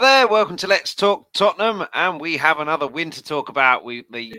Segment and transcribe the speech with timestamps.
[0.00, 3.84] Hi there, welcome to Let's Talk Tottenham, and we have another win to talk about.
[3.84, 4.32] We the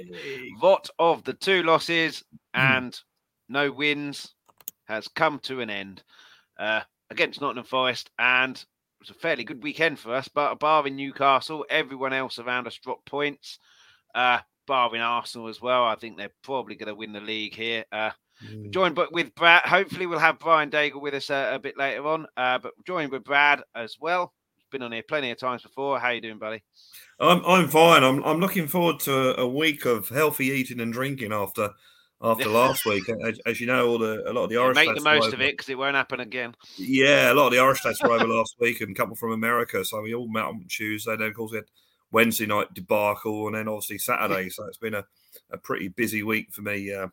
[0.59, 2.23] vote of the two losses
[2.55, 3.00] and
[3.48, 4.34] no wins
[4.85, 6.02] has come to an end
[6.58, 8.66] uh, against Nottingham Forest, and it
[9.02, 10.27] was a fairly good weekend for us.
[10.27, 13.59] But barring Newcastle, everyone else around us dropped points.
[14.16, 17.85] Uh, barring Arsenal as well, I think they're probably going to win the league here.
[17.91, 18.09] Uh,
[18.43, 18.71] Mm.
[18.71, 19.62] joined but with Brad.
[19.66, 22.26] Hopefully, we'll have Brian Daigle with us uh, a bit later on.
[22.35, 24.34] Uh, but joined with Brad as well.
[24.71, 25.99] Been on here plenty of times before.
[25.99, 26.63] How you doing, buddy?
[27.20, 28.05] I'm I'm fine.
[28.05, 31.71] I'm I'm looking forward to a, week of healthy eating and drinking after
[32.21, 33.03] after last week.
[33.27, 35.34] As, as you know, all the a lot of the Yeah, Irish make the most
[35.34, 36.55] of it because it won't happen again.
[36.77, 39.34] Yeah, a lot of the Irish lads were over last week, and a couple from
[39.34, 39.84] America.
[39.84, 41.18] So we all met on Tuesday.
[41.18, 41.65] Then of course we had
[42.13, 44.49] Wednesday night debacle, and then obviously Saturday.
[44.53, 45.03] So it's been a,
[45.51, 46.93] a pretty busy week for me.
[46.93, 47.09] Uh,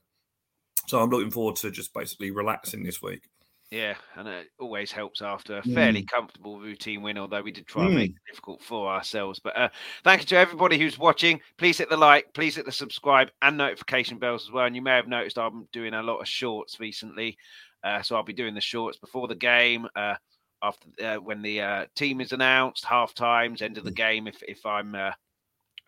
[0.86, 3.22] so I'm looking forward to just basically relaxing this week.
[3.70, 7.84] Yeah, and it always helps after a fairly comfortable routine win, although we did try
[7.84, 9.40] and make it difficult for ourselves.
[9.40, 9.68] But uh,
[10.04, 11.38] thank you to everybody who's watching.
[11.58, 14.64] Please hit the like, please hit the subscribe and notification bells as well.
[14.64, 17.36] And you may have noticed I'm doing a lot of shorts recently.
[17.84, 20.14] Uh, so I'll be doing the shorts before the game, uh,
[20.62, 24.42] after uh, when the uh, team is announced, half times, end of the game, if,
[24.42, 25.12] if I'm uh,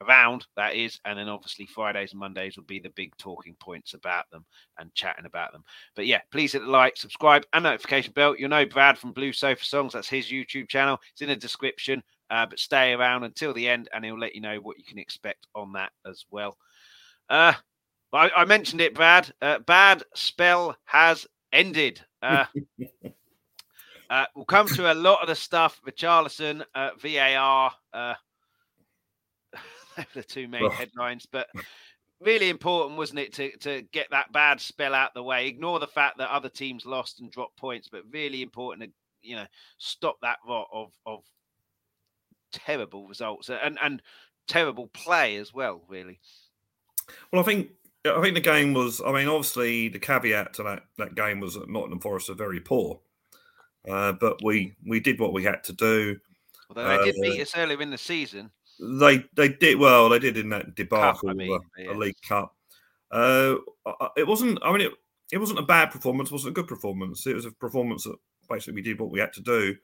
[0.00, 0.98] around, that is.
[1.04, 4.44] And then obviously Fridays and Mondays will be the big talking points about them
[4.78, 5.64] and chatting about them.
[5.94, 8.36] But yeah, please hit the like, subscribe, and notification bell.
[8.36, 9.92] You'll know Brad from Blue Sofa Songs.
[9.92, 10.98] That's his YouTube channel.
[11.12, 12.02] It's in the description.
[12.30, 14.98] Uh, but stay around until the end, and he'll let you know what you can
[14.98, 16.56] expect on that as well.
[17.28, 17.52] Uh,
[18.12, 19.32] I, I mentioned it, Brad.
[19.42, 22.00] Uh, bad spell has ended.
[22.22, 22.44] Uh,
[24.10, 25.80] uh, we'll come to a lot of the stuff.
[25.86, 27.72] Richarlison, uh, VAR.
[27.92, 28.14] Uh,
[30.14, 30.72] the two main Ugh.
[30.72, 31.48] headlines, but
[32.20, 35.46] really important, wasn't it, to, to get that bad spell out the way?
[35.46, 39.36] Ignore the fact that other teams lost and dropped points, but really important to you
[39.36, 39.46] know
[39.78, 41.22] stop that rot of of
[42.52, 44.02] terrible results and and
[44.48, 45.82] terrible play as well.
[45.88, 46.20] Really,
[47.32, 47.70] Well, I think
[48.04, 49.00] I think the game was.
[49.04, 52.60] I mean, obviously, the caveat to that that game was that Nottingham Forest are very
[52.60, 53.00] poor,
[53.88, 56.18] uh, but we we did what we had to do.
[56.68, 58.50] although they did Uh, beat us earlier in the season.
[58.80, 60.08] They they did well.
[60.08, 61.92] They did in that debacle, I mean, a, yeah.
[61.92, 62.56] a League Cup.
[63.10, 63.56] Uh,
[64.16, 64.58] it wasn't.
[64.62, 64.92] I mean, it,
[65.32, 66.30] it wasn't a bad performance.
[66.30, 67.26] It wasn't a good performance.
[67.26, 68.16] It was a performance that
[68.48, 69.76] basically we did what we had to do.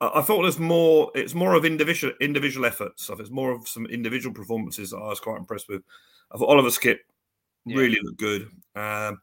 [0.00, 1.10] I, I thought there's more.
[1.14, 3.08] It's more of individual individual efforts.
[3.08, 5.82] I think it's more of some individual performances that I was quite impressed with.
[6.32, 6.98] I thought Oliver Skipp
[7.66, 7.76] Yeah.
[7.76, 8.50] really looked good.
[8.74, 9.20] Um,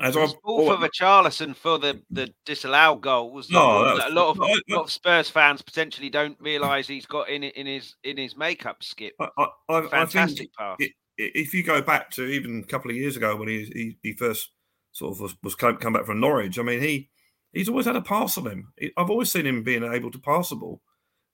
[0.00, 3.50] as I've all for oh, Richarlison for the, the disallowed goals.
[3.50, 6.86] No, that a lot of I- I- a lot of Spurs fans potentially don't realise
[6.86, 9.12] he's got in in his in his makeup Skipp.
[9.20, 10.76] I, I, I, I Fantastic pass.
[10.80, 13.96] it- if you go back to even a couple of years ago when he he,
[14.02, 14.50] he first
[14.92, 17.08] sort of was, was come, come back from Norwich, I mean he
[17.54, 18.72] he's always had a pass on him.
[18.98, 20.82] I've always seen him being able to pass the ball,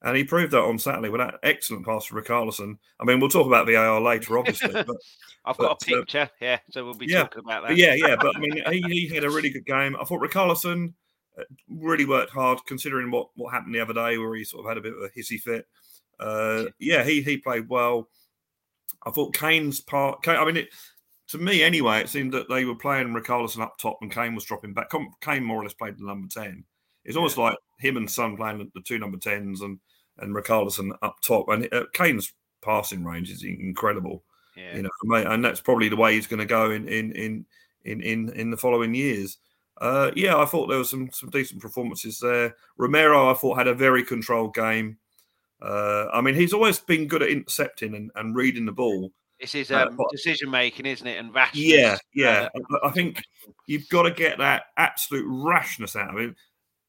[0.02, 2.76] and he proved that on Saturday with that excellent pass to Richarlison.
[3.00, 4.96] I mean, we'll talk about the VAR later, obviously, but,
[5.44, 7.76] I've got a but, uh, picture, yeah, so we'll be yeah, talking about that.
[7.76, 8.16] yeah, yeah.
[8.20, 9.96] But I mean, he, he had a really good game.
[10.00, 10.92] I thought Richarlison
[11.38, 14.68] uh, really worked hard, considering what what happened the other day, where he sort of
[14.68, 15.66] had a bit of a hissy fit.
[16.18, 18.08] Uh, yeah, he he played well.
[19.04, 20.22] I thought Kane's part.
[20.22, 20.68] Kane, I mean, it,
[21.28, 24.44] to me anyway, it seemed that they were playing Richarlison up top and Kane was
[24.44, 24.92] dropping back.
[25.20, 26.64] Kane more or less played the number ten.
[27.04, 29.80] It's almost like him and Son playing the- the two number tens and
[30.18, 31.48] and Richarlison up top.
[31.48, 34.22] And uh, Kane's passing range is incredible
[34.56, 34.76] yeah.
[34.76, 37.46] you know, and that's probably the way he's going to go in in in
[37.84, 39.38] in in in the following years.
[39.80, 42.56] Uh, yeah, I thought there was some some decent performances there.
[42.76, 44.98] Romero, I thought had a very controlled game.
[45.60, 49.12] Uh, I mean, he's always been good at intercepting and, and reading the ball.
[49.38, 51.18] It's his Uh, um, but- decision making, isn't it?
[51.18, 51.64] And rashness.
[51.64, 52.48] Yeah, uh, yeah.
[52.54, 53.22] I, I think
[53.66, 56.36] you've got to get that absolute rashness out of him.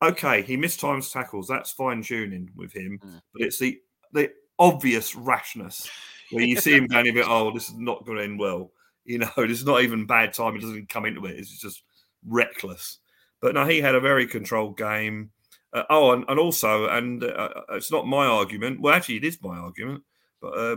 [0.04, 1.48] Okay, he missed times tackles.
[1.48, 3.22] That's fine tuning with him, Mm.
[3.34, 3.80] but it's the
[4.12, 5.90] the obvious rashness
[6.32, 7.26] where you see him going a bit.
[7.28, 8.72] Oh, this is not going to end well.
[9.06, 10.54] You know, this is not even bad time.
[10.56, 11.38] He doesn't come into it.
[11.38, 11.84] It's just
[12.28, 13.00] reckless.
[13.42, 15.32] But no, he had a very controlled game.
[15.74, 18.80] Uh, oh, and, and also, and uh, it's not my argument.
[18.80, 20.04] Well, actually, it is my argument.
[20.40, 20.76] But uh,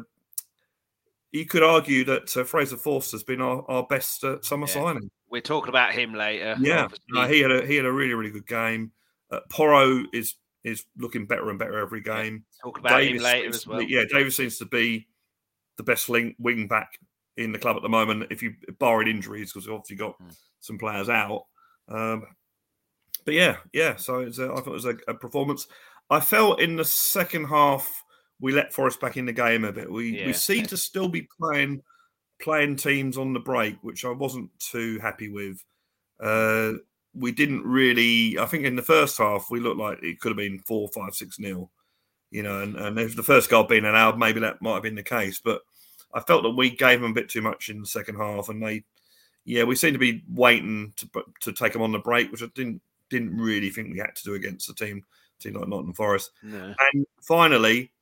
[1.32, 4.72] you could argue that uh, Fraser Forster's been our, our best uh, summer Yeah.
[4.74, 5.10] signing.
[5.28, 6.56] We're talking about him later.
[6.58, 6.88] Yeah,
[7.28, 8.92] he had a he had a really really good game.
[9.30, 10.34] Uh, Porro is
[10.64, 12.44] is looking better and better every game.
[12.62, 13.78] Talk about him later as well.
[13.78, 15.06] be- yeah, Davies seems to be
[15.76, 16.98] the best link, wing back
[17.36, 18.26] in the club at the moment.
[18.30, 20.28] If you barring injuries, because we've obviously got Hmm.
[20.60, 21.44] some players out.
[21.88, 22.24] Um,
[23.24, 23.96] but yeah, yeah.
[23.96, 25.66] So it's a, I thought it was a, a performance.
[26.10, 27.88] I felt in the second half
[28.40, 29.90] we let Forest back in the game a bit.
[29.90, 30.26] We Yeah.
[30.26, 31.82] we seem to still be playing
[32.40, 35.62] playing teams on the break, which I wasn't too happy with.
[36.20, 36.74] Uh,
[37.16, 38.38] we didn't really.
[38.38, 41.14] I think in the first half we looked like it could have been four, five,
[41.14, 41.70] six nil,
[42.30, 44.94] you know, and, and if the first goal being allowed, maybe that might have been
[44.94, 45.40] the case.
[45.42, 45.62] But
[46.12, 48.62] I felt that we gave them a bit too much in the second half, and
[48.62, 48.84] they,
[49.44, 51.08] yeah, we seemed to be waiting to
[51.40, 52.80] to take them on the break, which I didn't
[53.10, 55.04] didn't really think we had to do against a team
[55.38, 56.30] team like Nottingham Forest.
[56.42, 56.74] No.
[56.92, 57.92] And finally,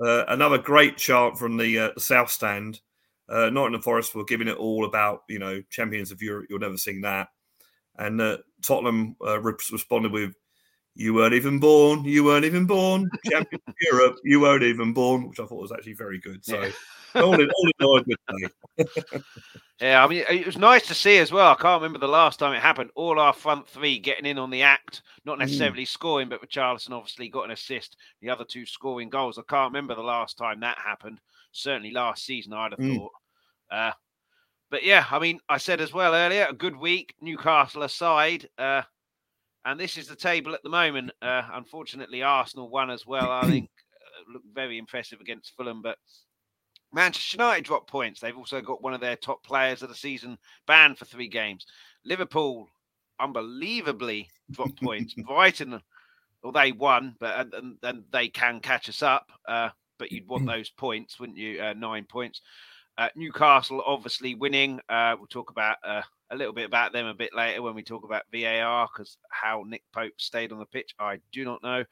[0.00, 2.80] uh, another great chant from the, uh, the South Stand.
[3.28, 6.46] Uh, Nottingham Forest were giving it all about, you know, champions of Europe.
[6.48, 7.28] You'll never sing that.
[7.98, 10.34] And uh, Tottenham uh, responded with,
[10.94, 12.04] "You weren't even born.
[12.04, 13.08] You weren't even born.
[13.30, 14.16] Champions of Europe.
[14.24, 16.44] You weren't even born," which I thought was actually very good.
[16.44, 17.22] So, yeah.
[17.22, 18.44] all in all, in all
[19.80, 21.52] yeah, I mean, it was nice to see as well.
[21.52, 22.90] I can't remember the last time it happened.
[22.96, 25.88] All our front three getting in on the act, not necessarily mm.
[25.88, 27.96] scoring, but Richarlison obviously got an assist.
[28.20, 29.38] The other two scoring goals.
[29.38, 31.20] I can't remember the last time that happened.
[31.52, 32.96] Certainly last season, I'd have mm.
[32.96, 33.12] thought.
[33.70, 33.92] Uh,
[34.74, 38.48] but yeah, I mean, I said as well earlier, a good week, Newcastle aside.
[38.58, 38.82] Uh,
[39.64, 41.12] and this is the table at the moment.
[41.22, 43.30] Uh, unfortunately, Arsenal won as well.
[43.30, 45.96] I think uh, looked very impressive against Fulham, but
[46.92, 48.18] Manchester United dropped points.
[48.18, 51.66] They've also got one of their top players of the season banned for three games.
[52.04, 52.66] Liverpool,
[53.20, 55.14] unbelievably, dropped points.
[55.24, 55.80] Brighton,
[56.42, 59.30] well, they won, but and, and, they can catch us up.
[59.46, 59.68] Uh,
[60.00, 61.62] but you'd want those points, wouldn't you?
[61.62, 62.40] Uh, nine points.
[62.96, 64.80] Uh, Newcastle obviously winning.
[64.88, 67.82] Uh, we'll talk about uh, a little bit about them a bit later when we
[67.82, 71.84] talk about VAR because how Nick Pope stayed on the pitch, I do not know.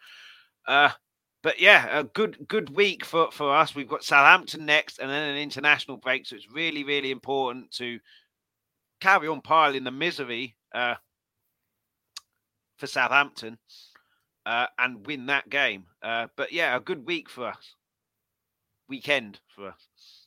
[0.66, 0.90] Uh,
[1.42, 3.74] but yeah, a good good week for, for us.
[3.74, 6.26] We've got Southampton next, and then an international break.
[6.26, 7.98] So it's really really important to
[9.00, 10.94] carry on piling the misery uh,
[12.76, 13.58] for Southampton
[14.46, 15.86] uh, and win that game.
[16.00, 17.74] but yeah, a good week for us.
[18.88, 20.21] Weekend for us.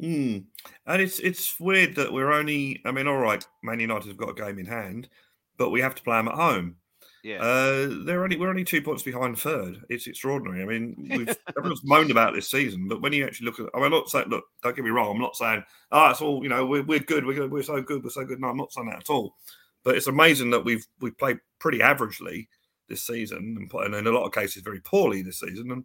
[0.00, 0.44] Mm.
[0.86, 2.80] And it's it's weird that we're only.
[2.84, 5.08] I mean, all right, Man United have got a game in hand,
[5.56, 6.76] but we have to play them at home.
[7.24, 9.80] Yeah, uh, they're only we're only two points behind third.
[9.88, 10.62] It's extraordinary.
[10.62, 13.78] I mean, we've everyone's moaned about this season, but when you actually look at, I
[13.78, 16.42] mean, I'm not saying, look, don't get me wrong, I'm not saying, oh, it's all
[16.42, 18.40] you know, we're, we're good, we're we're so good, we're so good.
[18.40, 19.34] No, I'm not saying that at all.
[19.82, 22.46] But it's amazing that we've we've played pretty averagely
[22.88, 25.84] this season, and, and in a lot of cases very poorly this season, and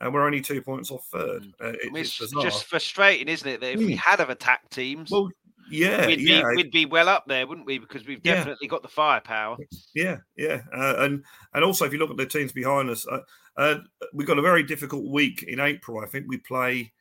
[0.00, 1.42] and we're only two points off third.
[1.42, 1.52] Mm.
[1.60, 3.60] Uh, it, it's, it's just frustrating, isn't it?
[3.60, 3.86] That if mm.
[3.86, 5.30] we had have attacked teams, well,
[5.70, 6.42] yeah, we'd yeah.
[6.50, 7.78] be we'd be well up there, wouldn't we?
[7.78, 8.70] Because we've definitely yeah.
[8.70, 9.56] got the firepower.
[9.94, 13.20] Yeah, yeah, uh, and and also if you look at the teams behind us, uh,
[13.56, 13.76] uh,
[14.12, 16.00] we've got a very difficult week in April.
[16.00, 16.92] I think we play.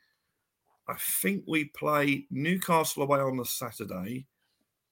[0.88, 4.26] I think we play Newcastle away on the Saturday,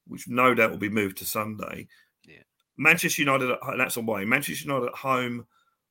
[0.06, 1.86] which no doubt will be moved to Sunday.
[2.26, 2.42] Yeah.
[2.78, 4.24] Manchester United, that's away.
[4.24, 5.46] Manchester United at home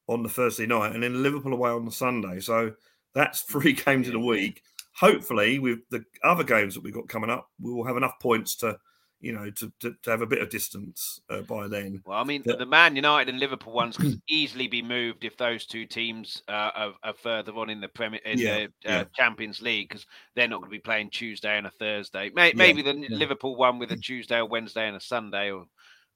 [0.08, 2.40] on the Thursday night, and then Liverpool away on the Sunday.
[2.40, 2.74] So
[3.14, 4.64] that's three games in a week.
[4.94, 8.56] Hopefully, with the other games that we've got coming up, we will have enough points
[8.58, 8.78] to,
[9.22, 12.02] you know, to, to, to have a bit of distance uh, by then.
[12.06, 15.38] Well, I mean, but, the Man United and Liverpool ones could easily be moved if
[15.38, 18.68] those two teams uh, are, are, further on in the Premier in yeah, the uh,
[18.84, 19.04] yeah.
[19.16, 20.06] Champions League because
[20.36, 22.30] they're not going to be playing Tuesday and a Thursday.
[22.36, 25.68] Maybe, maybe the Liverpool one with a Tuesday or Wednesday and a Sunday, or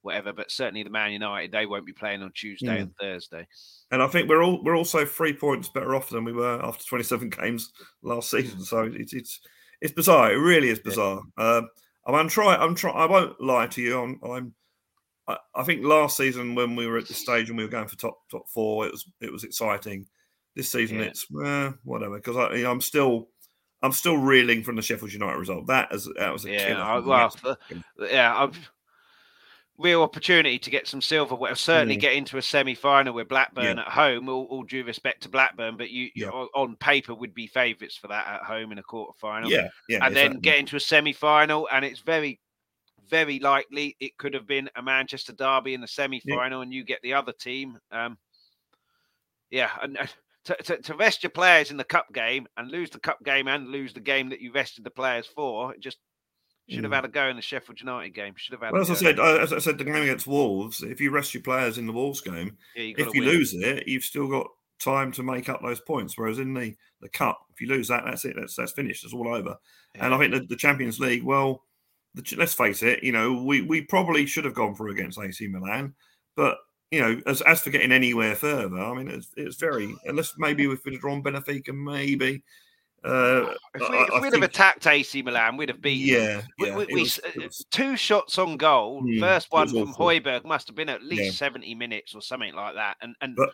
[0.05, 0.31] whatever.
[0.31, 2.81] But certainly the Man United, they won't be playing on Tuesday mm.
[2.81, 3.47] and Thursday.
[3.91, 6.85] And I think we're all we're also three points better off than we were after
[6.85, 7.71] 27 games
[8.03, 8.61] last season.
[8.61, 9.41] So it's it's
[9.81, 10.31] it's bizarre.
[10.31, 11.21] It really is bizarre.
[11.37, 11.57] Yeah.
[11.57, 11.69] Um,
[12.07, 12.61] I'm trying.
[12.61, 12.95] I'm trying.
[12.95, 13.99] I won't lie to you.
[13.99, 14.19] I'm.
[14.23, 14.53] I'm
[15.27, 17.87] I, I think last season when we were at the stage and we were going
[17.87, 20.05] for top top four, it was it was exciting.
[20.55, 21.05] This season, yeah.
[21.05, 23.27] it's eh, whatever because I, I'm still
[23.81, 25.67] I'm still reeling from the Sheffield United result.
[25.67, 26.81] That as that was a yeah.
[26.81, 27.35] I, well,
[27.99, 28.71] yeah, I've
[29.77, 31.55] real opportunity to get some silverware.
[31.55, 32.01] Certainly mm.
[32.01, 33.83] get into a semi-final with Blackburn yeah.
[33.83, 34.29] at home.
[34.29, 36.29] All, all, due respect to Blackburn, but you, yeah.
[36.29, 39.51] on paper would be favourites for that at home in a quarter-final.
[39.51, 40.05] Yeah, yeah.
[40.05, 40.33] And exactly.
[40.33, 42.39] then get into a semi-final, and it's very,
[43.09, 46.63] very likely it could have been a Manchester derby in the semi-final, yeah.
[46.63, 47.77] and you get the other team.
[47.91, 48.17] Um,
[49.49, 49.97] yeah, and.
[50.45, 53.47] To, to, to, rest your players in the cup game and lose the cup game
[53.47, 55.97] and lose the game that you rested the players for, it just
[56.67, 56.95] should have mm.
[56.95, 58.33] had a go in the Sheffield United game.
[58.35, 58.73] Should have had.
[58.73, 60.81] Well, as I said, as I said, the game against Wolves.
[60.81, 63.29] If you rest your players in the Wolves game, yeah, if you win.
[63.29, 64.47] lose it, you've still got
[64.79, 66.17] time to make up those points.
[66.17, 68.35] Whereas in the the cup, if you lose that, that's it.
[68.37, 69.03] That's that's finished.
[69.03, 69.55] It's all over.
[69.95, 70.05] Yeah.
[70.05, 71.23] And I think the, the Champions League.
[71.23, 71.63] Well,
[72.15, 73.03] the, let's face it.
[73.03, 75.93] You know, we we probably should have gone through against AC Milan,
[76.35, 76.57] but
[76.89, 80.65] you know, as as for getting anywhere further, I mean, it's it's very unless maybe
[80.65, 82.43] if we'd have drawn Benfica, maybe
[83.05, 86.07] uh, if, we, if we'd think, have attacked AC Milan, we'd have beaten.
[86.07, 89.03] Yeah, we, yeah we, was, was, two shots on goal.
[89.03, 91.31] Mm, First one from Højbjerg must have been at least yeah.
[91.31, 92.97] seventy minutes or something like that.
[93.01, 93.49] And and but,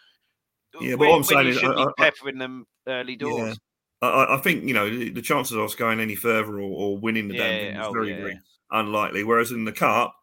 [0.80, 3.60] yeah, but what I'm saying is, I, be peppering them early doors.
[4.02, 4.08] Yeah.
[4.08, 7.28] I, I, think you know the, chances of us going any further or, or winning
[7.28, 8.40] the game is oh, very very
[8.72, 9.24] unlikely.
[9.24, 10.16] Whereas in the cup,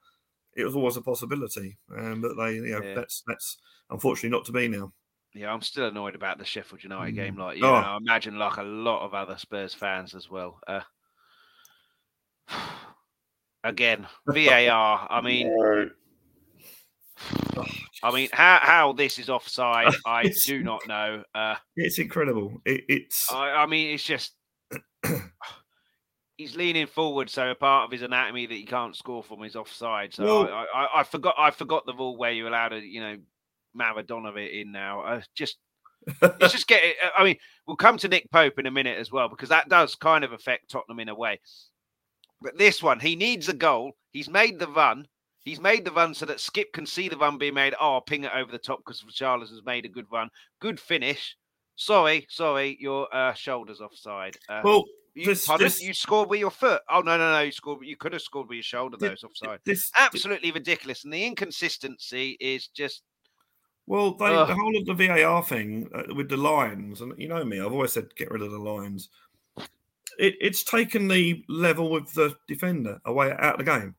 [0.57, 3.59] it was always a possibility, um, but they you know that's that's
[3.91, 4.93] unfortunately not to be now.
[5.39, 7.37] Yeah, I'm still annoyed about the Sheffield United game.
[7.37, 7.39] Mm.
[7.39, 7.71] Like, you Oh.
[7.81, 10.59] know, I imagine like a lot of other Spurs fans as well.
[10.67, 10.81] Uh,
[13.65, 15.07] again, VAR.
[15.09, 15.91] I mean, No.
[18.03, 21.23] I mean, how how this is offside, I do not know.
[21.35, 22.61] Uh, it's incredible.
[22.65, 24.33] It, it's I, I mean, it's just
[26.37, 29.57] he's leaning forward, so a part of his anatomy that he can't score from is
[29.57, 30.15] offside.
[30.15, 33.01] So Well- I, I, I forgot I forgot the rule where you're allowed to, you
[33.01, 33.17] know,
[33.77, 35.01] Maradona it in now.
[35.03, 35.59] Uh, just
[36.23, 36.83] it's just get.
[37.17, 39.95] I mean, we'll come to Nick Pope in a minute as well because that does
[39.95, 41.41] kind of affect Tottenham in a way.
[42.41, 43.93] But this one, he needs a goal.
[44.13, 45.07] He's made the run.
[45.45, 47.75] He's made the run so that Skipp can see the run being made.
[47.81, 50.29] Oh, ping it over the top because Charles has made a good run.
[50.61, 51.37] Good finish.
[51.75, 54.37] Sorry, sorry, your uh, shoulders offside.
[54.49, 54.85] Uh, well,
[55.15, 56.83] you, this- this- you scored with your foot.
[56.91, 57.41] Oh no, no, no!
[57.41, 57.79] You scored.
[57.83, 58.97] You could have scored with your shoulder.
[58.99, 59.61] Those offside.
[59.65, 63.03] this Absolutely ridiculous, and the inconsistency is just.
[63.89, 67.43] Well, they, the whole of the VAR thing uh, with the lines, and you know
[67.43, 69.09] me, I've always said get rid of the lines.
[70.19, 73.95] It, it's taken the level with the defender away out of the game.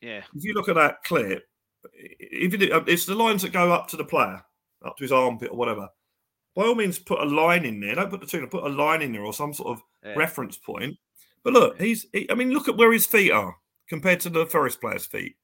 [0.00, 1.46] Yeah, If you look at that clip,
[1.92, 4.42] if uh, it's the lines that go up to the player,
[4.82, 5.90] up to his armpit or whatever.
[6.54, 7.94] By all means, put a line in there.
[7.94, 8.46] Don't put the two.
[8.46, 10.14] Put a line in there or some sort of yeah.
[10.14, 10.96] reference point.
[11.44, 12.06] But look, he's.
[12.14, 15.36] He, I mean, look at where his feet are compared to the Forest player's feet.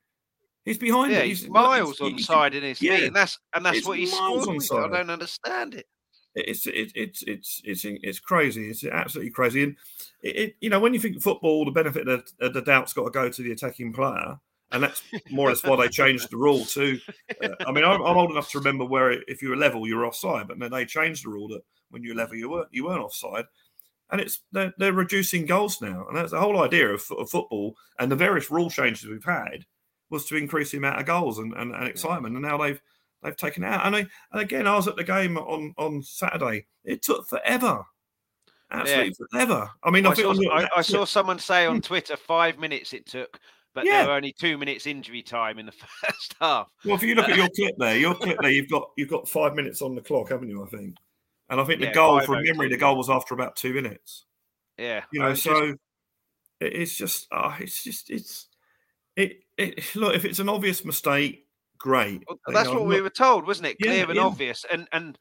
[0.64, 1.26] He's behind Yeah, it.
[1.26, 2.96] he's miles on side in his yeah.
[2.96, 4.84] feet, and that's and that's what he's miles scored.
[4.84, 4.94] on with.
[4.94, 5.86] I don't understand it.
[6.34, 8.70] it's it, it's it's it's it's crazy.
[8.70, 9.64] It's absolutely crazy.
[9.64, 9.76] And
[10.22, 12.92] it, it you know when you think football, the benefit of the, of the doubt's
[12.92, 14.38] got to go to the attacking player,
[14.70, 16.98] and that's more or less why they changed the rule too.
[17.42, 19.96] Uh, I mean, I'm, I'm old enough to remember where if you were level, you
[19.96, 22.68] were offside, but then they changed the rule that when you were level, you weren't
[22.70, 23.44] you weren't offside.
[24.10, 27.74] And it's they're, they're reducing goals now, and that's the whole idea of, of football
[27.98, 29.64] and the various rule changes we've had
[30.12, 32.36] was to increase the amount of goals and, and, and excitement.
[32.36, 32.80] And now they've
[33.22, 33.86] they've taken it out.
[33.86, 36.66] And, I, and again, I was at the game on on Saturday.
[36.84, 37.82] It took forever,
[38.70, 39.70] absolutely forever.
[39.82, 41.80] I mean, I, saw, I, I saw someone say on hmm.
[41.80, 43.40] Twitter five minutes it took,
[43.74, 43.98] but Yeah.
[43.98, 46.68] there were only two minutes injury time in the first half.
[46.84, 49.28] Well, if you look at your clip there, your clip there, you've got you've got
[49.28, 50.62] five minutes on the clock, haven't you?
[50.62, 50.96] I think.
[51.48, 54.24] And I think the Yeah, goal, from memory, the goal was after about two minutes.
[54.78, 55.78] Yeah, You know, so just-
[56.60, 58.46] it's just, oh, it's just, it's,
[59.16, 59.82] it, it.
[59.96, 61.46] Look, if it's an obvious mistake,
[61.78, 62.22] great.
[62.28, 63.76] Well, You that's know, what we not- were told, wasn't it?
[63.80, 64.22] Yeah, Clear and yeah.
[64.22, 65.18] obvious, and and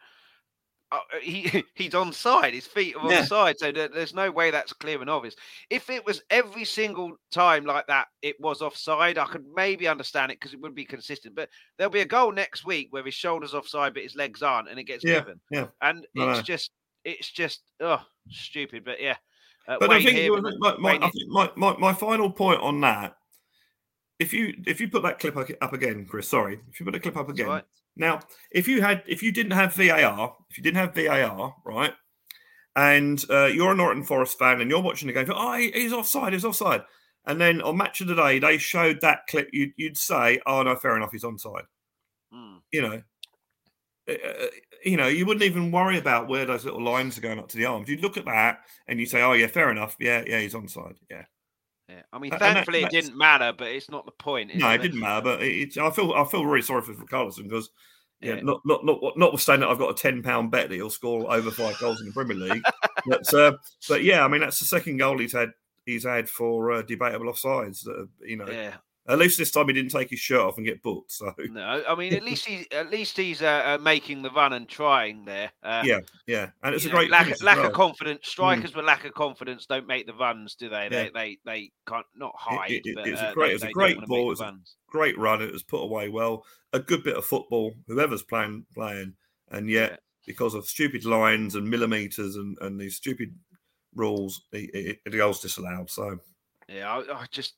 [0.91, 2.53] uh, he he's on side.
[2.53, 3.23] His feet are on Yeah.
[3.23, 5.35] side, so there, there's no way that's clear and obvious.
[5.69, 9.17] If it was every single time like that, it was offside.
[9.17, 11.35] I could maybe understand it because it would be consistent.
[11.35, 14.69] But there'll be a goal next week where his shoulders offside, but his legs aren't,
[14.69, 15.39] and it gets Yeah, given.
[15.49, 15.67] yeah.
[15.81, 16.41] and I it's know.
[16.43, 16.71] just
[17.05, 18.83] it's just oh stupid.
[18.83, 19.15] But yeah,
[19.67, 23.15] uh, But I think, my, my, I think my, my, my final point on that,
[24.21, 26.99] if you if you put that clip up- again, Chris, sorry, if you put the
[26.99, 27.47] clip up again.
[27.47, 27.63] right.
[27.95, 28.19] Now,
[28.51, 31.93] if you had if you didn't have VAR, if you didn't have VAR, right,
[32.75, 36.33] and uh, you're a Norton Forest fan and you're watching the game, oh, he's offside,
[36.33, 36.83] he's offside,
[37.25, 40.61] and then on Match of the Day they showed that clip, you'd, you'd say, oh
[40.61, 41.65] no, fair enough, he's onside.
[42.33, 42.59] Mm.
[42.71, 43.01] You know.
[44.09, 44.47] Uh,
[44.83, 47.57] you know, you wouldn't even worry about where those little lines are going up to
[47.57, 47.87] the arms.
[47.87, 49.95] You'd look at that and you say, "Oh yeah, fair enough.
[49.99, 50.95] Yeah, yeah, he's onside.
[51.07, 51.25] Yeah."
[51.91, 54.55] Yeah, I mean, And that- thankfully it didn't matter, but it's not the point.
[54.55, 56.93] No, is it didn't matter, but it, it's I feel I feel really sorry for
[57.05, 57.69] Carlson because
[58.21, 58.41] yeah, Yeah.
[58.43, 61.51] not not not notwithstanding that I've got a ten pound bet that he'll score over
[61.51, 62.63] five goals in the Premier League.
[63.07, 63.53] but uh,
[63.89, 65.49] but yeah, I mean that's the second goal he's had
[65.85, 67.83] he's had for uh, debatable offsides.
[67.83, 68.75] That have, you know, Yeah,
[69.07, 71.11] at least this time he didn't take his shirt off and get booked.
[71.11, 74.53] So no, I mean, at least he's at least he's uh, uh, making the run
[74.53, 75.51] and trying there.
[75.63, 77.67] Uh, yeah, yeah, and it's a know, great lack, lack well.
[77.67, 78.27] of confidence.
[78.27, 80.87] Strikers with lack of confidence don't make the runs, do they?
[80.89, 81.09] They Yeah.
[81.13, 82.71] they they can't not hide.
[82.71, 84.55] it- but, it's a uh, great- they- it's a great ball, it's a-
[84.87, 85.41] great run.
[85.41, 86.45] It was put away well.
[86.73, 89.13] A good bit of football, whoever's playing playing,
[89.49, 89.97] and yet Yeah.
[90.25, 93.33] because of stupid lines and millimeters and, and these stupid
[93.95, 95.89] rules, it, it, the goal's disallowed.
[95.89, 96.19] So
[96.69, 97.55] Yeah, I, I just.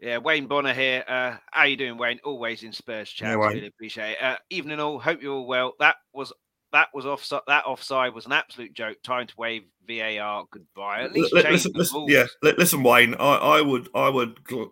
[0.00, 1.04] Yeah, Wayne Bonner here.
[1.08, 2.20] Uh, how you doing, Wayne?
[2.22, 3.36] Always in Spurs chat.
[3.36, 4.22] Really appreciate it.
[4.22, 4.98] Uh, evening all.
[4.98, 5.72] Hope you're all well.
[5.78, 6.32] That was
[6.72, 7.40] that was offside.
[7.46, 8.98] That offside was an absolute joke.
[9.02, 11.02] Time to wave VAR goodbye.
[11.02, 12.10] At least change listen, the listen, rules.
[12.10, 13.14] yeah, li- listen, Wayne.
[13.14, 14.68] I, I would, I would gl-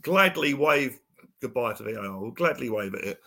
[0.00, 0.98] gladly wave
[1.42, 2.06] goodbye to VAR.
[2.06, 3.20] I would gladly wave at it.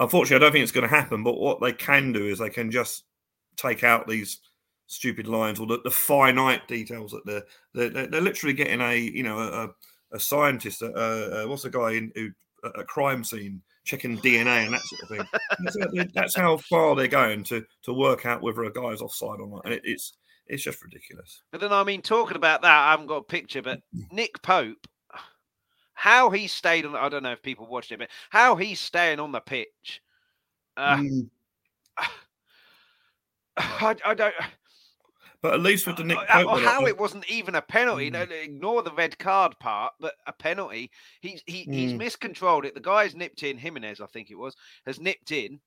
[0.00, 1.22] Unfortunately, I don't think it's going to happen.
[1.22, 3.04] But what they can do is they can just
[3.56, 4.40] take out these
[4.88, 8.96] stupid lines or the, the finite details that they're, they're they're they're literally getting a
[8.96, 9.68] you know a, a
[10.20, 12.30] scientist, a, a, a- what's the guy in who
[12.64, 15.40] a, a crime scene checking DNA and that sort of thing.
[15.64, 19.40] that's, how- that's how far they're going to to work out whether a guy's offside
[19.40, 20.12] or not, and it, it's
[20.46, 21.42] it's just ridiculous.
[21.50, 24.86] But then, I mean, talking about that, I haven't got a picture, but Nick Pope,
[25.94, 29.20] how he stayed on, I don't know if people watched it, but how he's staying
[29.20, 30.02] on the pitch.
[30.76, 31.28] Uh, Mm.
[33.56, 34.34] I, I don't.
[35.42, 38.10] But at least with the Nick Uh, Pope, or how it wasn't even a penalty.
[38.10, 40.90] No, ignore the red card part, but a penalty.
[41.20, 41.98] He's he, he's Mm.
[41.98, 42.74] miscontrolled it.
[42.74, 43.58] The guy's nipped in.
[43.58, 44.54] Jimenez, I think it was,
[44.86, 45.60] has nipped in,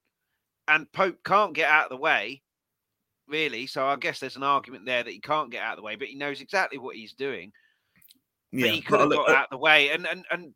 [0.70, 2.42] and Pope can't get out of the way.
[3.28, 5.84] Really, so I guess there's an argument there that he can't get out of the
[5.84, 7.52] way, but he knows exactly what he's doing.
[8.54, 10.54] But yeah, he could have got out of the way, and and and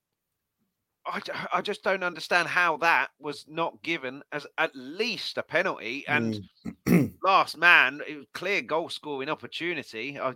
[1.06, 1.22] I,
[1.52, 6.06] I just don't understand how that was not given as at least a penalty.
[6.08, 6.36] And
[6.66, 6.76] mm,
[7.24, 10.20] last man, it was clear goal scoring opportunity.
[10.20, 10.34] I,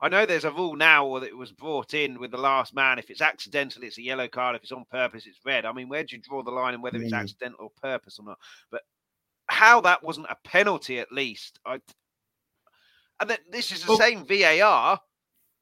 [0.00, 2.74] I know there's a rule now or that it was brought in with the last
[2.74, 2.98] man.
[2.98, 4.56] If it's accidental, it's a yellow card.
[4.56, 5.64] If it's on purpose, it's red.
[5.64, 7.18] I mean, where do you draw the line and whether it's Mm.
[7.20, 8.38] accidental or purpose or not?
[8.70, 8.82] But
[9.48, 11.58] how that wasn't a penalty, at least.
[11.64, 11.80] I,
[13.20, 15.00] and then this is the Well- same VAR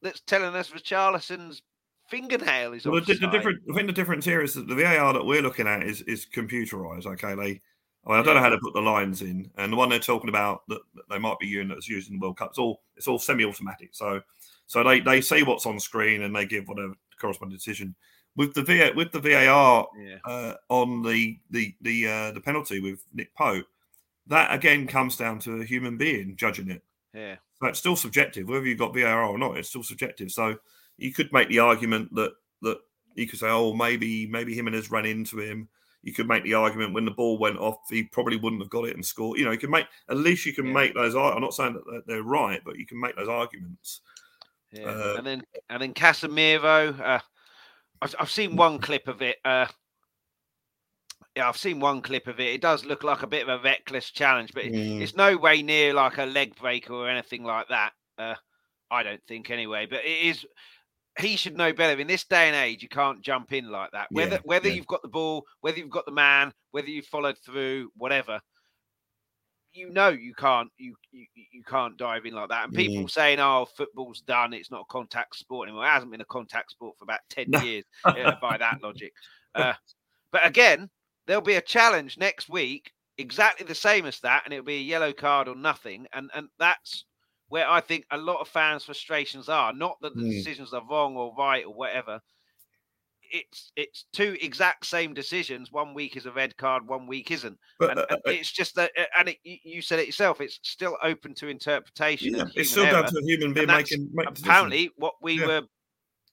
[0.01, 1.61] that's telling us Richarlison's
[2.09, 5.13] fingernail is Well, the, the different, I think the difference here is that the VAR
[5.13, 7.05] that we're looking at is is computerized.
[7.05, 7.61] Okay, they,
[8.05, 9.99] I, mean, I don't know how to put the lines in, and the one they're
[9.99, 12.49] talking about that, that they might be using that's used in the World Cup.
[12.49, 13.89] It's all it's all semi-automatic.
[13.93, 14.21] So,
[14.67, 17.95] so they they see what's on screen and they give whatever corresponding decision.
[18.35, 20.17] With the VA, with the VAR Yeah.
[20.25, 23.65] uh, on the the the uh, the penalty with Nick Pope,
[24.27, 26.83] that again comes down to a human being judging it.
[27.13, 27.37] Yeah.
[27.61, 29.57] So it's still subjective, whether you've got VAR or not.
[29.57, 30.31] It's still subjective.
[30.31, 30.57] So
[30.97, 32.77] you could make the argument that that
[33.15, 35.69] you could say, oh, maybe maybe him and Jimenez ran into him.
[36.05, 38.85] You could make the argument when the ball went off, he probably wouldn't have got
[38.85, 39.39] it and scored.
[39.39, 40.73] You know, you can make at least you can Yeah.
[40.73, 41.15] make those.
[41.15, 44.01] I'm not saying that they're- they're right, but you can make those arguments.
[44.71, 46.99] Yeah, Uh, and then and then Casemiro.
[46.99, 47.19] Uh,
[48.03, 49.39] I've I've seen one clip of it.
[49.43, 49.65] Uh,
[51.35, 52.53] yeah, I've seen one clip of it.
[52.53, 55.01] It does look like a bit of a reckless challenge, but Mm.
[55.01, 57.93] it's no way near like a leg breaker or anything like that.
[58.17, 58.35] Uh,
[58.91, 59.87] I don't think anyway.
[59.87, 60.45] But it is.
[61.19, 61.99] He should know better.
[61.99, 64.07] In this day and age, you can't jump in like that.
[64.11, 64.75] Whether Yeah, whether yeah.
[64.75, 68.41] you've got the ball, whether you've got the man, whether you've followed through, whatever.
[69.73, 72.65] You know you can't you you, you can't dive in like that.
[72.65, 74.53] And people saying, "Oh, football's done.
[74.53, 77.51] It's not a contact sport anymore." It hasn't been a contact sport for about ten
[77.63, 79.11] years uh, by that logic.
[79.53, 79.73] Uh,
[80.31, 80.89] but again,
[81.27, 84.81] there'll be a challenge next week, exactly the same as that, and it'll be a
[84.81, 86.07] yellow card or nothing.
[86.13, 87.05] And and that's
[87.47, 89.73] where I think a lot of fans' frustrations are.
[89.73, 90.29] Not that the Mm.
[90.29, 92.21] decisions are wrong or right or whatever.
[93.31, 95.71] It's it's two exact same decisions.
[95.71, 97.57] One week is a red card, one week isn't.
[97.79, 100.39] But And, uh, and uh, it's just that, uh, and it, you said it yourself.
[100.41, 102.33] It's still open to interpretation.
[102.33, 104.13] yeah, it's still down to a human being making.
[104.27, 105.45] Apparently, what we Yeah.
[105.45, 105.61] were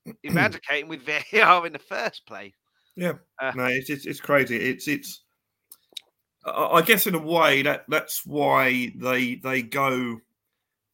[0.23, 2.55] eradicating with VAR in the first place.
[2.95, 4.57] Yeah, Uh, no, it's, it's it's crazy.
[4.57, 5.25] It's it's.
[6.45, 10.21] I guess in a way that that's why they they go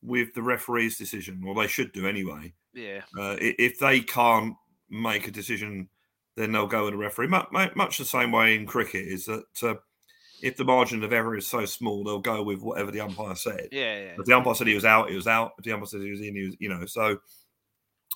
[0.02, 2.54] with the referee's decision, Well, they should do anyway.
[2.72, 4.54] Yeah, Uh, if they can't
[4.88, 5.88] make a decision,
[6.36, 7.26] then they'll go with a referee.
[7.26, 9.74] Much, much the same way in cricket is that uh,
[10.42, 13.68] if the margin of error is so small, they'll go with whatever the umpire said.
[13.72, 14.14] yeah, yeah.
[14.18, 15.52] If the umpire said he was out, he was out.
[15.58, 16.86] If the umpire said he was in, he was, you know.
[16.86, 17.18] So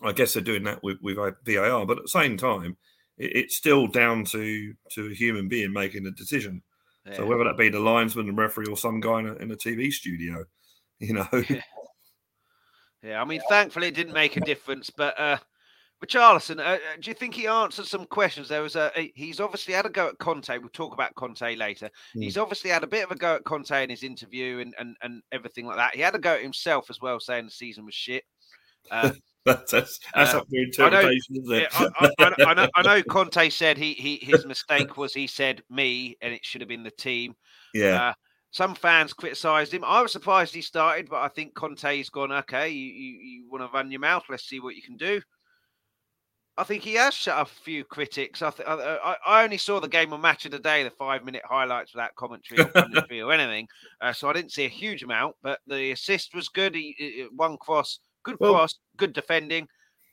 [0.05, 2.77] I guess they're doing that with, with VAR, but at the same time,
[3.19, 6.63] it, it's still down to to a human being making the decision.
[7.17, 9.57] So whether that be the linesman, the referee, or some guy in a, in a
[9.57, 10.45] TV studio,
[11.01, 11.61] you know, Yeah,
[13.05, 14.91] I mean, thankfully it didn't make a difference.
[14.91, 15.39] But uh,
[16.05, 18.49] Richarlison, uh, uh, do you think he answered some questions?
[18.49, 20.57] There was a he's obviously had a go at Conte.
[20.59, 21.87] We'll talk about Conte later.
[22.17, 22.23] Mm.
[22.25, 24.97] He's obviously had a bit of a go at Conte in his interview and and,
[25.03, 25.95] and everything like that.
[25.95, 28.25] He had a go at himself as well, saying the season was shit.
[28.91, 29.11] Uh,
[29.45, 31.69] that's that's, that's Uh, up to know- interpretation, isn't it?
[31.73, 35.15] I, I, I, know- I know, I know Conte said he, he his mistake was
[35.15, 37.35] he said me and it should have been the team.
[37.75, 38.13] yeah, Uh,
[38.53, 39.83] some fans criticised him.
[39.85, 43.65] I was surprised he started, but I think Conte's gone, okay, you, you, you want
[43.65, 45.21] to run your mouth, let's see what you can do.
[46.59, 48.43] I think he has shut a few critics.
[48.43, 51.25] I, th- I, I- only saw the game on Match of the Day, the five
[51.25, 53.67] minute highlights without commentary or or anything.
[54.03, 56.75] Uh, so I didn't see a huge amount, but the assist was good.
[56.75, 59.67] He, he- one cross, good Well- cross, good defending.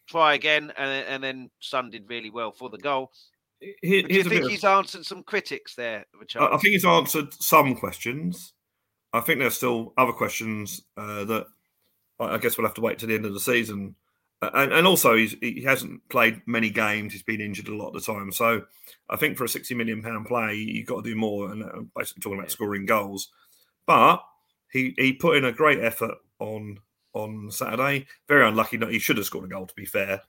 [0.08, 3.12] Try again, and, and then Son did really well for the goal.
[3.60, 6.42] Here- do you here's a bit think of- he's answered some critics there, Richard?
[6.42, 8.54] I think he's answered some questions.
[9.12, 11.48] I think there's still other questions uh, that
[12.20, 13.96] I guess we'll have to wait to the end of the season.
[14.42, 17.14] Uh, And, and also, he's, he hasn't played many games.
[17.14, 18.32] He's been injured a lot of the time.
[18.32, 18.64] So
[19.10, 21.52] I think for a 60 million pound play, you've got to do more.
[21.52, 23.30] And uh, basically talking about scoring goals.
[23.88, 24.22] But
[24.72, 26.80] he, he put in a great effort on
[27.14, 28.06] on Saturday.
[28.28, 28.78] Very unlucky.
[28.78, 29.66] Not he should have scored a goal.
[29.66, 30.22] To be fair.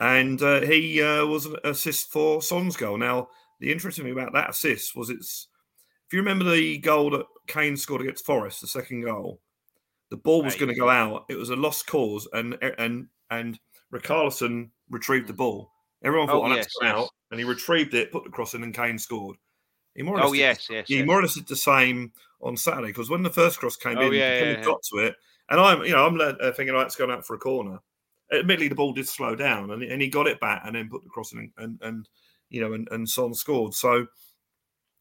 [0.00, 2.96] And uh, he uh, was an assist for Son's goal.
[2.98, 3.28] Now,
[3.60, 5.48] the interesting thing about that assist was it's
[6.06, 9.40] if you remember the goal that Kane scored against Forest, the second goal,
[10.10, 10.60] the ball was Right.
[10.60, 11.24] going to go out.
[11.28, 13.58] It was a lost cause, and and and
[13.92, 15.70] Richarlison retrieved the ball.
[16.02, 16.94] Everyone thought, Oh, "Oh, yes, yes.
[16.94, 19.36] out," and he retrieved it, put the cross in, and Kane scored.
[19.94, 20.86] He more or less oh did- yes, yes.
[20.88, 21.06] he yes.
[21.06, 24.02] more or less did the same on Saturday because when the first cross came Oh,
[24.02, 24.64] in, yeah, he yeah, yeah.
[24.64, 25.16] got to it,
[25.50, 27.80] and I'm, you know, I'm uh, thinking, right, it's going out for a corner.
[28.32, 31.02] Admittedly, the ball did slow down, and, and he got it back, and then put
[31.04, 32.08] the cross in, and and
[32.50, 33.74] you know, and, and Son scored.
[33.74, 34.06] So,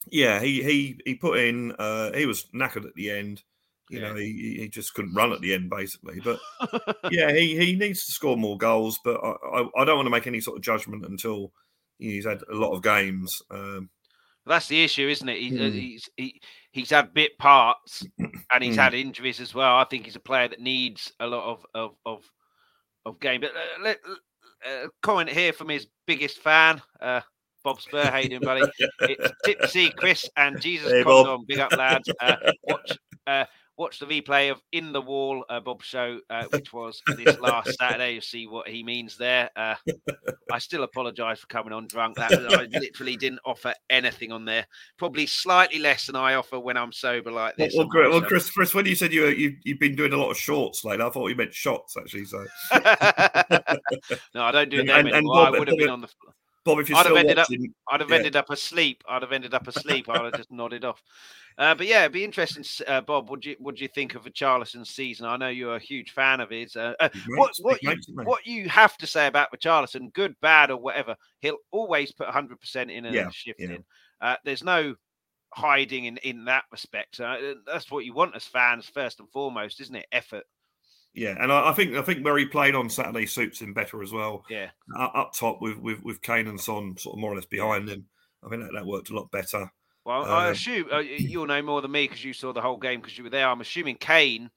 [0.10, 1.74] yeah, he he he put in.
[1.78, 3.44] Uh, he was knackered at the end.
[3.90, 4.10] You Yeah.
[4.10, 6.20] know, he he- just couldn't run at the end, basically.
[6.22, 6.40] But
[7.12, 9.00] yeah, he he needs to score more goals.
[9.04, 11.52] But I I, I don't want to make any sort of judgment until
[12.00, 13.42] he's had a lot of games.
[13.50, 13.90] Um,
[14.46, 15.40] That's the issue, isn't it?
[15.40, 15.72] He, Mm.
[15.74, 18.84] He's he, he's had bit parts and he's Mm.
[18.84, 19.76] had injuries as well.
[19.78, 22.32] I think he's a player that needs a lot of of of,
[23.08, 23.42] of game.
[23.42, 23.98] But uh, let,
[24.66, 27.22] uh, comment here from his biggest fan, uh,
[27.64, 28.06] Bob Spur.
[28.06, 28.64] How you doing, buddy?
[29.02, 31.48] It's Tipsy, Chris, and Jesus Hey, Bob.
[31.48, 32.10] Big up, lads.
[32.20, 33.46] Uh, watch, uh,
[33.78, 37.78] watch the replay of In the Wall, uh, Bob show, uh, which was this last
[37.78, 38.14] Saturday.
[38.16, 39.50] You see what he means there.
[39.56, 39.76] Uh,
[40.52, 42.16] I still apologise for coming on drunk.
[42.18, 44.66] That I literally didn't offer anything on there.
[44.98, 47.74] Probably slightly less than I offer when I'm sober like this.
[47.78, 48.22] well, Chris, well.
[48.22, 50.84] Chris, Chris, when you said you were, you you've been doing a lot of shorts
[50.84, 52.26] lately, I thought you meant shots actually.
[52.26, 52.46] So,
[54.34, 55.36] no, I don't do And- them and- and anymore.
[55.42, 56.08] I Bob- would have been on the.
[56.68, 57.48] Bob, if you're I'd have ended up-
[57.90, 58.16] I'd have Yeah.
[58.18, 59.04] ended up asleep.
[59.08, 60.08] I'd have ended up asleep.
[60.10, 61.02] I'd have just nodded off.
[61.58, 63.30] Uh, but yeah, it'd be interesting, uh, Bob.
[63.30, 65.26] What do you what do you think of the Charleston season?
[65.26, 66.76] I know you're a huge fan of his.
[66.76, 68.24] Uh, uh, what what you, mates, isn't they?
[68.24, 72.60] what you have to say about Richarlison, good, bad, or whatever, he'll always put 100
[72.60, 73.70] percent in and Yeah, shift yeah.
[73.72, 73.86] in.
[74.22, 74.94] Uh, there's no
[75.54, 77.20] hiding in in that respect.
[77.20, 80.06] Uh, that's what you want as fans first and foremost, isn't it?
[80.12, 80.44] Effort.
[81.18, 84.04] Yeah, and I, I think I think where he played on Saturday suits him better
[84.04, 84.44] as well.
[84.52, 84.70] Yeah.
[84.96, 87.90] Uh, up top with with with Kane and Son sort of more or less behind
[87.90, 88.06] him.
[88.46, 89.72] I think that, that worked a lot better.
[90.06, 92.78] Well, I Um, assume uh, you'll know more than me because you saw the whole
[92.78, 93.48] game because you were there.
[93.50, 94.50] I'm assuming Kane,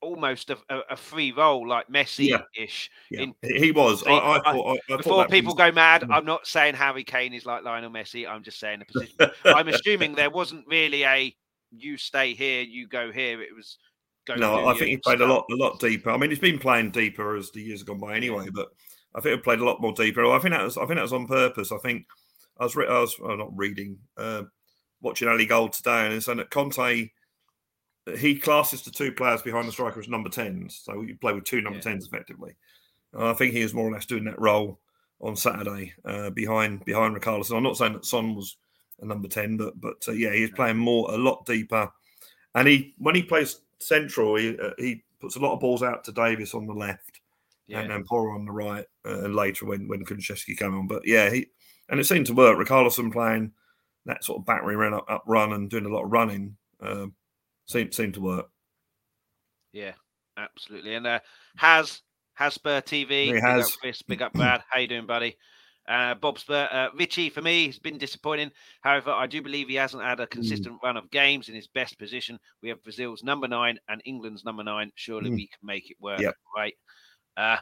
[0.00, 0.56] almost a,
[0.90, 2.90] a, free role like Messi-ish.
[3.10, 4.02] Yeah, In- he, was.
[4.06, 4.78] I, I I- thought.
[4.90, 6.14] I, I Before people was- go mad, Mm.
[6.14, 8.28] I'm not saying Harry Kane is like Lionel Messi.
[8.28, 9.30] I'm just saying the position.
[9.44, 11.34] I'm assuming there wasn't really a
[11.70, 13.42] you stay here, you go here.
[13.42, 13.76] It was.
[14.36, 16.10] No, I think he played a lot, a lot deeper.
[16.10, 18.48] I mean, he's been playing deeper as the years have gone by, anyway.
[18.52, 18.68] But
[19.14, 20.24] I think he played a lot more deeper.
[20.26, 21.72] I think that was, I think that was on purpose.
[21.72, 22.06] I think
[22.58, 24.42] I was, re- I was not reading, uh,
[25.00, 27.10] watching Alasdair Gold today, and it's saying that Conte,
[28.18, 30.80] he classes the two players behind the striker as number tens.
[30.84, 31.82] So you play with two number Yeah.
[31.84, 32.54] tens effectively.
[33.12, 34.80] And I think he was more or less doing that role
[35.20, 37.56] on Saturday uh, behind behind Richarlison.
[37.56, 38.56] I'm not saying that Son was
[39.00, 41.92] a number ten, but but uh, yeah, he's playing more a lot deeper.
[42.54, 46.04] And he when he plays central, he uh, he puts a lot of balls out
[46.04, 47.20] to Davies on the left
[47.66, 47.80] Yeah.
[47.80, 50.86] and then Porro on the right, uh, and later when when Kulusevski came on.
[50.86, 51.46] But yeah, he
[51.88, 52.56] and it seemed to work.
[52.58, 53.52] Richarlison playing
[54.06, 57.14] that sort of battery run up, up run and doing a lot of running um,
[57.66, 58.48] seemed seemed to work.
[59.72, 59.92] Yeah,
[60.36, 60.94] absolutely.
[60.94, 61.20] And uh,
[61.56, 62.02] has
[62.34, 63.26] has Spur TV.
[63.26, 63.66] He big has.
[63.66, 64.02] up Chris.
[64.02, 64.62] Big up Brad.
[64.68, 65.36] How you doing, buddy?
[65.88, 68.50] Uh, Bob Spur, uh, Richie for me has been disappointing.
[68.82, 71.98] However, I do believe he hasn't had a consistent run of games in his best
[71.98, 72.38] position.
[72.62, 74.92] We have Brazil's number nine and England's number nine.
[74.94, 75.34] Surely Mm.
[75.34, 76.36] we can make it work, Yep.
[76.56, 76.74] right?
[77.36, 77.58] Uh,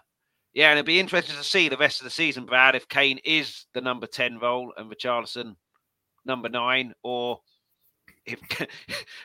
[0.52, 3.18] yeah, and it'd be interesting to see the rest of the season, Brad, if Kane
[3.24, 5.56] is the number ten role and Richarlison
[6.26, 7.40] number nine, or
[8.26, 8.38] if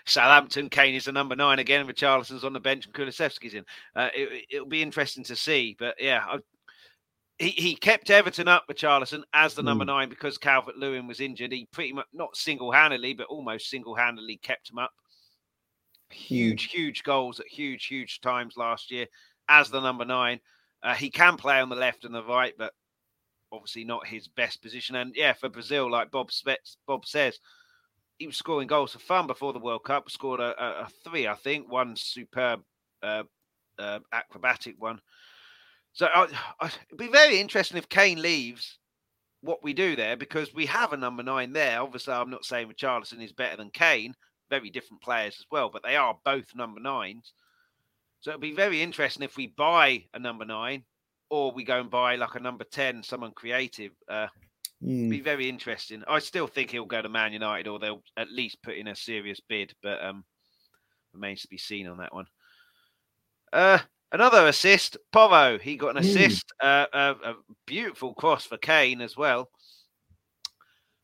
[0.05, 3.65] Southampton Kane is the number nine again, Richarlison's on the bench and Kulusevski's in.
[3.95, 5.75] Uh, it, it'll be interesting to see.
[5.77, 6.38] But yeah, I,
[7.39, 9.88] he, he kept Everton up with Charlison as the number Mm.
[9.88, 11.52] nine because Calvert Lewin was injured.
[11.52, 14.91] He pretty much not single handedly, but almost single handedly kept him up.
[16.10, 19.08] Huge, huge goals at huge, huge times last year
[19.50, 20.39] as the number nine.
[20.84, 22.74] Uh, he can play on the left and the right, but
[23.52, 24.95] obviously not his best position.
[24.95, 27.39] And yeah, for Brazil, like Bob Spets, Bob says,
[28.17, 30.10] he was scoring goals for fun before the World Cup.
[30.10, 32.62] Scored a, a, a three, I think, one superb
[33.04, 33.24] uh,
[33.78, 35.02] uh, acrobatic one.
[35.95, 36.27] So I,
[36.62, 38.77] I, it'd be very interesting if Kane leaves.
[39.41, 41.79] What we do there because we have a number nine there.
[41.79, 44.15] Obviously, I'm not saying Richarlison is better than Kane.
[44.49, 47.34] Very different players as well, but they are both number nines.
[48.21, 50.84] So it'd be very interesting if we buy a number nine,
[51.29, 53.91] or we go and buy like a number ten, someone creative.
[54.10, 54.27] Uh,
[54.84, 55.10] Mm.
[55.10, 56.03] be very interesting.
[56.08, 58.95] I still think he'll go to Man United, or they'll at least put in a
[58.95, 60.25] serious bid, but um,
[61.13, 62.25] remains to be seen on that one.
[63.53, 63.79] Uh,
[64.11, 65.57] another assist, Porro.
[65.59, 66.09] He got an Mm.
[66.09, 66.51] assist.
[66.61, 69.49] Uh, a, a beautiful cross for Kane as well.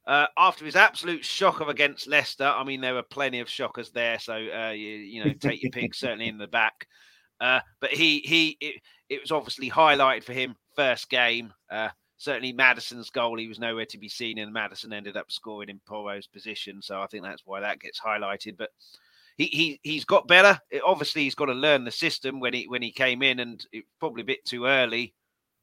[0.07, 4.17] Uh, after his absolute shocker against Leicester, I mean there were plenty of shockers there,
[4.17, 5.93] so uh, you, you know take your pick.
[5.95, 6.87] certainly in the back,
[7.39, 11.53] uh, but he he it, it was obviously highlighted for him first game.
[11.69, 15.69] Uh, certainly Maddison's goal, he was nowhere to be seen, and Maddison ended up scoring
[15.69, 16.81] in Porro's position.
[16.81, 18.57] So I think that's why that gets highlighted.
[18.57, 18.71] But
[19.37, 20.59] he he he's got better.
[20.69, 23.65] It, obviously, he's got to learn the system when he when he came in, and
[23.71, 25.13] it probably a bit too early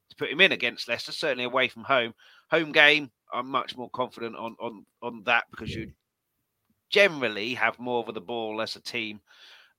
[0.09, 1.11] to put him in against Leicester.
[1.11, 2.13] Certainly away from home.
[2.51, 5.91] Home game, I'm much more confident on on on that because you
[6.89, 9.21] generally have more of the ball as a team.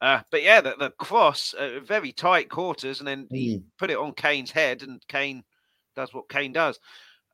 [0.01, 3.37] Uh, but yeah, the, the cross, uh, very tight quarters, and then mm.
[3.37, 5.45] he put it on Kane's head, and Kane
[5.95, 6.79] does what Kane does.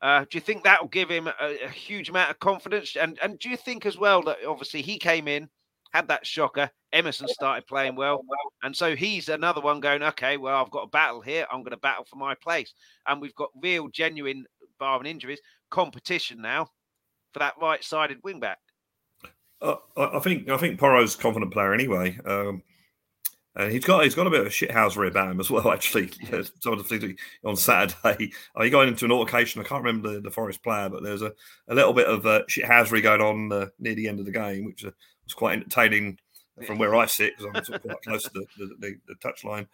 [0.03, 2.97] Uh, do you think that will give him a, a, huge amount of confidence?
[2.97, 5.49] And and do you think as well that obviously he came in,
[5.97, 8.23] had that shocker, Emerson started playing well,
[8.63, 11.71] and so he's another one going, okay, well I've got a battle here, I'm going
[11.71, 12.75] to battle for my place,
[13.07, 14.45] and we've got real, genuine,
[14.79, 16.69] barring injuries, competition now
[17.33, 18.59] for that right-sided wing back.
[19.63, 22.19] Uh, I think I think Porro's a confident player anyway.
[22.27, 22.63] Um,
[23.57, 25.71] and he's got he's got a bit of a shithousery about him as well.
[25.73, 26.11] Actually,
[26.61, 29.63] some of the things on Saturday, uh, he got into an altercation.
[29.63, 31.33] I can't remember the, the Forest player, but there's a,
[31.69, 34.67] a little bit of uh, shithousery going on uh, near the end of the game,
[34.67, 34.91] which uh,
[35.27, 36.19] was quite entertaining
[36.67, 39.15] from where I sit because I'm sort of quite close to the, the, the, the
[39.17, 39.67] touchline.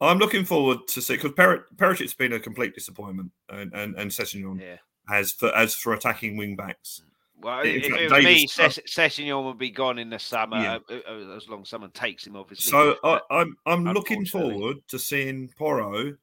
[0.00, 4.10] I'm looking forward to see because per- Perisic's been a complete disappointment, and and, and
[4.10, 4.76] Sessegnon yeah.
[5.08, 7.02] has for as for attacking wing backs.
[7.42, 10.78] Well, if it was me, Sessegnon would be gone in the summer yeah.
[10.90, 12.70] Uh, uh, as long as someone takes him, obviously.
[12.70, 16.16] So I, I'm I'm looking forward to seeing Porro,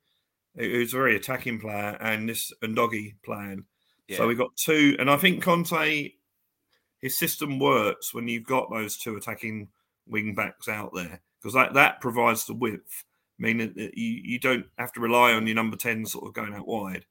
[0.55, 3.65] who's a very attacking player, and this Udogie playing.
[4.07, 4.17] Yeah.
[4.17, 6.11] So we've got two, and I think Conte,
[7.07, 9.69] his system works when you've got those two attacking
[10.05, 13.05] wing backs out there because that that provides the width,
[13.39, 16.53] meaning that you you don't have to rely on your number ten sort of going
[16.53, 17.05] out wide.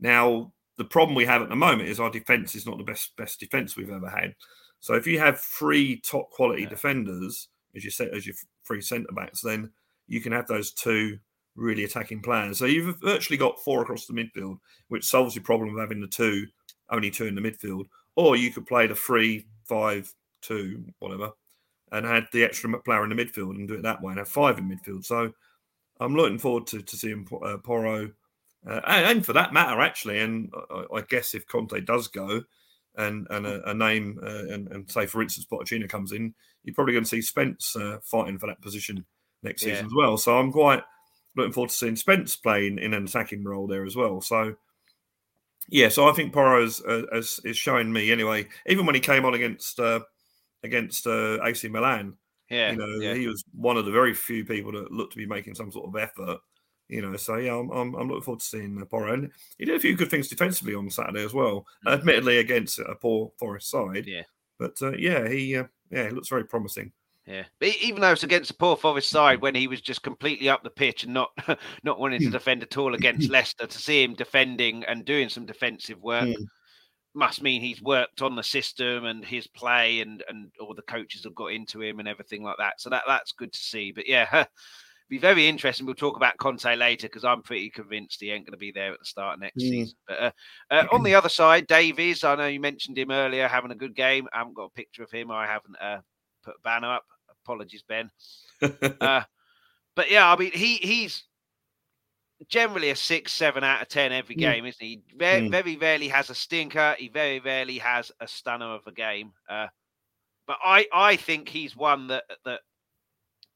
[0.00, 3.14] Now the problem we have at the moment is our defense is not the best
[3.16, 4.34] best defense we've ever had.
[4.80, 6.70] So if you have three top quality yeah.
[6.70, 8.36] defenders as you set as your
[8.66, 9.70] three centre backs, then
[10.06, 11.18] you can have those two
[11.54, 12.58] really attacking players.
[12.58, 16.06] So you've virtually got four across the midfield, which solves your problem of having the
[16.06, 16.46] two
[16.88, 17.84] only two in the midfield.
[18.18, 21.30] Or you could play the three, five, two, whatever,
[21.92, 24.28] and add the extra player in the midfield and do it that way and have
[24.28, 25.04] five in midfield.
[25.04, 25.32] So
[26.00, 28.10] I'm looking forward to, to seeing uh, Porro
[28.66, 32.42] uh, and, and, for that matter, actually, and I, I, guess if Conte does go
[32.96, 36.74] and and a, a name uh, and, and, say for instance Pochettino comes in, you're
[36.74, 39.04] probably going to see Spence uh, fighting for that position
[39.44, 39.74] next yeah.
[39.74, 40.16] season as well.
[40.16, 40.82] So I'm quite
[41.36, 44.20] looking forward to seeing Spence playing in an attacking role there as well.
[44.20, 44.56] So
[45.68, 48.48] yeah, so I think Porro is, uh, is, is showing me anyway.
[48.66, 50.00] Even when he came on against uh,
[50.62, 52.14] against uh, AC Milan,
[52.50, 53.14] yeah, you know, yeah.
[53.14, 55.88] he was one of the very few people that looked to be making some sort
[55.88, 56.38] of effort.
[56.88, 59.12] You know, so yeah, I'm, I'm, I'm looking forward to seeing uh, Porro.
[59.12, 61.88] And he did a few good things defensively on Saturday as well, mm-hmm.
[61.88, 64.06] admittedly against a poor Forest side.
[64.06, 64.22] Yeah.
[64.58, 66.92] But uh, yeah, he uh, yeah, he looks very promising.
[67.28, 70.48] Yeah, but even though it's against a poor Forest side, when he was just completely
[70.48, 71.30] up the pitch and not
[71.82, 72.32] not wanting to hmm.
[72.32, 76.46] defend at all against Leicester, to see him defending and doing some defensive work mm.
[77.14, 81.24] must mean he's worked on the system and his play, and and all the coaches
[81.24, 82.80] have got into him and everything like that.
[82.80, 83.92] So that that's good to see.
[83.92, 84.46] But yeah,
[85.10, 85.84] be very interesting.
[85.84, 88.94] We'll talk about Conte later because I'm pretty convinced he ain't going to be there
[88.94, 89.68] at the start of next mm.
[89.68, 89.96] season.
[90.06, 90.30] But uh,
[90.70, 93.94] uh, on the other side, Davies, I know you mentioned him earlier having a good
[93.94, 94.28] game.
[94.32, 95.30] I haven't got a picture of him.
[95.30, 96.00] I haven't uh,
[96.42, 97.04] put a banner up.
[97.48, 98.10] Apologies, Ben.
[99.00, 99.22] Uh,
[99.94, 101.24] but yeah, I mean, he he's
[102.48, 104.40] generally a six, seven out of ten every mm.
[104.40, 104.68] game, mm.
[104.68, 105.02] isn't he?
[105.16, 105.50] Very, mm.
[105.50, 106.94] very rarely has a stinker.
[106.98, 109.32] He very rarely has a stunner of a game.
[109.48, 109.68] Uh,
[110.46, 112.60] but I, I think he's one that that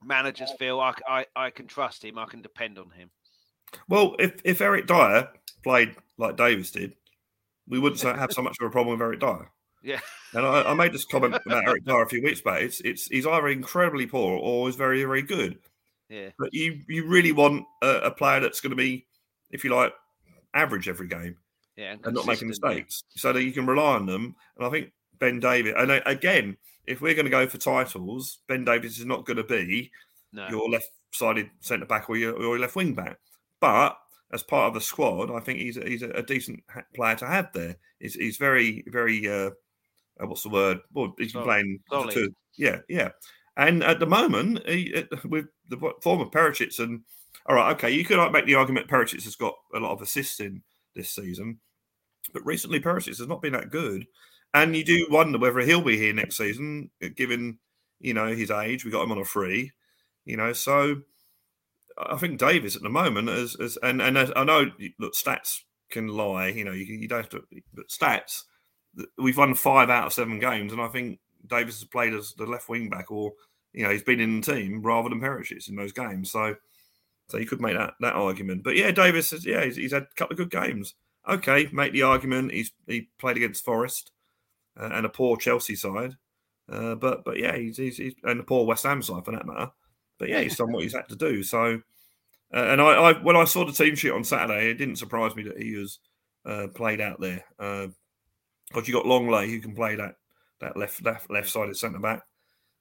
[0.05, 3.11] managers feel I, I, I can trust him, I can depend on him.
[3.89, 5.29] Well, if, if Eric Dier
[5.63, 6.95] played like Davies did,
[7.69, 9.51] we wouldn't have so much of a problem with Eric Dier.
[9.83, 10.01] Yeah.
[10.35, 12.63] And I, I made this comment about Eric Dier a few weeks back.
[12.63, 15.59] It's it's he's either incredibly poor or is very, very good.
[16.09, 16.31] Yeah.
[16.39, 19.07] But you you really want a, a player that's going to be,
[19.51, 19.93] if you like,
[20.55, 21.37] average every game.
[21.77, 21.93] Yeah.
[21.93, 23.03] And, and not making mistakes.
[23.15, 23.21] Yeah.
[23.21, 24.37] So that you can rely on them.
[24.57, 28.65] And I think Ben Davies, and again, if we're going to go for titles, Ben
[28.65, 29.91] Davies is not going to be
[30.33, 30.49] no.
[30.49, 33.19] your left-sided centre back or your, or your left wing back.
[33.61, 33.97] But
[34.33, 36.63] as part of the squad, I think he's a, he's a, decent
[36.95, 37.77] player to have there.
[38.01, 39.51] He's, he's very very uh,
[40.23, 40.79] uh what's the word?
[40.93, 41.81] Well, he's been playing
[42.11, 43.11] two, yeah yeah.
[43.57, 47.03] And at the moment, he, with the form of Perisic and
[47.47, 50.41] all right, okay, you could make the argument Perisic has got a lot of assists
[50.41, 50.63] in
[50.95, 51.59] this season,
[52.33, 54.07] but recently Perisic has not been that good.
[54.55, 57.59] And you do wonder whether he'll be here next season, uh, given
[58.01, 58.85] you know his age.
[58.85, 59.73] We got him on a free,
[60.25, 60.53] you know.
[60.53, 60.97] So
[61.97, 66.09] I think Davies at the moment is, is and and I know look stats can
[66.09, 66.49] lie.
[66.49, 68.43] You know, you, you don't have to, but stats.
[69.17, 72.47] We've won five out of seven games, and I think Davies has played as the
[72.47, 73.33] left wing back, or
[73.73, 76.31] you know, he's been in the team rather than Perisic in those games.
[76.31, 76.57] So,
[77.29, 78.63] so you could make that that argument.
[78.63, 80.95] But yeah, Davies, has, yeah, he's, he's had a couple of good games.
[81.29, 82.53] Okay, make the argument.
[82.53, 84.13] He's he played against Forest
[84.79, 86.17] uh, and a poor Chelsea side.
[86.71, 89.47] Uh, but but yeah, he's, he's, he's, and a poor West Ham side for that
[89.47, 89.71] matter.
[90.19, 91.43] But yeah, he's done what he's had to do.
[91.43, 91.81] So,
[92.55, 95.35] uh, and I, I, when I saw the team sheet on Saturday, it didn't surprise
[95.35, 95.99] me that he was
[96.45, 97.45] uh, played out there.
[98.73, 100.17] Uh, Because you got Lenglet who can play that
[100.61, 102.23] that left left left sided centre back.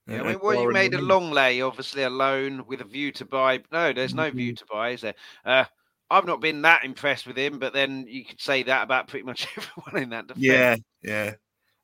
[0.07, 3.61] Yeah, I mean, well, you made a Lenglet, obviously alone with a view to buy.
[3.71, 5.15] No, there's no view to buy, is there?
[5.45, 5.65] Uh,
[6.09, 9.25] I've not been that impressed with him, but then you could say that about pretty
[9.25, 10.43] much everyone in that defense.
[10.43, 11.33] Yeah, yeah.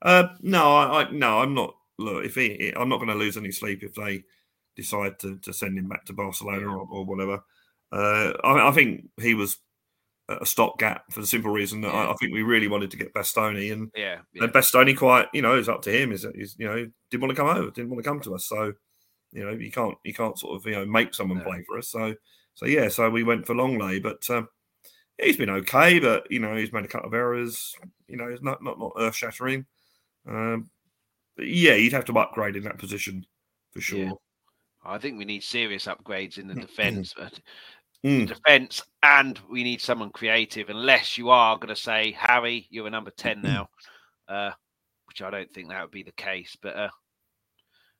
[0.02, 1.76] Uh, no, I, I, no, I'm not.
[1.98, 4.24] Look, if he, I'm not going to lose any sleep if they
[4.76, 7.44] decide to, to send him back to Barcelona or, or whatever.
[7.92, 9.58] Uh, I, I, think he was
[10.30, 12.08] a stopgap for the simple reason that yeah.
[12.08, 14.44] I, I, think we really wanted to get Bastoni, and yeah, yeah.
[14.44, 16.12] and Bastoni quite, you know, it's up to him.
[16.12, 18.46] Is is you know didn't want to come over, didn't want to come to us,
[18.48, 18.74] so
[19.32, 21.44] you know you can't you can't sort of you know make someone no.
[21.44, 21.90] play for us.
[21.90, 22.16] So
[22.56, 24.50] so yeah, so we went for Lenglet, but um,
[25.22, 27.74] he's been okay, but you know he's made a couple of errors.
[28.08, 29.66] You know, it's not not not earth shattering.
[30.28, 30.70] Um,
[31.38, 33.26] yeah, you'd have to upgrade in that position
[33.72, 34.12] for sure.
[34.84, 37.14] I think we need serious upgrades in the defence.
[38.06, 38.28] Mm.
[38.28, 40.70] defense, and we need someone creative.
[40.70, 43.70] Unless you are going to say, Harry, you're a number ten now,
[44.28, 44.52] uh,
[45.06, 46.58] which I don't think that would be the case.
[46.62, 46.90] But uh,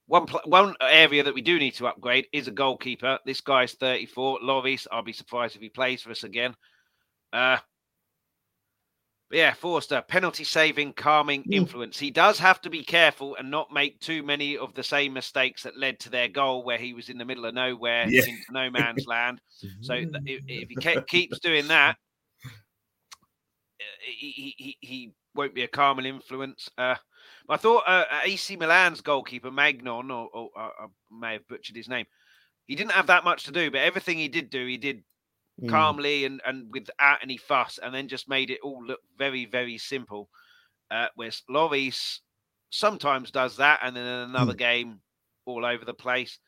[0.08, 3.20] one pl- one area that we do need to upgrade is a goalkeeper.
[3.26, 4.40] This guy's 34.
[4.40, 6.56] Lloris, I'll be surprised if he plays for us again.
[7.34, 7.58] Uh,
[9.32, 11.54] yeah, Forster, penalty saving, calming mm.
[11.54, 12.00] influence.
[12.00, 15.64] He does have to be careful and not make too many of the same mistakes
[15.64, 18.22] that led to their goal, where he was in the middle of nowhere, yeah.
[18.22, 19.42] into no man's land.
[19.82, 21.98] So if, if he ke- keeps doing that,
[24.02, 26.70] he, he, he won't be a calming influence.
[26.78, 26.96] Uh,
[27.50, 31.90] I thought uh, AC Milan's goalkeeper, Maignan, or, or, or, I may have butchered his
[31.90, 32.06] name,
[32.66, 35.04] he didn't have that much to do, but everything he did do, he did
[35.62, 35.70] mm.
[35.70, 39.78] calmly and, and without any fuss, and then just made it all look very, very
[39.78, 40.30] simple.
[40.90, 42.20] Uh, whereas Lloris
[42.70, 44.58] sometimes does that, and then in another mm.
[44.58, 45.00] game,
[45.46, 46.40] all over the place.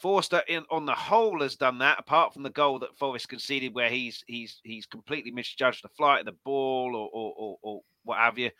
[0.00, 1.98] Forster, in, on the whole, has done that.
[1.98, 6.20] Apart from the goal that Forest conceded, where he's he's he's completely misjudged the flight
[6.20, 8.50] of the ball or or, or, or what have you,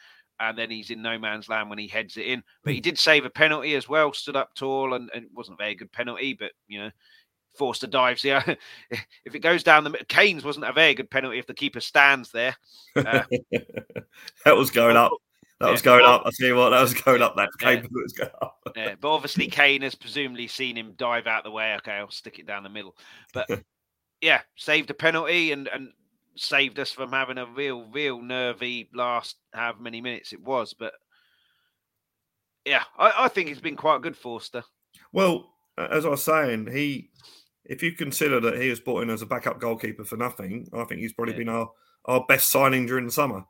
[0.40, 2.42] and then he's in no man's land when he heads it in.
[2.64, 2.84] But he hmm.
[2.84, 5.74] did save a penalty as well, stood up tall, and, and it wasn't a very
[5.74, 6.90] good penalty, but you know,
[7.56, 8.24] Forster dives.
[8.24, 8.42] Yeah,
[9.24, 12.30] if it goes down the Kane's wasn't a very good penalty if the keeper stands
[12.30, 12.56] there.
[12.94, 13.22] Uh,
[14.44, 15.12] that was going up.
[15.60, 16.22] That yeah, was going up.
[16.26, 17.36] I tell you what, that was going up.
[17.36, 18.58] That yeah, was going up.
[18.76, 21.74] yeah, but obviously Kane has presumably seen him dive out the way.
[21.76, 22.94] Okay, I'll stick it down the middle.
[23.32, 23.48] But
[24.20, 25.92] yeah, saved a penalty and and
[26.36, 30.74] saved us from having a real, real nervy last however many minutes it was.
[30.74, 30.92] But
[32.66, 34.62] yeah, I, I think he's been quite good, Forster.
[35.12, 37.08] Well, as I was saying, he
[37.68, 40.84] if you consider that he was brought in as a backup goalkeeper for nothing, I
[40.84, 41.38] think he's probably yeah.
[41.38, 41.70] been our,
[42.04, 43.44] our best signing during the summer.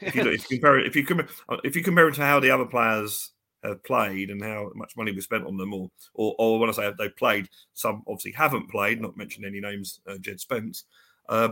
[0.00, 1.28] If you, if you compare it, if you compare,
[1.64, 3.32] if you compare it to how the other players
[3.64, 6.72] have played and how much money we spent on them, or or, or when I
[6.72, 9.00] say they played, some obviously haven't played.
[9.00, 10.84] Not mention any names, uh, Jed Spence.
[11.28, 11.50] Uh,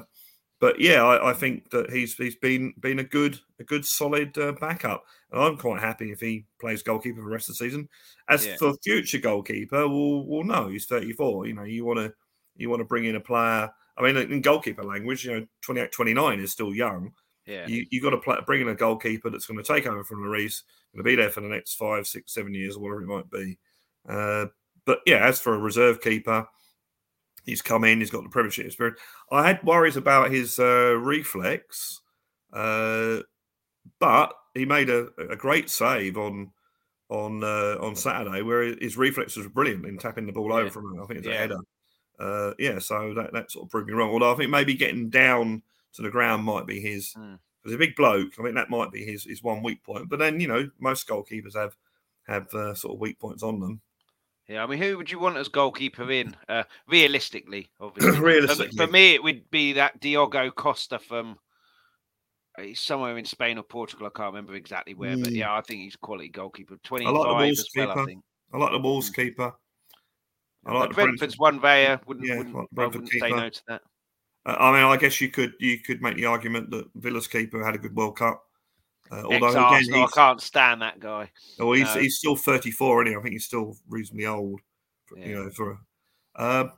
[0.61, 4.37] but yeah, I, I, think that he's he's been been a good a good solid
[4.39, 7.65] uh, backup, and I'm quite happy if he plays goalkeeper for the rest of the
[7.65, 7.89] season.
[8.29, 8.57] As yeah.
[8.57, 11.47] for future goalkeeper, well, well, no, he's 34.
[11.47, 12.13] You know, you want to
[12.57, 13.71] you want to bring in a player.
[13.99, 17.13] I mean, in goalkeeper language, you know, 28, 29 is still young.
[17.45, 20.05] Yeah, you you got to play, bring in a goalkeeper that's going to take over
[20.05, 20.63] from Lloris,
[20.95, 23.31] going to be there for the next five, six, seven years, or whatever it might
[23.31, 23.59] be.
[24.09, 24.47] Uh,
[24.87, 26.47] but yeah, as for a reserve keeper,
[27.47, 29.01] he's come in, he's got the Premiership experience.
[29.31, 32.03] I had worries about his uh, reflex,
[32.53, 33.21] uh,
[33.99, 36.51] but he made a, a great save on
[37.09, 40.57] on uh, on Saturday where his reflexes were brilliant in tapping the ball yeah.
[40.57, 41.35] over from I think it's yeah.
[41.35, 41.59] a header.
[42.19, 44.11] Uh, yeah, so that, that sort of proved me wrong.
[44.11, 45.63] Although I think maybe getting down
[45.95, 47.15] to the ground might be his.
[47.17, 47.39] Mm.
[47.69, 50.09] A big bloke, I think that might be his his one weak point.
[50.09, 51.77] But then you know most goalkeepers have
[52.29, 53.81] have uh, sort of weak points on them.
[54.49, 56.37] Yeah, I mean, who would you want as goalkeeper in?
[56.49, 58.21] Uh, realistically, obviously.
[58.21, 61.39] realistically, for, for, me, it would be that Diogo Costa from.
[62.59, 64.07] Uh, he's somewhere in Spain or Portugal.
[64.07, 65.25] I can't remember exactly where, mm.
[65.25, 66.77] but yeah, I think he's a quality goalkeeper.
[66.83, 68.01] Twenty-five like as well, keeper.
[68.01, 68.25] I think.
[68.53, 69.15] I like the Wolves mm.
[69.15, 69.53] keeper.
[70.65, 72.01] I like Brentford's one there.
[72.07, 73.83] Wouldn't, yeah, wouldn't, wouldn't say no to that.
[74.45, 77.65] Uh, I mean, I guess you could you could make the argument that Villa's keeper
[77.65, 78.45] had a good World Cup.
[79.11, 81.31] Uh, although again, I can't stand that guy.
[81.61, 83.19] Oh, he's he's still 34, anyway.
[83.19, 84.61] I think he's still reasonably old.
[85.07, 85.27] For, yeah.
[85.27, 85.79] You know, for
[86.35, 86.69] uh,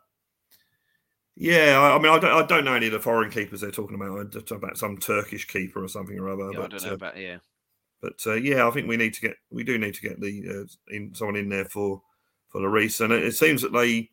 [1.37, 1.79] yeah.
[1.79, 3.97] I, I, mean, I don't I don't know any of the foreign keepers they're talking
[3.97, 4.33] about.
[4.33, 6.53] They're talking about some Turkish keeper or something or other.
[6.53, 7.39] Yeah, but, I don't know uh, about yeah.
[8.01, 10.43] But uh, yeah, I think we need to get we do need to get the
[10.49, 12.03] uh, in someone in there for
[12.49, 14.11] for the and it, it seems that they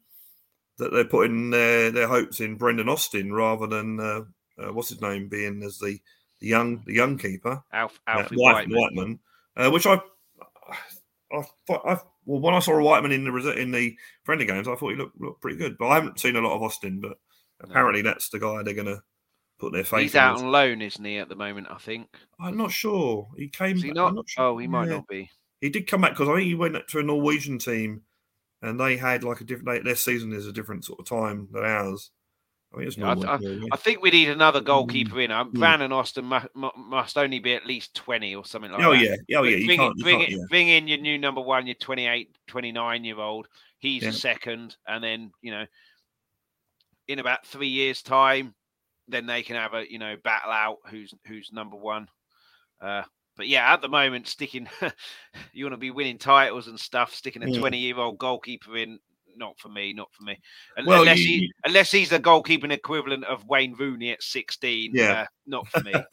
[0.77, 4.21] that they're putting their their hopes in Brandon Austin rather than uh,
[4.57, 5.99] uh, what's his name being as the
[6.45, 9.19] the young the young keeper, Alf, Alfie Whiteman, Whiteman
[9.57, 9.99] uh, which I,
[11.31, 14.75] I, I, well when I saw a Whiteman in the in the friendly games, I
[14.75, 15.77] thought he looked, looked pretty good.
[15.77, 16.99] But I haven't seen a lot of Austin.
[16.99, 17.17] But
[17.61, 18.09] apparently, no.
[18.11, 19.01] that's the guy they're gonna
[19.57, 20.01] put their faith.
[20.01, 21.67] He's out on loan, isn't he, at the moment?
[21.71, 22.07] I think.
[22.39, 23.27] I'm not sure.
[23.37, 23.77] He came.
[23.77, 24.13] Is he not?
[24.13, 24.45] not sure.
[24.45, 24.97] Oh, he might Yeah.
[24.97, 25.31] not be.
[25.61, 28.03] He did come back because I think he went to a Norwegian team,
[28.61, 29.67] and they had like a different.
[29.67, 32.11] They, their season is a different sort of time than ours.
[32.75, 33.37] I think it's Yeah, I-.
[33.37, 33.67] Norway.
[33.71, 34.65] I think we need another Mm.
[34.65, 35.31] goalkeeper in.
[35.31, 35.51] Um.
[35.53, 38.91] Van and Austin mu- mu- must only be at least 20 or something like oh
[38.93, 39.19] that.
[39.27, 39.57] yeah, oh yeah.
[39.57, 39.97] You bring, can't.
[39.99, 40.37] Bring, it- yeah.
[40.49, 43.47] bring in your new number one, your 28, 29 year old.
[43.79, 44.09] He's Yeah.
[44.09, 44.75] a second.
[44.87, 45.65] And then, you know,
[47.07, 48.53] in about three years' time,
[49.07, 52.09] then they can have a, you know, battle out who's who's number one.
[52.81, 53.03] Uh,
[53.37, 54.67] but yeah, at the moment, sticking,
[55.53, 57.59] you want to be winning titles and stuff, sticking a Mm.
[57.59, 58.97] 20 year old goalkeeper in,
[59.37, 60.39] not for me, not for me.
[60.85, 64.91] Well, unless, you- he, unless he's the goalkeeping equivalent of Wayne Rooney at 16.
[64.93, 65.21] Yeah.
[65.21, 65.93] uh, not for me.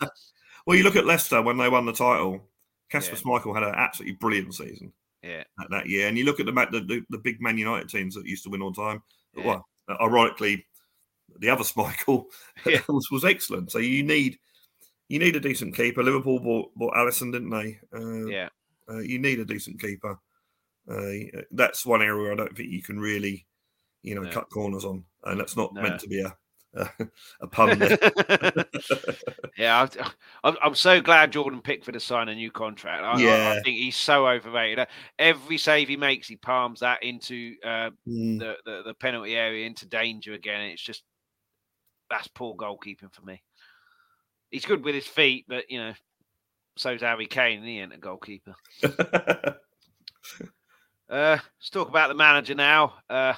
[0.64, 2.40] Well, you look at Leicester when they won the title.
[2.88, 3.22] Casper Yeah.
[3.22, 5.42] Schmeichel had an absolutely brilliant season yeah.
[5.58, 8.14] that, that year, and you look at the, the the the big Man United teams
[8.14, 9.02] that used to win all the time.
[9.36, 9.44] Yeah.
[9.44, 9.68] Well,
[10.00, 10.64] ironically,
[11.40, 12.26] the other Schmeichel
[12.64, 12.80] Yeah.
[12.88, 13.72] was, was excellent.
[13.72, 14.38] So you need
[15.08, 16.00] you need a decent keeper.
[16.04, 17.80] Liverpool bought bought Alisson, didn't they?
[17.92, 18.48] Uh, Yeah.
[18.88, 20.16] uh, you need a decent keeper.
[20.90, 23.46] Uh, that's one area I don't think you can really,
[24.02, 24.30] you know, No.
[24.30, 25.82] cut corners on, and that's not No.
[25.82, 26.36] meant to be a
[26.74, 26.88] a,
[27.42, 27.78] a pun.
[29.58, 29.86] Yeah,
[30.42, 33.02] I'm, I'm so glad Jordan Pickford has signed a new contract.
[33.04, 34.78] I, I- I think he's so overrated.
[34.78, 34.86] Uh,
[35.18, 38.38] Every save he makes, he palms that into uh, Mm.
[38.38, 40.62] the, the the penalty area, into danger again.
[40.62, 41.04] It's just
[42.08, 43.42] that's poor goalkeeping for me.
[44.50, 45.92] He's good with his feet, but you know,
[46.76, 48.54] so's Harry Kane, he ain't a goalkeeper.
[51.12, 52.94] Uh, let's talk about the manager now.
[53.10, 53.34] Uh,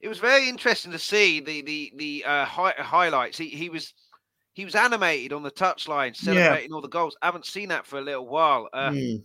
[0.00, 3.38] it was very interesting to see the the the uh, hi- highlights.
[3.38, 3.94] He he was
[4.54, 7.16] he was animated on the touchline, celebrating all the goals.
[7.22, 8.68] I haven't seen that for a little while.
[8.72, 9.22] Uh, Mm.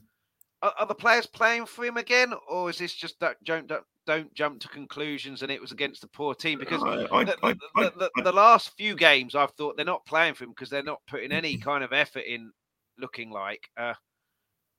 [0.62, 3.84] are, are the players playing for him again, or is this just that don't don't,
[4.06, 6.60] don't jump to conclusions and it was against the poor team?
[6.60, 10.06] Because I- I- the, I- the, the, the last few games, I've thought they're not
[10.06, 12.52] playing for him because they're not putting any kind of effort in.
[13.00, 13.96] Looking like, uh,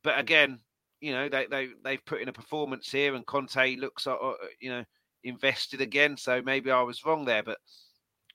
[0.04, 0.60] but again,
[1.04, 4.34] you know they they they've put in a performance here, and Conte looks uh, uh,
[4.60, 4.84] you know
[5.22, 6.16] invested again.
[6.16, 7.58] So maybe I was wrong there, but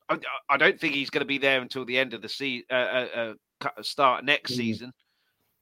[0.09, 0.17] I,
[0.49, 2.73] I don't think he's going to be there until the end of the season, uh,
[2.73, 4.55] uh, uh, start next Mm.
[4.57, 4.93] season.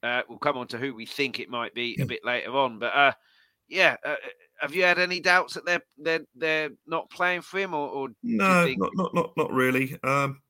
[0.04, 2.08] Uh, we'll come on to who we think it might be a Mm.
[2.08, 3.14] bit later on, but uh,
[3.68, 4.16] yeah, uh,
[4.62, 8.10] have you had any doubts that they're they're they're not playing for him, or, or
[8.24, 9.98] No, think- not, not not not really.
[10.04, 10.42] Um,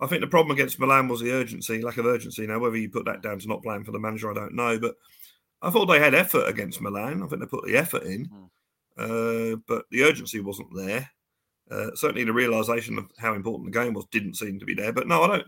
[0.00, 2.46] I think the problem against Milan was the urgency, lack of urgency.
[2.46, 4.78] Now, whether you put that down to not playing for the manager, I don't know.
[4.78, 4.94] But
[5.62, 7.22] I thought they had effort against Milan.
[7.22, 8.44] I think they put the effort in, Hmm.
[8.96, 11.10] uh, but the urgency wasn't there.
[11.70, 14.92] Uh, certainly, the realization of how important the game was didn't seem to be there.
[14.92, 15.46] But no, I don't.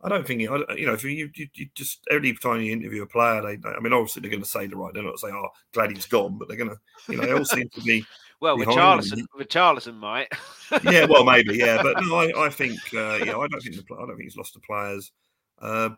[0.00, 0.92] I don't think I, you know.
[0.92, 3.92] If you, you, you just every time you interview a player, they, they I mean,
[3.92, 4.94] obviously they're going to say the right.
[4.94, 6.78] They're not say, "Oh, glad he's gone," but they're going to,
[7.10, 8.04] you know, they all seem to be
[8.40, 9.26] well, behind Richarlison, him.
[9.36, 10.28] Richarlison might.
[10.84, 13.94] yeah, well, maybe, yeah, but no, I, I think, uh, yeah, I don't think the,
[13.94, 15.10] I don't think he's lost the players,
[15.60, 15.90] uh,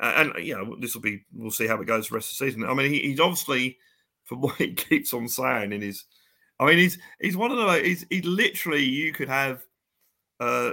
[0.00, 2.38] and you know, this will be, we'll see how it goes for the rest of
[2.38, 2.64] the season.
[2.64, 3.78] I mean, he, he's obviously,
[4.24, 6.04] from what he keeps on saying in his,
[6.60, 9.64] I mean, he's he's one of the, he's he literally, you could have
[10.40, 10.72] uh,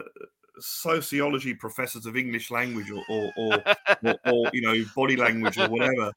[0.60, 3.64] sociology professors of English language or or, or,
[4.04, 6.12] or, or you know body language or whatever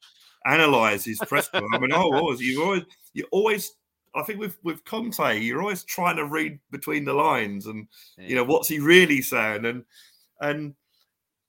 [0.46, 1.48] analyze his press.
[1.52, 3.72] I mean, oh, always you always you always.
[4.14, 7.86] I think with with Conte, you're always trying to read between the lines, and
[8.16, 9.84] you know what's he really saying, and
[10.40, 10.74] and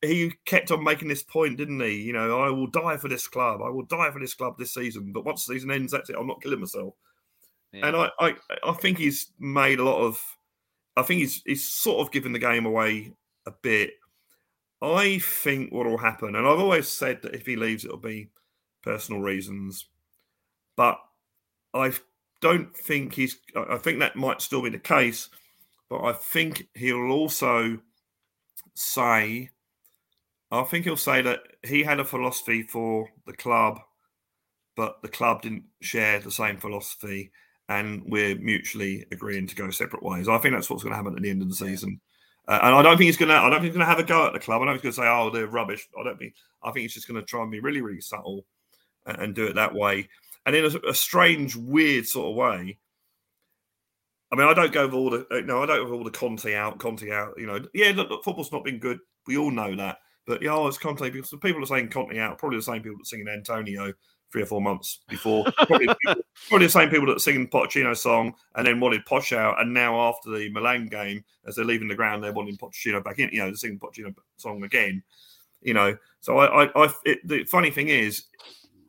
[0.01, 2.01] he kept on making this point, didn't he?
[2.01, 3.61] You know, I will die for this club.
[3.61, 5.11] I will die for this club this season.
[5.11, 6.15] But once the season ends, that's it.
[6.17, 6.93] I'm not killing myself.
[7.73, 7.87] Yeah.
[7.87, 10.21] And I, I, I think he's made a lot of.
[10.95, 13.13] I think he's he's sort of given the game away
[13.45, 13.91] a bit.
[14.81, 18.29] I think what will happen, and I've always said that if he leaves, it'll be
[18.81, 19.85] personal reasons.
[20.77, 20.99] But
[21.73, 21.93] I
[22.39, 23.37] don't think he's.
[23.55, 25.29] I I think that might still be the case,
[25.89, 27.79] but I think he'll also
[28.73, 29.49] say.
[30.51, 33.79] I think he'll say that he had a philosophy for the club,
[34.75, 37.31] but the club didn't share the same philosophy,
[37.67, 40.27] and we're mutually agreeing to go separate ways.
[40.27, 42.01] I think that's what's going to happen at the end of the season.
[42.47, 43.35] Uh, and I don't think he's going to.
[43.35, 44.61] I don't think he's going to have a go at the club.
[44.61, 46.33] I don't think he's going to say, "Oh, they're rubbish." I don't think.
[46.63, 48.45] I think he's just going to try and be really, really subtle
[49.05, 50.09] and, and do it that way.
[50.47, 52.79] And in a, a strange, weird sort of way.
[54.31, 56.03] I mean, I don't go with all the uh, no, I don't go with all
[56.03, 57.33] the Conte out, Conte out.
[57.37, 58.99] You know, yeah, look, look, football's not been good.
[59.27, 59.97] We all know that.
[60.29, 62.37] But yeah, oh, it's Conte because the people are saying Conte out.
[62.37, 63.91] Probably the same people that singing Antonio
[64.31, 65.43] three or four months before.
[65.65, 69.59] Probably, people- probably the same people that singing Pochettino's song and then wanted Poch out.
[69.59, 73.17] And now after the Milan game, as they're leaving the ground, they're wanting Pochettino back
[73.17, 73.31] in.
[73.31, 75.01] You know, they're singing Pochettino song again.
[75.63, 78.25] You know, so I, I, I it, the funny thing is,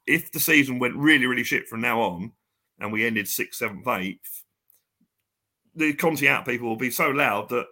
[0.06, 2.32] if the season went really, really shit from now on,
[2.80, 4.44] and we ended sixth, seventh, eighth,
[5.74, 7.64] the Conte out people will be so loud that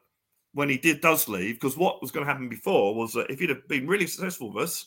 [0.52, 3.38] when he did does leave, because what was going to happen before was that if
[3.40, 4.86] he'd have been really successful with us,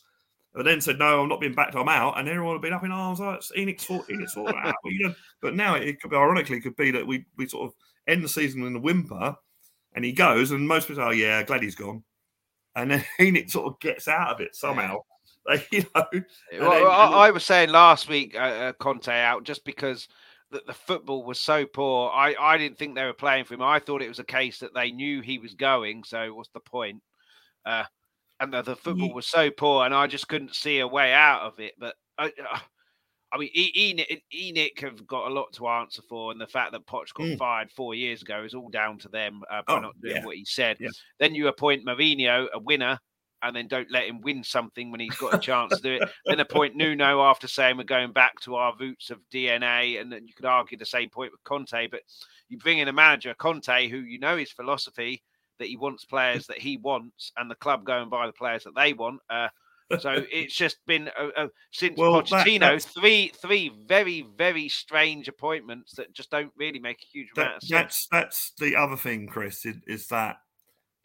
[0.53, 1.75] and then said, "No, I'm not being backed.
[1.75, 3.21] I'm out," and everyone would have been up in arms.
[3.21, 4.07] Oh, it's ENIC's fault.
[4.09, 4.53] ENIC's fault.
[4.53, 4.75] out.
[4.83, 7.73] You know, but now it could, be, ironically could be that we we sort of
[8.07, 9.35] end the season in a whimper,
[9.93, 12.03] and he goes, and most people, say, "Oh yeah, glad he's gone,"
[12.75, 14.99] and then Enix sort of gets out of it somehow.
[15.47, 19.43] Like, you know, well, then, I, I, was saying last week, uh, uh, Conte out
[19.43, 20.07] just because
[20.51, 22.11] the, the football was so poor.
[22.11, 23.61] I, I didn't think they were playing for him.
[23.61, 26.03] I thought it was a case that they knew he was going.
[26.03, 27.01] So what's the point?
[27.65, 27.85] Uh,
[28.39, 29.13] and the, the football yeah.
[29.13, 31.73] was so poor, and I just couldn't see a way out of it.
[31.79, 32.59] But I, uh,
[33.33, 36.85] I mean, ENIC, ENIC have got a lot to answer for, and the fact that
[36.85, 37.37] Poch got mm.
[37.37, 40.25] fired four years ago is all down to them uh, by oh, not doing yeah.
[40.25, 40.77] what he said.
[40.79, 40.89] Yeah.
[41.19, 42.99] Then you appoint Mourinho, a winner,
[43.43, 46.09] and then don't let him win something when he's got a chance to do it.
[46.25, 50.27] Then appoint Nuno after saying we're going back to our roots of DNA, and then
[50.27, 51.87] you could argue the same point with Conte.
[51.87, 52.01] But
[52.49, 55.23] you bring in a manager, Conte, who you know his philosophy
[55.59, 58.63] that he wants players that he wants, and the club go and buy the players
[58.63, 59.21] that they want.
[59.29, 59.47] Uh,
[59.99, 65.27] so it's just been a, a, since well, Pochettino that, three three very very strange
[65.27, 67.71] appointments that just don't really make a huge that, amount of sense.
[67.71, 70.37] That's that's the other thing, Chris, is, is, that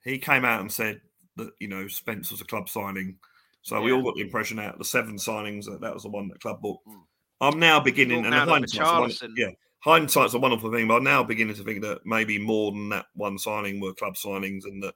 [0.05, 1.01] he came out and said
[1.37, 3.17] that you know Spence was a club signing.
[3.63, 3.85] So yeah.
[3.85, 6.29] we all got the impression out of the seven signings that that was the one
[6.29, 6.81] that club bought.
[6.87, 7.03] Mm.
[7.41, 11.23] I'm now beginning, and now hindsight's one, yeah, hindsight's a wonderful thing, but I'm now
[11.23, 14.95] beginning to think that maybe more than that one signing were club signings, and that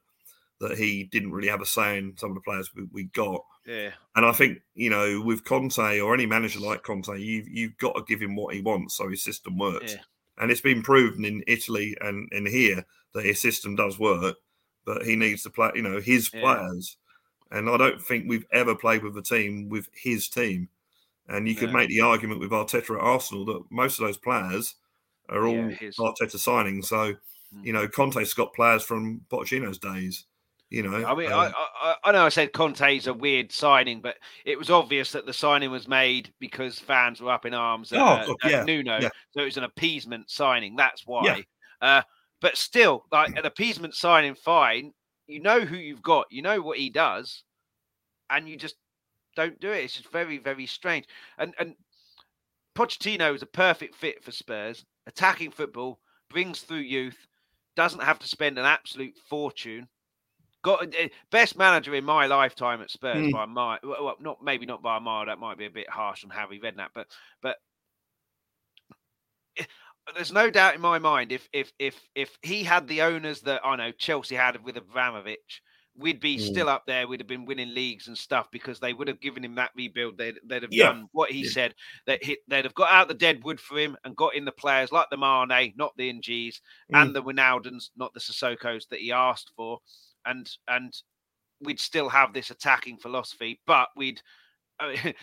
[0.60, 3.42] that he didn't really have a say in some of the players we, we got.
[3.66, 7.76] Yeah, and I think you know with Conte or any manager like Conte, you've you've
[7.76, 9.94] got to give him what he wants so his system works.
[9.94, 10.00] Yeah.
[10.38, 12.82] And it's been proven in Italy and, and here
[13.14, 14.36] that his system does work
[14.92, 16.40] but he needs to play, you know, his yeah.
[16.40, 16.96] players.
[17.52, 20.68] And I don't think we've ever played with a team with his team.
[21.28, 24.74] And you could make the argument with Arteta at Arsenal that most of those players
[25.28, 26.86] are all yeah, Arteta signings.
[26.86, 27.14] So,
[27.54, 27.64] hmm.
[27.64, 30.24] you know, Conte's got players from Pochettino's days.
[30.70, 34.00] You know, I mean, um, I, I, I know I said Conte's a weird signing,
[34.00, 37.92] but it was obvious that the signing was made because fans were up in arms
[37.92, 39.00] at, oh, at yeah, Nuno.
[39.00, 39.08] Yeah.
[39.32, 40.76] So it was an appeasement signing.
[40.76, 41.44] That's why.
[41.80, 42.02] Uh,
[42.40, 44.92] but still, like an appeasement signing, fine.
[45.26, 46.26] You know who you've got.
[46.30, 47.44] You know what he does,
[48.30, 48.76] and you just
[49.36, 49.84] don't do it.
[49.84, 51.06] It's just very, very strange.
[51.38, 51.74] And and
[52.74, 54.84] Pochettino is a perfect fit for Spurs.
[55.06, 57.26] Attacking football, brings through youth,
[57.76, 59.88] doesn't have to spend an absolute fortune.
[60.62, 63.32] Got uh, best manager in my lifetime at Spurs mm.
[63.32, 63.78] by a mile.
[63.82, 65.26] Well, not maybe not by a mile.
[65.26, 67.06] That might be a bit harsh on Harry Redknapp, but
[67.42, 67.56] but
[70.14, 73.60] there's no doubt in my mind if if if if he had the owners that
[73.64, 75.62] I know Chelsea had with Abramovich,
[75.96, 76.40] we'd be mm.
[76.40, 77.06] still up there.
[77.06, 80.18] We'd have been winning leagues and stuff because they would have given him that rebuild.
[80.18, 80.86] They'd, they'd have yeah.
[80.86, 81.50] done what he yeah.
[81.50, 81.74] said.
[82.06, 84.92] That they'd have got out the dead wood for him and got in the players
[84.92, 86.60] like the Mane, not the N'Jie's,
[86.92, 87.00] mm.
[87.00, 89.78] and the Wijnaldums, not the Sissokos that he asked for,
[90.24, 90.94] and and
[91.60, 94.20] we'd still have this attacking philosophy, but we'd.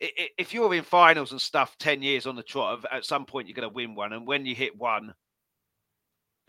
[0.00, 3.54] if you're in finals and stuff 10 years on the trot at some point you're
[3.54, 5.12] going to win one and when you hit one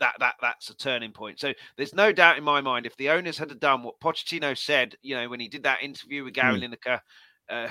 [0.00, 3.10] that that that's a turning point so there's no doubt in my mind if the
[3.10, 6.60] owners had done what Pochettino said you know when he did that interview with Gary
[6.60, 6.72] mm.
[6.72, 7.00] Lineker
[7.50, 7.68] uh,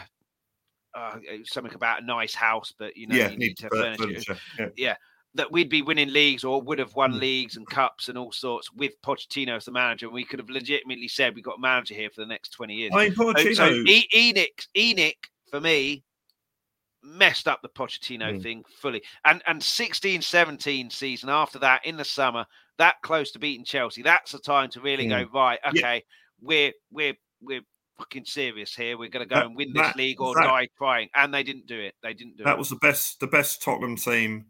[0.93, 4.03] uh, something about a nice house but you know yeah, you need to furniture.
[4.03, 4.37] furniture.
[4.59, 4.67] Yeah.
[4.75, 4.95] yeah
[5.37, 7.19] that we'd be winning leagues or would have won mm.
[7.19, 10.07] leagues and cups and all sorts with Pochettino as the manager.
[10.07, 12.73] And we could have legitimately said we've got a manager here for the next 20
[12.73, 12.91] years.
[12.93, 13.55] I mean, Pochettino...
[13.55, 15.15] So, so ENIC, ENIC
[15.49, 16.03] for me,
[17.03, 18.41] messed up the Pochettino mm.
[18.41, 19.01] thing fully.
[19.25, 22.45] And and 16 17 season after that in the summer,
[22.77, 25.09] that close to beating Chelsea, that's the time to really mm.
[25.09, 25.99] go, right, okay, yeah.
[26.41, 27.61] we're we're we're
[27.97, 28.97] fucking serious here.
[28.97, 31.09] We're gonna go that, and win this that, league or that, die trying.
[31.15, 31.95] And they didn't do it.
[32.03, 32.53] They didn't do that it.
[32.53, 34.47] That was the best the best Tottenham team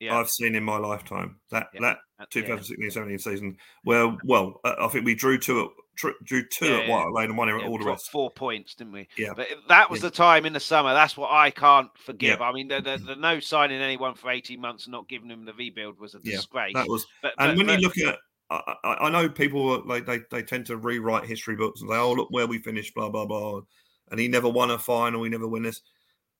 [0.00, 0.18] yeah.
[0.18, 1.36] I've seen in my lifetime.
[1.50, 1.94] That yeah.
[2.18, 3.56] that 2016 17 season.
[3.84, 7.38] Well, well, I think we drew two at drew two yeah, at White Lane and
[7.38, 8.10] one at all the rest.
[8.10, 9.08] Four points, didn't we?
[9.16, 9.32] Yeah.
[9.34, 10.92] But that was the time in the summer.
[10.94, 12.40] That's what I can't forgive.
[12.40, 15.44] I mean, the, the, the, no signing anyone for 18 months and not giving them
[15.44, 16.74] the rebuild was a disgrace.
[16.74, 17.06] that was.
[17.22, 18.18] But, and but, when but, you look at
[18.48, 22.12] I, I, know people like they, they tend to rewrite history books and say, "Oh,
[22.12, 23.62] look where we finished," blah blah blah,
[24.10, 25.80] and he never won a final, he never win this.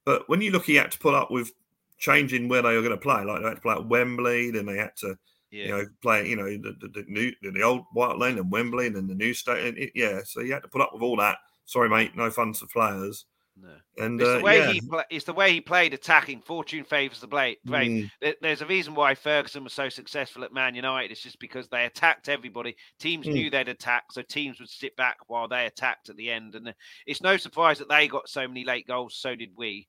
[0.04, 1.50] But when you look, he had to put up with
[1.98, 3.24] changing where they were going to play.
[3.24, 5.18] Like they had to play at Wembley, then they had to,
[5.56, 5.64] yeah.
[5.64, 8.86] you know, play, you know, the, the, the new the old White Lane and Wembley,
[8.86, 9.76] and then the new state.
[9.76, 11.38] It, yeah, so you had to put up with all that.
[11.64, 13.26] Sorry, mate, no fun for players.
[13.60, 13.70] No.
[14.04, 14.72] And it's, uh, the way yeah.
[14.72, 16.42] he play, it's the way he played attacking.
[16.42, 17.56] Fortune favors the blade.
[17.66, 18.10] Mm.
[18.42, 21.10] There's a reason why Ferguson was so successful at Man United.
[21.10, 22.76] It's just because they attacked everybody.
[23.00, 23.32] Teams mm.
[23.32, 26.54] knew they'd attack, so teams would sit back while they attacked at the end.
[26.54, 26.72] And uh,
[27.06, 29.16] it's no surprise that they got so many late goals.
[29.16, 29.88] So did we.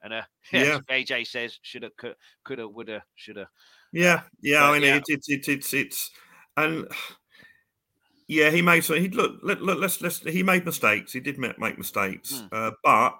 [0.00, 1.90] And uh, yeah, AJ says shoulda,
[2.44, 3.48] coulda, woulda, shoulda.
[3.92, 4.64] Yeah, yeah.
[4.64, 4.96] I mean, yeah.
[4.96, 6.10] It's it's it's it's
[6.56, 6.86] and
[8.26, 11.12] Yeah, he made so he look, look, look let's let's he made mistakes.
[11.12, 12.46] He did make, make mistakes, Hmm.
[12.52, 13.18] uh, but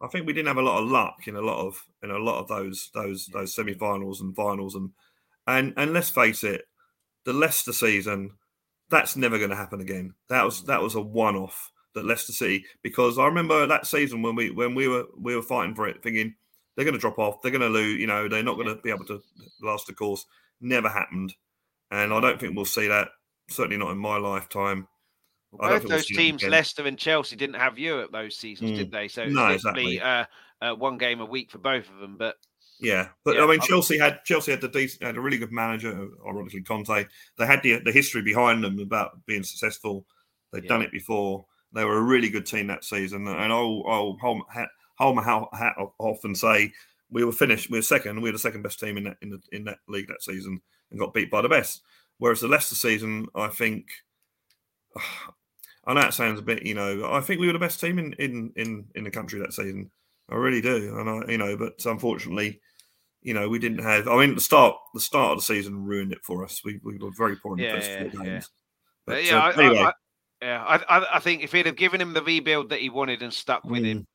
[0.00, 2.18] I think we didn't have a lot of luck in a lot of in a
[2.18, 4.90] lot of those those those semi-finals and finals and
[5.46, 6.64] and and let's face it,
[7.24, 8.32] the Leicester season
[8.90, 10.14] that's never going to happen again.
[10.28, 14.34] That was that was a one-off that Leicester City because I remember that season when
[14.34, 16.34] we when we were we were fighting for it, thinking
[16.78, 18.76] they're going to drop off, they're going to lose, you know, they're not going to
[18.76, 19.20] be able to
[19.60, 20.24] last the course.
[20.60, 21.34] Never happened,
[21.90, 23.08] and I don't think we'll see that.
[23.50, 24.86] Certainly not in my lifetime.
[25.52, 26.44] Both those teams.
[26.44, 28.76] Leicester and Chelsea, didn't have Europe those seasons, Mm.
[28.76, 29.08] did they?
[29.08, 30.00] So it's No, exactly.
[30.00, 30.26] uh,
[30.62, 32.16] uh, one game a week for both of them.
[32.16, 32.36] But
[32.78, 35.50] Yeah, but Yeah, I mean, Chelsea had Chelsea had the decent, had a really good
[35.50, 37.06] manager, ironically Conte.
[37.38, 40.06] They had the the history behind them about being successful.
[40.52, 40.68] They'd Yeah.
[40.68, 41.44] done it before.
[41.72, 44.16] They were a really good team that season, and I'll I'll
[44.98, 46.72] hold, my hat, hold my hat hat off and say
[47.10, 47.70] we were finished.
[47.70, 48.20] We were second.
[48.20, 50.60] We were the second best team in that in the, in that league that season,
[50.90, 51.82] and got beat by the best.
[52.18, 53.86] Whereas the Leicester season, I think.
[55.86, 57.10] I know it sounds a bit, you know.
[57.10, 59.90] I think we were the best team in in in, in the country that season.
[60.28, 62.60] I really do, and I, you know, but unfortunately,
[63.22, 64.06] you know, we didn't have.
[64.06, 66.60] I mean, the start the start of the season ruined it for us.
[66.62, 68.30] We, we were very poor in the Yeah, first yeah, four yeah.
[68.30, 68.50] games.
[69.06, 69.92] But But, yeah, uh, I, I- anyway, I,
[70.42, 73.22] yeah, I, I, I think if he'd have given him the rebuild that he wanted
[73.22, 74.06] and stuck with him,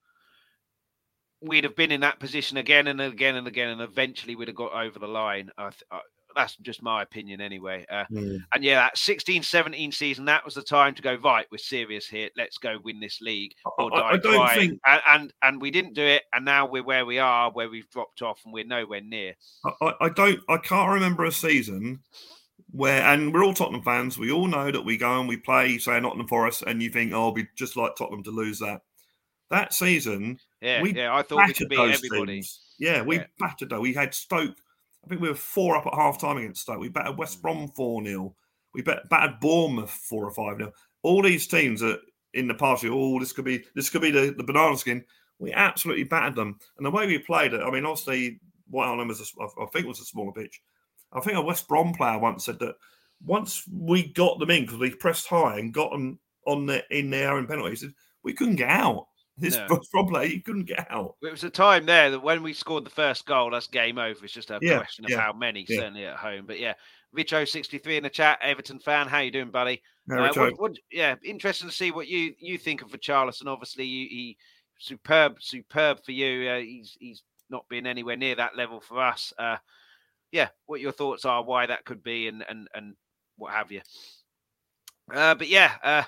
[1.43, 4.55] we'd have been in that position again and again and again, and eventually we'd have
[4.57, 5.49] got over the line.
[5.57, 5.99] I, th- I,
[6.35, 7.85] that's just my opinion, anyway.
[7.91, 11.45] Uh, mm, and yeah, that 16-17 season, that was the time to go right.
[11.51, 12.29] We're serious here.
[12.35, 15.69] Let's go win this league or I- die I don't think- And, and and we
[15.69, 18.63] didn't do it, and now we're where we are, where we've dropped off, and we're
[18.65, 19.35] nowhere near.
[19.81, 20.39] I, I- don't.
[20.49, 21.99] I can't remember a season
[22.71, 24.17] where, and we're all Tottenham fans.
[24.17, 27.13] We all know that we go and we play, say Nottingham Forest, and you think,
[27.13, 28.81] oh, we just like Tottenham to lose that.
[29.53, 31.13] That season, Yeah, We yeah.
[31.15, 32.33] I thought we battered could beat everybody.
[32.35, 32.61] teams.
[32.79, 33.25] Yeah, we Yeah.
[33.39, 33.81] battered though.
[33.81, 34.55] We had Stoke.
[35.03, 36.79] I think we were four up at half time against Stoke.
[36.79, 37.41] We battered West Mm.
[37.41, 38.35] Brom 4 0.
[38.73, 40.71] We bat- battered Bournemouth 4 or 5 0.
[41.03, 41.99] All these teams that
[42.33, 45.03] in the past, you, oh, this could be this could be the, the banana skin.
[45.39, 46.57] We absolutely battered them.
[46.77, 48.39] And the way we played it, I mean, obviously,
[48.69, 50.61] White Lane was, a, I think, it was a smaller pitch.
[51.11, 52.75] I think a West Brom player once said that
[53.23, 57.09] once we got them in because we pressed high and got them on the in
[57.11, 57.93] their own penalty, he said
[58.23, 59.07] we couldn't get out.
[59.37, 59.79] This No.
[60.05, 61.15] Player, you couldn't get out.
[61.23, 64.23] It was a time there that when we scored the first goal, that's game over.
[64.23, 65.77] It's just a Yeah, question of yeah, how many, yeah.
[65.77, 66.45] certainly at home.
[66.45, 66.73] But yeah,
[67.17, 69.07] Richo sixty three in the chat, Everton fan.
[69.07, 69.81] How you doing, buddy?
[70.07, 73.47] Yeah, Uh, what, what, yeah, interesting to see what you you think of for Richarlison.
[73.47, 74.37] Obviously, you, he
[74.77, 76.49] superb, superb for you.
[76.49, 79.33] Uh, he's he's not been anywhere near that level for us.
[79.39, 79.57] Uh,
[80.31, 82.95] yeah, what your thoughts are, why that could be, and and and
[83.37, 83.81] what have you.
[85.11, 86.03] Uh, but yeah, uh,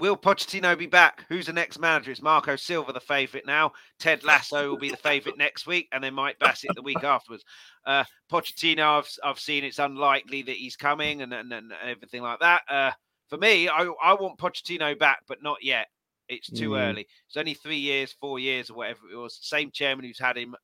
[0.00, 1.24] will Pochettino be back?
[1.28, 2.10] Who's the next manager?
[2.10, 3.72] It's Marco Silva, the favourite now.
[3.98, 7.44] Ted Lasso will be the favourite next week, and then Mike Bassett the week afterwards.
[7.86, 12.40] Uh, Pochettino, I've, I've seen it's unlikely that he's coming and, and, and everything like
[12.40, 12.62] that.
[12.68, 12.90] Uh,
[13.28, 15.86] for me, I, I want Pochettino back, but not yet.
[16.28, 16.80] It's too Mm.
[16.90, 17.06] early.
[17.26, 19.38] It's only three years, four years, or whatever it was.
[19.42, 20.54] Same chairman who's had him,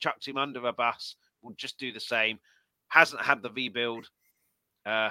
[0.00, 2.38] chucked him under a bus, will just do the same.
[2.88, 4.08] Hasn't had the rebuild.
[4.84, 5.10] Uh,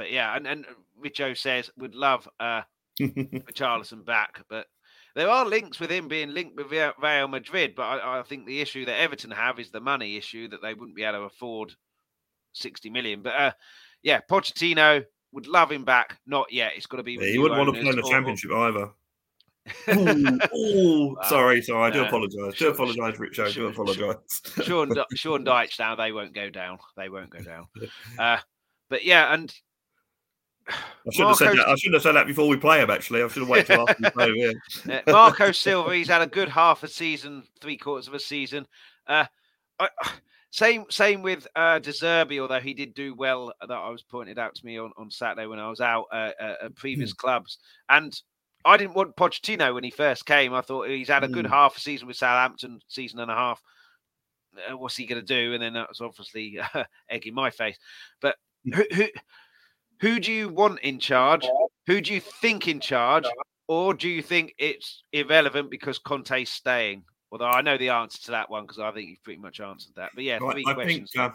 [0.00, 0.64] but yeah, and, and
[1.04, 2.62] Richo says would love uh,
[3.00, 4.66] Richarlison back, but
[5.14, 7.74] there are links with him being linked with Real Madrid.
[7.76, 10.72] But I, I think the issue that Everton have is the money issue that they
[10.72, 11.74] wouldn't be able to afford
[12.54, 13.20] sixty million.
[13.20, 13.52] But uh,
[14.02, 16.18] yeah, Pochettino would love him back.
[16.26, 16.72] Not yet.
[16.76, 17.18] It's got to be.
[17.20, 18.90] Yeah, he wouldn't want to play in the or- championship either.
[19.90, 21.28] Ooh, ooh, Wow.
[21.28, 21.90] sorry, sorry.
[21.90, 22.58] I do Uh, apologise.
[22.58, 23.38] Do apologise, Rich.
[23.38, 24.16] I do apologise.
[24.64, 26.78] Sean Sean Dyche now they won't go down.
[26.96, 27.66] They won't go down.
[28.18, 28.38] Uh,
[28.88, 29.54] but yeah, and
[30.70, 31.68] I should have said that.
[31.68, 32.90] I should have said that before we play him.
[32.90, 34.60] Actually, I should have waited till after we play him.
[34.86, 35.00] Yeah.
[35.06, 38.66] Marco Silva, he's had a good half a season, three quarters of a season.
[39.06, 39.24] Uh,
[39.78, 39.88] I,
[40.50, 41.92] same same with uh, De
[42.40, 43.52] although he did do well.
[43.60, 46.30] That I was pointed out to me on, on Saturday when I was out uh,
[46.40, 47.58] uh, at previous clubs,
[47.88, 48.20] and
[48.64, 50.52] I didn't want Pochettino when he first came.
[50.52, 51.50] I thought he's had a good Mm.
[51.50, 53.62] half a season with Southampton, season and a half.
[54.68, 55.54] Uh, what's he going to do?
[55.54, 57.78] And then that was obviously uh, egg in my face.
[58.20, 59.06] But who, who
[60.00, 61.46] who do you want in charge?
[61.86, 63.24] Who do you think in charge?
[63.68, 67.04] Or do you think it's irrelevant because Conte's staying?
[67.30, 69.92] Although I know the answer to that one because I think you've pretty much answered
[69.96, 70.10] that.
[70.14, 71.12] But yeah, Right, three I think questions.
[71.16, 71.30] uh,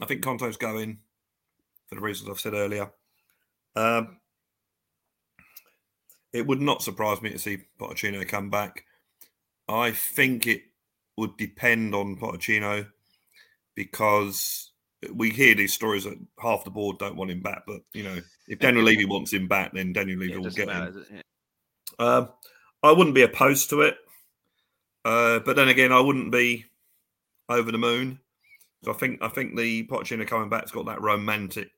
[0.00, 0.98] I think Conte's going
[1.88, 2.90] for the reasons I've said earlier.
[3.74, 4.18] Um,
[6.32, 8.84] it would not surprise me to see Pochettino come back.
[9.68, 10.62] I think it
[11.16, 12.86] would depend on Pochettino
[13.74, 14.72] because
[15.12, 17.62] we hear these stories that half the board don't want him back.
[17.66, 18.18] But you know,
[18.48, 21.06] if Daniel Levy wants him back, then Daniel Levy it will get matter, him.
[21.12, 21.24] it?
[21.98, 22.28] Um,
[22.82, 23.96] I wouldn't be opposed to it,
[25.04, 26.64] uh, but then again, I wouldn't be
[27.48, 28.20] over the moon.
[28.84, 31.70] So I think I think the Pochettino coming back's got that romantic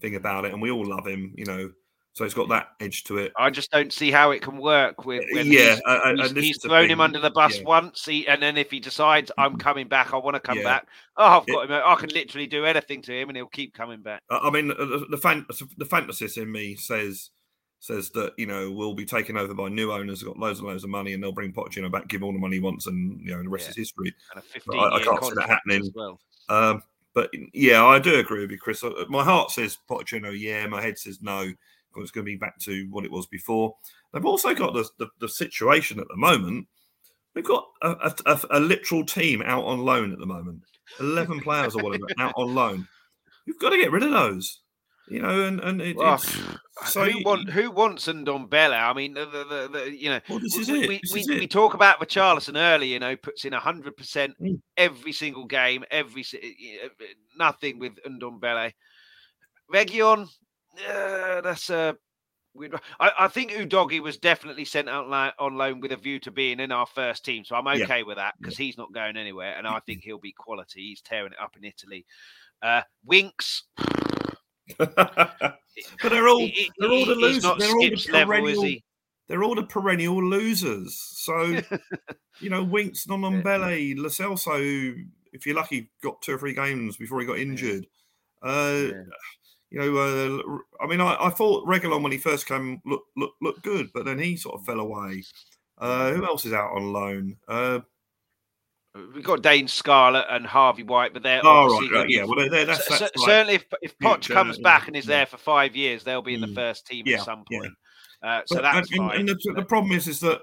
[0.00, 1.34] thing about it, and we all love him.
[1.36, 1.70] You know,
[2.16, 3.30] so it's got that edge to it.
[3.36, 6.32] I just don't see how it can work with when yeah, he's, uh, and he's,
[6.32, 7.64] he's thrown him under the bus Yeah.
[7.64, 10.64] once, he, and then if he decides I'm coming back, I want to come Yeah.
[10.64, 10.86] back.
[11.18, 11.82] Oh, I've It- got him.
[11.84, 14.22] I can literally do anything to him, and he'll keep coming back.
[14.30, 15.44] I mean, uh, the the, fan,
[15.76, 17.28] the fantasist in me says
[17.80, 20.68] says that you know we'll be taken over by new owners who've got loads and
[20.68, 23.20] loads of money, and they'll bring Pochettino back, give all the money he wants, and
[23.20, 23.70] you know the rest Yeah.
[23.72, 24.14] is history.
[24.34, 25.80] And a I- 15 I year can't see that happening.
[25.82, 26.18] as well.
[26.48, 28.82] Um, but yeah, I do agree with you, Chris.
[28.82, 30.66] Uh, My heart says Pochettino, yeah.
[30.66, 31.52] My head says no.
[32.02, 33.74] It's going to be back to what it was before.
[34.12, 36.66] They've also got the, the, the situation at the moment.
[37.34, 40.62] We've got a, a, a, literal team out on loan at the moment.
[41.00, 42.88] 11 players or whatever out on loan.
[43.46, 44.60] You've got to get rid of those.
[45.08, 46.36] You know, and, and it, Well, it's,
[46.86, 48.72] so who, want, who wants Ndombele?
[48.72, 50.88] I mean, the, the, the, you know, well, this we, is we- it.
[50.88, 51.50] we, This we, is we it.
[51.50, 53.92] talk about Richarlison early, you know, puts in 100%
[54.42, 54.60] Mm.
[54.76, 56.24] every single game, every
[57.38, 58.72] nothing with Ndombele.
[59.68, 60.26] Region,
[60.88, 61.96] uh, that's a
[62.54, 62.74] weird.
[63.00, 66.30] I, I think Udogie was definitely sent out li- on loan with a view to
[66.30, 67.84] being in our first team, so I'm Yeah.
[67.84, 70.80] okay with that because he's not going anywhere, and I think he'll be quality.
[70.88, 72.06] He's tearing it up in Italy.
[72.62, 73.64] Uh, Winks,
[74.78, 75.58] but
[76.02, 77.42] they're all he- they're all the losers.
[77.42, 78.80] They're all the Skipp's level, perennial
[79.28, 80.96] they're all the perennial losers.
[80.96, 81.60] So,
[82.40, 84.94] you know, Winks, Ndombele, Lo Celso, who,
[85.32, 87.86] if you're lucky, got two or three games before he got injured.
[88.42, 89.02] Uh, Yeah.
[89.70, 93.32] You know, uh, I mean, I, I thought Reguilón when he first came looked look,
[93.42, 95.24] looked good, but then he sort of fell away.
[95.78, 97.36] Uh, who else is out on loan?
[97.48, 97.80] Uh,
[99.14, 102.24] We've got Dane Scarlett and Harvey White, but they're oh, obviously right, right, yeah.
[102.24, 105.16] Well, they're, that's, that's like- certainly if if Poch future, comes back and is yeah.
[105.18, 106.54] there for five years, they'll be in the Mm.
[106.54, 107.58] first team Yeah, at some yeah.
[107.60, 107.72] point.
[108.22, 109.20] Uh, so But- that's and, fine.
[109.20, 110.40] and the, the problem is, is that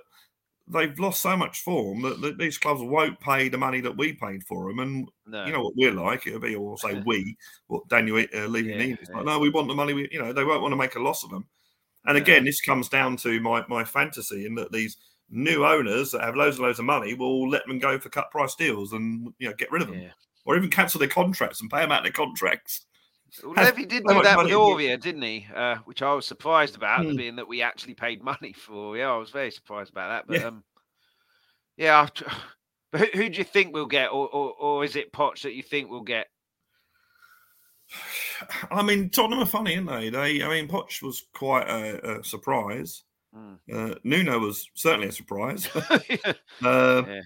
[0.67, 4.13] they've lost so much form that, that these clubs won't pay the money that we
[4.13, 4.79] paid for them.
[4.79, 5.45] And no.
[5.45, 6.25] you know what we're like.
[6.25, 7.35] It'll be, or say we,
[7.67, 9.15] what Daniel uh, Levy Yeah, yeah.
[9.15, 9.93] like, no, we want the money.
[9.93, 11.45] We, you know, they won't want to make a loss of them.
[12.05, 12.23] And Yeah.
[12.23, 14.97] again, this comes down to my my fantasy in that these
[15.29, 18.29] new owners that have loads and loads of money will let them go for cut
[18.29, 20.11] price deals and you know get rid of them, yeah.
[20.45, 22.85] or even cancel their contracts and pay them out their contracts.
[23.43, 24.51] Well, Levy did do that with.
[24.51, 25.47] Aurier, didn't he?
[25.55, 27.15] Uh, which I was surprised about, Hmm.
[27.15, 28.95] being that we actually paid money for.
[28.97, 30.27] Yeah, I was very surprised about that.
[30.27, 30.47] But Yeah.
[30.47, 30.63] um,
[31.77, 32.07] yeah.
[32.91, 35.53] But who, who do you think we'll get, or, or or is it Poch that
[35.55, 36.27] you think we'll get?
[38.71, 40.09] I mean, Tottenham are funny, aren't they?
[40.11, 43.03] They, I mean, Poch was quite a, a surprise.
[43.35, 43.57] Mm.
[43.73, 45.67] Uh, Nuno was certainly a surprise.
[46.09, 46.33] yeah.
[46.63, 47.21] uh, Yeah.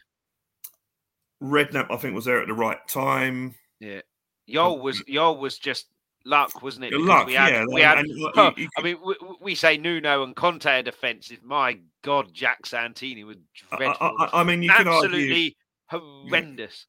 [1.44, 3.54] Redknapp, I think, was there at the right time.
[3.82, 4.02] Yeah,
[4.50, 5.88] Jol was Jol was just
[6.26, 6.94] luck, wasn't it?
[6.94, 7.66] Luck, we had, yeah.
[7.72, 10.66] we had and, like, Huh, you- you I mean, we, we say Nuno and Conte
[10.70, 11.44] are defensive.
[11.44, 13.38] My God, Jacques Santini was
[13.70, 14.16] dreadful.
[14.20, 15.08] I, I mean, you could argue.
[15.10, 15.58] Absolutely
[15.90, 16.86] horrendous.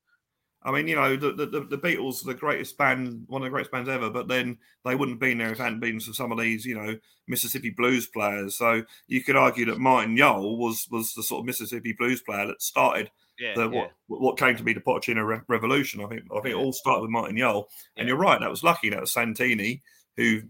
[0.65, 3.47] I mean, you know, the, the the- the Beatles, are the greatest band, one of
[3.47, 4.11] the greatest bands ever.
[4.11, 6.65] But then they wouldn't have been there if it hadn't been for some of these,
[6.67, 6.97] you know,
[7.29, 8.57] Mississippi blues players.
[8.57, 12.47] So you could argue that Martin Jol was was the sort of Mississippi blues player
[12.49, 13.09] that started
[13.39, 13.87] Yeah, the yeah.
[14.09, 16.05] what what came to be the Pochettino re- revolution.
[16.05, 17.37] I think I think it all started with Martin.
[17.37, 17.61] Yeah.
[17.97, 18.91] And you're right, that was lucky.
[18.91, 19.83] That was Santini
[20.17, 20.43] who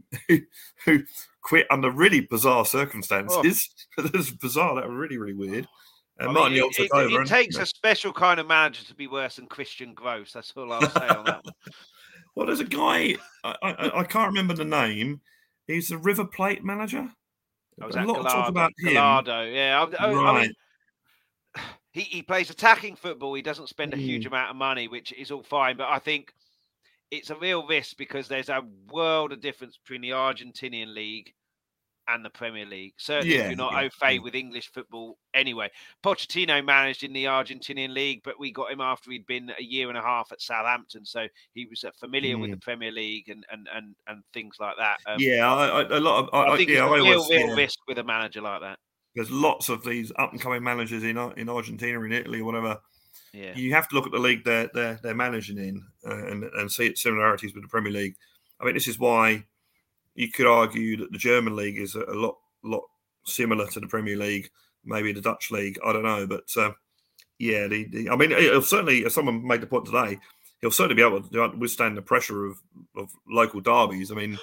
[0.85, 1.03] who
[1.43, 2.65] quit under really bizarre oh.
[2.65, 3.69] circumstances.
[3.97, 4.77] that was bizarre.
[4.77, 5.69] That was really really weird.
[6.19, 7.23] And I Martin mean, Jol it, took it- over.
[7.23, 10.33] it takes a special kind of manager to be worse than Christian Gross.
[10.33, 11.55] That's all I'll say on that one.
[12.35, 15.21] Well, there's a guy I, I, I can't remember the name.
[15.67, 17.11] He's a River Plate manager.
[17.81, 18.93] Oh, I was a lot of talk about him.
[18.93, 19.85] Gallardo, yeah.
[19.99, 20.55] I, I- I mean,
[21.93, 23.35] he, he plays attacking football.
[23.35, 24.29] He doesn't spend a huge Mm.
[24.29, 25.77] amount of money, which is all fine.
[25.77, 26.33] But I think
[27.11, 28.63] it's a real risk because there's a
[28.93, 31.33] world of difference between the Argentinian league
[32.11, 32.95] and the Premier League.
[32.97, 35.71] Certainly, if Yeah, you're not yeah, au fait with English football anyway.
[36.03, 39.91] Pochettino managed in the Argentinian league, but we got him after he'd been a year
[39.91, 43.45] and a half at Southampton, so he was uh, familiar with the Premier League and
[43.51, 44.99] and and, and things like that.
[45.07, 45.37] Um, Mm.
[45.37, 46.31] yeah, I, I, a lot of.
[46.33, 48.79] I, I think yeah, it's a real, always, real risk with a manager like that.
[49.19, 52.79] There's lots of these up and coming managers in in Argentina, in Italy, or whatever.
[53.33, 53.53] Yeah.
[53.57, 56.71] You have to look at the league they're they're, they're managing in uh, and and
[56.71, 58.15] see its similarities with the Premier League.
[58.61, 59.45] I mean, this is why
[60.15, 62.85] you could argue that the German league is a, a lot lot
[63.25, 64.51] similar to the Premier League,
[64.85, 65.81] maybe the Dutch league.
[65.85, 66.71] I don't know, but uh,
[67.41, 69.05] yeah, the, the I mean, it'll certainly.
[69.05, 70.17] As someone made the point today,
[70.61, 72.63] he'll certainly be able to withstand the pressure of
[72.97, 74.13] of local derbies.
[74.13, 74.39] I mean.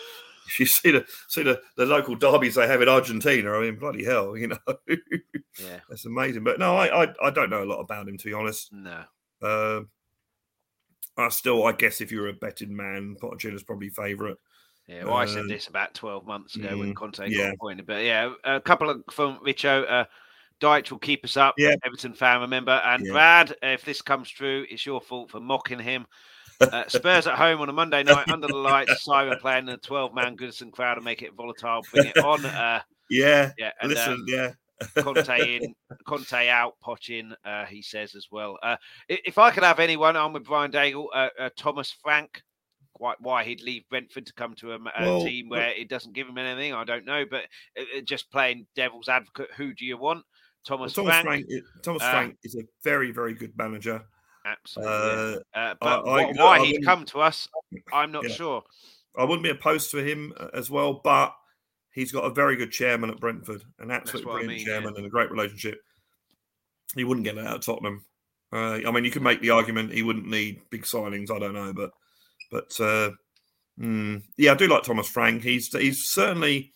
[0.47, 3.77] If you see the see the, the local derbies they have in Argentina, I mean,
[3.77, 5.79] bloody hell, you know, Yeah.
[5.89, 6.43] that's amazing.
[6.43, 8.71] But no, I, I I don't know a lot about him to be honest.
[8.71, 9.03] No.
[9.41, 9.81] Uh,
[11.17, 14.35] I still, I guess, if you're a betting man, Pochettino's probably favourite.
[14.87, 17.45] Yeah, well, I said Uh, this about 12 months ago when mm, Conte yeah.
[17.45, 17.87] got appointed.
[17.87, 19.89] But yeah, a couple of from Richo.
[19.89, 20.05] Uh,
[20.61, 21.55] Dyche will keep us up.
[21.57, 21.75] Yeah.
[21.83, 22.71] Everton fan, remember.
[22.85, 23.11] And Yeah.
[23.11, 26.05] Brad, if this comes true, it's your fault for mocking him.
[26.61, 30.13] Uh, Spurs at home on a Monday night under the lights, Simon playing the 12
[30.13, 32.45] man Goodison crowd and make it volatile, bring it on.
[32.45, 34.51] Uh, yeah, yeah, and, listen, um, yeah.
[34.97, 35.75] Conte in,
[36.05, 36.73] Conte out,
[37.09, 38.57] in, uh, he says as well.
[38.61, 38.77] Uh,
[39.07, 42.41] if I could have anyone, I'm with Brian Daigle, uh, uh, Thomas Frank.
[42.93, 46.29] Quite why he'd leave Brentford to come to a Well, team where it doesn't give
[46.29, 47.25] him anything, I don't know.
[47.29, 47.43] But
[47.77, 50.23] uh, uh, just playing devil's advocate, who do you want?
[50.69, 54.01] Well, Thomas, Thomas Frank, Frank, Thomas uh, Frank is a very, very good manager.
[54.45, 55.43] Absolutely.
[55.53, 57.47] Uh, Uh, but I- wh- why I he'd come to us,
[57.93, 58.35] I'm not Yeah.
[58.35, 58.63] sure.
[59.17, 61.33] I wouldn't be opposed to him uh, as well, but
[61.91, 64.65] he's got a very good chairman at Brentford, an absolutely I brilliant mean, yeah.
[64.73, 65.79] chairman and a great relationship.
[66.95, 68.03] He wouldn't get that out of Tottenham.
[68.53, 71.31] Uh, I mean, you could make the argument he wouldn't need big signings.
[71.31, 71.91] I don't know, but
[72.51, 73.11] but uh,
[73.79, 75.43] mm, yeah, I do like Thomas Frank.
[75.43, 76.71] He's he's certainly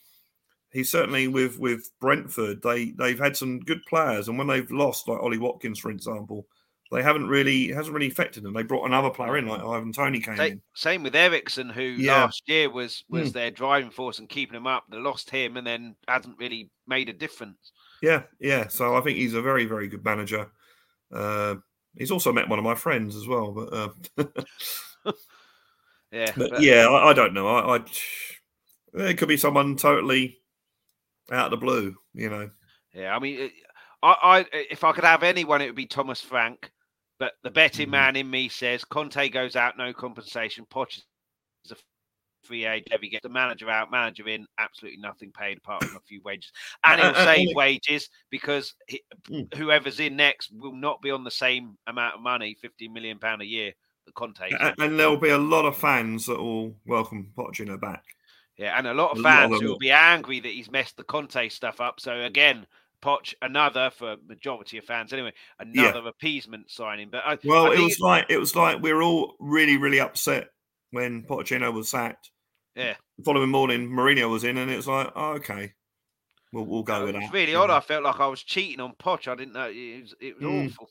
[0.71, 2.61] he's certainly with with Brentford.
[2.63, 6.47] They they've had some good players, and when they've lost, like Ollie Watkins, for example,
[6.91, 8.53] they haven't really it hasn't really affected them.
[8.53, 10.61] They brought another player in, like Ivan Toney came Sa- in.
[10.75, 12.23] Same with Eriksen, who Yeah.
[12.23, 13.33] last year was was Hmm.
[13.33, 14.85] their driving force and keeping them up.
[14.89, 17.71] They lost him and then hasn't really made a difference.
[18.01, 18.67] Yeah, yeah.
[18.69, 20.49] So I think he's a very, very good manager.
[21.13, 21.55] Uh,
[21.97, 24.23] he's also met one of my friends as well, but, uh,
[26.11, 27.47] Yeah, but but- yeah, I, I don't know.
[27.47, 27.85] I, I
[28.93, 30.39] it could be someone totally
[31.31, 32.49] out of the blue, you know.
[32.93, 33.15] yeah.
[33.15, 33.51] I mean,
[34.01, 36.71] I, I if I could have anyone, it would be Thomas Frank.
[37.19, 37.91] But the betting Mhm.
[37.91, 40.65] man in me says Conte goes out, no compensation.
[40.65, 41.75] Poch is a
[42.45, 43.03] free agent.
[43.03, 46.51] He gets the manager out, manager in, absolutely nothing paid apart from a few wages,
[46.85, 47.13] and he'll
[47.49, 49.53] save wages because he, Mm.
[49.53, 53.41] whoever's in next will not be on the same amount of money, fifty million pound
[53.41, 53.73] a year.
[54.05, 54.49] The Conte.
[54.59, 58.03] And, and there'll be a lot of fans that will welcome Pochettino back.
[58.57, 59.79] Yeah, and a lot of A lot of fans who will will.
[59.79, 61.99] be angry that he's messed the Conte stuff up.
[61.99, 62.65] So again,
[63.01, 67.09] Poch, another for majority of fans anyway, another appeasement signing.
[67.09, 69.99] But I, Well, I it was like it was like we were all really, really
[69.99, 70.49] upset
[70.91, 72.31] when Pochettino was sacked.
[72.75, 72.95] Yeah.
[73.17, 75.73] The following morning, Mourinho was in, and it was like, oh, okay,
[76.53, 77.33] we'll we'll go it with that.
[77.33, 77.69] really you odd.
[77.69, 79.27] I felt like I was cheating on Poch.
[79.27, 80.67] I didn't know it was, it was Mm.
[80.67, 80.89] awful.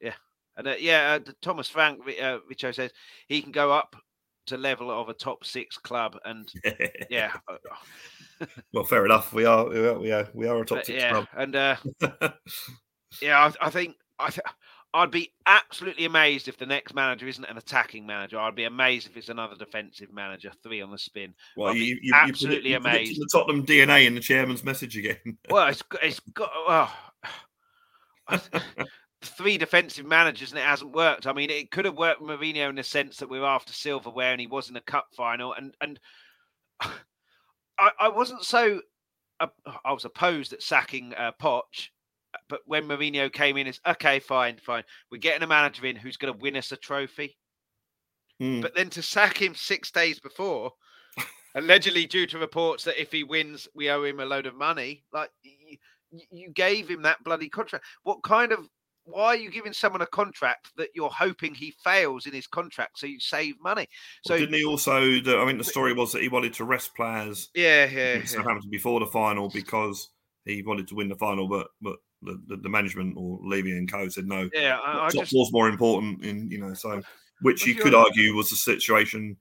[0.00, 0.14] Yeah,
[0.56, 2.92] and uh, yeah, uh, Thomas Frank, uh, Richo says
[3.28, 3.94] he can go up
[4.46, 6.52] to level of a top six club, and
[7.10, 7.56] yeah, uh,
[8.72, 9.32] well, fair enough.
[9.32, 11.28] We are, we are, we are, we are a top but six yeah, club.
[11.36, 11.76] and uh,
[13.20, 14.46] Yeah, I, I think I th-
[14.94, 18.38] I'd be absolutely amazed if the next manager isn't an attacking manager.
[18.38, 21.34] I'd be amazed if it's another defensive manager, three on the spin.
[21.56, 23.20] well, I'd you, you, absolutely you amazed.
[23.20, 25.16] The Tottenham DNA in the chairman's message again.
[25.50, 26.92] Well, it's it's got well,
[29.22, 31.26] three defensive managers and it hasn't worked.
[31.26, 34.32] I mean, it could have worked with Mourinho in the sense that we're after silverware
[34.32, 35.98] and he was in a cup final, and and
[37.78, 38.80] I, I wasn't so
[39.40, 39.46] uh,
[39.84, 41.90] I was opposed at sacking uh, Poch.
[42.48, 44.84] But when Mourinho came in, it's okay, fine, fine.
[45.10, 47.36] We're getting a manager in who's going to win us a trophy.
[48.40, 48.62] Mm.
[48.62, 50.72] But then to sack him six days before,
[51.54, 55.04] allegedly due to reports that if he wins, we owe him a load of money.
[55.12, 55.76] Like you,
[56.30, 57.84] you gave him that bloody contract.
[58.02, 58.66] What kind of?
[59.04, 62.98] Why are you giving someone a contract that you're hoping he fails in his contract
[62.98, 63.88] so you save money?
[64.24, 65.00] So Well, didn't he also?
[65.20, 68.34] The, I mean, the story was that he wanted to rest players yeah, yeah, against
[68.34, 68.40] yeah.
[68.40, 70.08] Southampton before the final because
[70.44, 73.90] he wanted to win the final, but but the, the, the management or Levy and
[73.90, 74.48] Co said no.
[74.54, 74.78] yeah.
[74.78, 77.02] I, I top just four's more important in you know so
[77.40, 79.36] which you could argue was the situation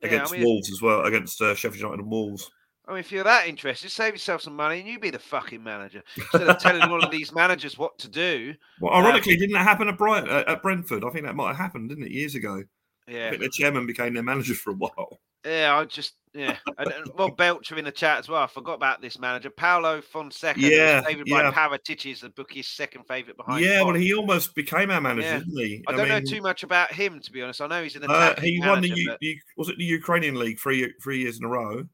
[0.00, 2.48] Yeah, I against mean- Wolves as well against uh, Sheffield United and Wolves.
[2.92, 5.64] I mean, if you're that interested, save yourself some money and you be the fucking
[5.64, 8.54] manager instead of telling all of these managers what to do.
[8.82, 11.02] Well, ironically, didn't that happen at Bright uh, at Brentford?
[11.02, 12.62] I think that might have happened, didn't it, years ago?
[13.08, 15.18] I Yeah, think the chairman became their manager for a while.
[15.46, 16.56] Yeah, I just yeah.
[16.78, 18.42] And, Rob Belcher in the chat as well.
[18.42, 20.60] I forgot about this manager, Paulo Fonseca.
[20.60, 21.50] Yeah, favoured yeah.
[21.50, 23.64] by Paratici as the bookie's second favourite behind.
[23.64, 25.38] yeah, well, he almost became our manager, Yeah.
[25.38, 25.82] didn't he?
[25.88, 27.60] I don't know too much about him to be honest.
[27.62, 29.78] I know he's an Uh, attacking he won the, manager, U- but, the was it
[29.78, 31.84] the Ukrainian league three three years in a row.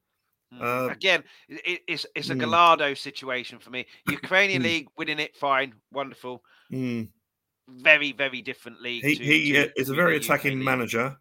[0.55, 2.41] Mm, uh, again, it, it's it's a mm.
[2.41, 3.87] Gallardo situation for me.
[4.09, 4.65] Ukrainian Mm.
[4.67, 6.43] league winning it, fine, wonderful.
[6.73, 7.09] Mm.
[7.69, 9.05] Very very different league.
[9.05, 11.17] He to- he to- uh, is a very attacking manager.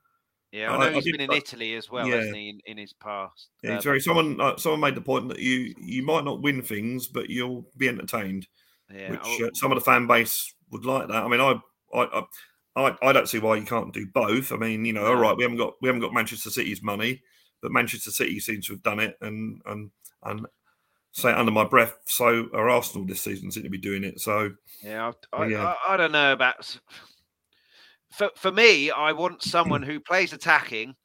[0.54, 2.16] Yeah, I I- know I he's did- been in I- Italy as well, yeah.
[2.16, 3.50] hasn't he, in, in his past?
[3.64, 4.40] Yeah, Uh, very someone.
[4.40, 7.90] Uh, someone made the point that you you might not win things, but you'll be
[7.90, 8.48] entertained.
[8.94, 11.24] yeah, which oh, uh, some of the fan base would like that.
[11.24, 11.60] I mean, I,
[11.94, 12.24] I,
[12.78, 14.54] I, I don't see why you can't do both.
[14.54, 17.22] I mean, you know, all right, we haven't got we haven't got Manchester City's money,
[17.62, 19.92] but Manchester City seems to have done it, and and
[20.24, 20.46] and
[21.12, 24.20] say under my breath, so are Arsenal this season seem to be doing it.
[24.20, 24.52] So
[24.84, 25.74] Yeah, I, yeah.
[25.88, 26.80] I, I don't know about.
[28.12, 30.96] For for me, I want someone who plays attacking,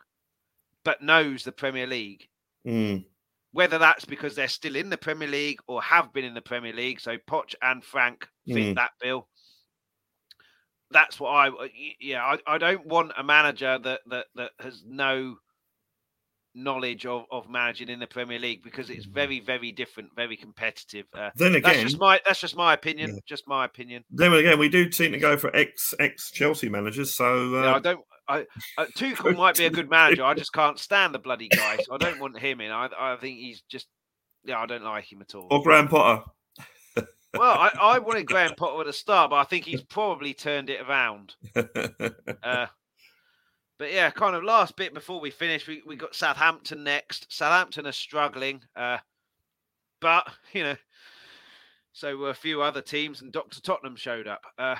[0.85, 2.29] but knows the Premier League.
[2.67, 3.05] mm,
[3.53, 6.73] Whether that's because they're still in the Premier League or have been in the Premier
[6.73, 8.75] League, so Poch and Frank fit Mm.
[8.77, 9.29] that bill.
[10.91, 11.51] that's what I
[12.01, 15.37] yeah I, I don't want a manager that that that has no
[16.55, 19.13] knowledge of, of managing in the Premier League because it's mm.
[19.13, 21.07] very very different, very competitive.
[21.15, 23.15] Uh, then again, that's just my that's just my opinion.
[23.15, 23.21] Yeah.
[23.27, 24.05] Just my opinion.
[24.11, 27.15] Then again, we do seem to go for ex ex Chelsea managers.
[27.15, 27.63] So uh...
[27.63, 28.01] yeah, I don't.
[28.29, 28.47] I,
[28.79, 30.25] uh, Tuchel might be a good manager.
[30.25, 31.79] I just can't stand the bloody guy.
[31.83, 32.71] So I don't want him in.
[32.71, 33.89] I I think he's just
[34.45, 35.49] yeah, I don't like him at all.
[35.51, 36.25] Or Graham Potter.
[37.35, 40.71] well, I, I wanted Graham Potter at the start, but I think he's probably turned
[40.71, 41.35] it around.
[42.43, 42.67] Uh,
[43.83, 47.27] but yeah, kind of last bit before we finish, we, we got Southampton next.
[47.29, 48.99] Southampton are struggling, uh,
[50.01, 50.77] but you know,
[51.93, 54.41] so were a few other teams, and Doctor Tottenham showed up.
[54.57, 54.77] Uh,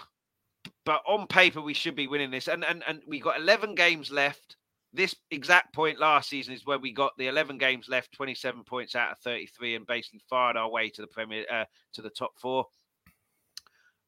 [0.87, 4.13] but on paper, we should be winning this, and and and we got eleven games
[4.13, 4.55] left.
[4.93, 8.95] This exact point last season is where we got the eleven games left, twenty-seven points
[8.95, 12.35] out of thirty-three, and basically fired our way to the Premier uh, to the top
[12.41, 12.67] four.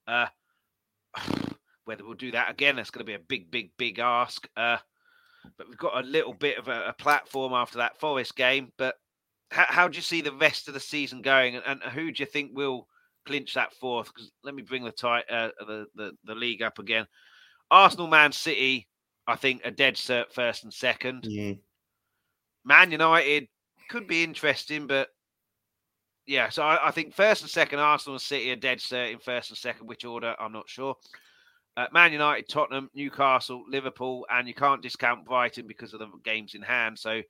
[0.07, 0.27] Uh,
[1.85, 4.47] whether we'll do that again, that's going to be a big, big, big ask.
[4.57, 4.79] Uh,
[5.59, 8.73] but we've got a little bit of a, a platform after that Forest game.
[8.79, 8.97] But
[9.51, 12.23] how, how, do you see the rest of the season going, and, and who do
[12.23, 12.89] you think will
[13.27, 14.09] clinch that fourth?
[14.09, 17.07] Because let me bring the, tie, uh, the, the the league up again.
[17.71, 18.89] Arsenal, Man City,
[19.27, 21.27] I think a dead cert first and second.
[22.65, 23.49] Man United
[23.91, 25.09] could be interesting, but
[26.27, 29.19] yeah, so I, I, think first and second, Arsenal and City are dead cert in
[29.19, 29.87] first and second.
[29.87, 30.35] Which order?
[30.39, 30.97] I'm not sure.
[31.77, 36.55] Uh, Man United, Tottenham, Newcastle, Liverpool, and you can't discount Brighton because of the games
[36.55, 36.99] in hand.
[36.99, 37.21] So,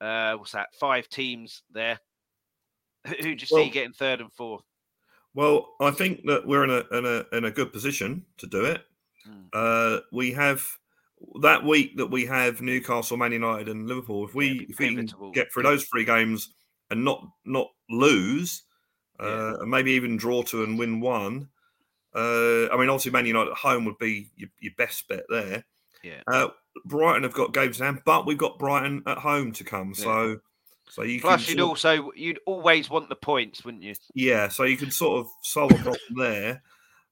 [0.00, 0.68] uh, what's that?
[0.80, 1.98] Five teams there.
[3.06, 4.64] Who do you well, see getting third and fourth?
[5.34, 8.64] Well, I think that we're in a in a in a good position to do
[8.64, 8.82] it.
[9.26, 9.46] Hmm.
[9.52, 10.64] Uh, we have
[11.42, 14.24] that week that we have Newcastle, Man United, and Liverpool.
[14.26, 16.54] If we yeah, if we can get through those three games
[16.90, 18.62] and not not lose,
[19.20, 19.54] uh, yeah.
[19.60, 21.48] and maybe even draw two and win one,
[22.14, 25.64] uh, I mean, obviously, Man United at home would be your, your best bet there.
[26.02, 26.22] Yeah.
[26.26, 26.48] Uh,
[26.84, 29.94] Brighton have got games hand, but we've got Brighton at home to come.
[29.94, 30.34] So, yeah.
[30.90, 33.94] so you plus you'd also you'd always want the points, wouldn't you?
[34.14, 34.48] Yeah.
[34.48, 36.62] So you can sort of solve a problem there.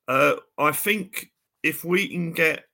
[0.07, 1.33] Uh, I think
[1.63, 2.65] if we can get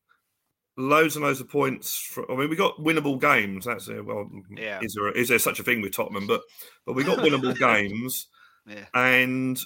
[0.76, 3.64] loads and loads of points, I mean, we got winnable games.
[3.64, 4.80] That's a, well, yeah.
[4.82, 6.26] Is there is there such a thing with Tottenham?
[6.26, 6.42] But
[6.84, 8.26] but we got winnable games.
[8.66, 8.84] Yeah.
[8.92, 9.58] And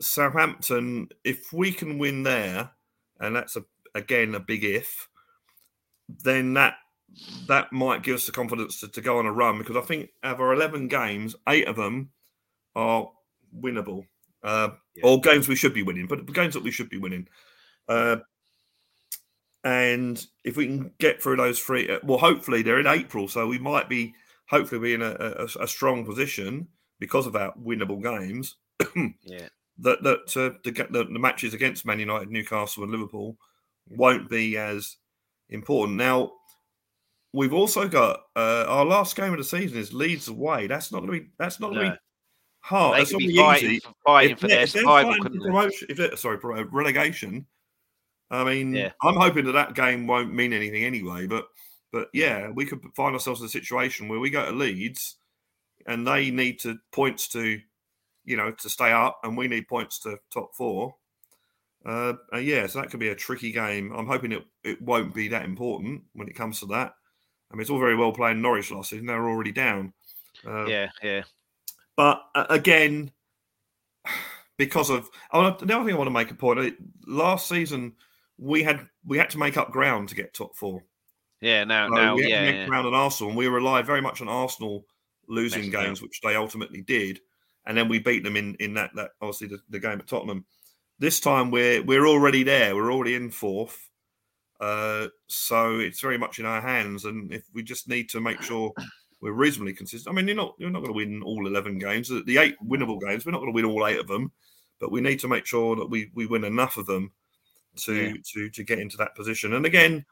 [0.00, 2.70] Southampton, if we can win there,
[3.20, 5.08] and that's a again a big if,
[6.22, 6.74] then that
[7.48, 10.10] that might give us the confidence to, to go on a run because I think
[10.22, 12.10] out of our eleven games, eight of them
[12.74, 13.10] are
[13.56, 14.06] winnable.
[14.42, 15.04] Uh, yeah.
[15.04, 17.28] All games we should be winning, but games that we should be winning.
[17.88, 18.16] Uh,
[19.64, 23.46] and if we can get through those three, uh, well, hopefully they're in April, so
[23.46, 24.14] we might be
[24.48, 28.56] hopefully be in a, a, a strong position because of our winnable games.
[29.22, 29.48] yeah
[29.80, 33.36] that that uh, the, the, the matches against Man United, Newcastle, and Liverpool
[33.88, 34.96] won't be as
[35.48, 35.98] important.
[35.98, 36.32] Now,
[37.32, 40.66] we've also got uh, our last game of the season is Leeds away.
[40.66, 41.30] That's not going to be.
[41.38, 41.92] That's not going to no.
[41.92, 41.98] be
[42.60, 42.94] hard.
[42.94, 43.80] They that's not be fighting, easy.
[43.80, 45.14] For, fighting if, for their survival.
[45.24, 46.38] Promotion, if they sorry,
[46.70, 47.46] relegation.
[48.30, 48.92] I mean, yeah.
[49.02, 51.26] I'm hoping that that game won't mean anything anyway.
[51.26, 51.48] But
[51.92, 55.16] but yeah, we could find ourselves in a situation where we go to Leeds
[55.86, 57.60] and they need to points to
[58.24, 60.94] you know, to stay up, and we need points to top four.
[61.84, 63.92] Uh, uh, yeah, so that could be a tricky game.
[63.96, 66.94] I'm hoping it, it won't be that important when it comes to that.
[67.50, 69.92] I mean, it's all very well playing Norwich last season; they're already down.
[70.46, 71.22] Uh, yeah, yeah.
[71.96, 73.10] But uh, again,
[74.56, 76.74] because of oh, the other thing I want to make a point.
[77.06, 77.94] Last season,
[78.38, 80.84] we had we had to make up ground to get top four.
[81.40, 82.66] Yeah, now, so now, we had yeah, to make yeah.
[82.66, 84.84] ground on Arsenal, and we relied very much on Arsenal
[85.26, 87.20] losing games, which they ultimately did
[87.66, 90.44] and then we beat them in in that that obviously the, the game at Tottenham.
[90.98, 92.74] This time we're we're already there.
[92.74, 93.88] We're already in fourth.
[94.60, 98.42] Uh, so it's very much in our hands, and if we just need to make
[98.42, 98.72] sure
[99.20, 100.12] we're reasonably consistent.
[100.12, 102.08] I mean, you're not you're not going to win all eleven games.
[102.08, 104.32] The eight winnable games, we're not going to win all eight of them,
[104.78, 107.12] but we need to make sure that we we win enough of them
[107.76, 108.12] to yeah.
[108.32, 109.54] to to get into that position.
[109.54, 110.04] And again,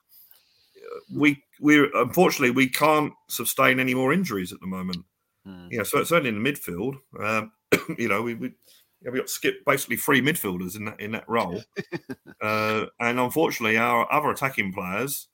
[1.14, 5.04] we we unfortunately we can't sustain any more injuries at the moment.
[5.48, 5.68] Mm.
[5.70, 7.52] Yeah, so certainly in the midfield, um,
[7.98, 8.52] you know, we, we
[9.02, 11.62] yeah, we got Skipp basically three midfielders in that in that role,
[12.42, 15.28] uh, and unfortunately, our other attacking players.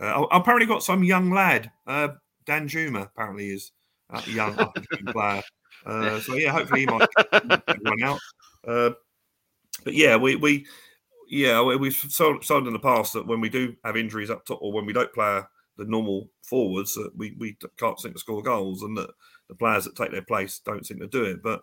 [0.00, 2.08] Uh, apparently, got some young lad, uh,
[2.46, 3.06] Danjuma.
[3.06, 3.72] Apparently, is
[4.10, 4.54] a young
[5.08, 5.42] player.
[5.86, 7.08] Uh, so yeah, hopefully he might
[7.84, 8.18] run out.
[8.66, 8.90] Uh,
[9.84, 10.66] but yeah, we we
[11.28, 14.60] yeah we've sold, sold in the past that when we do have injuries up top
[14.62, 15.40] or when we don't play
[15.76, 19.10] the normal forwards, that we we can't seem to score goals, and that
[19.48, 21.42] the players that take their place don't seem to do it.
[21.42, 21.62] But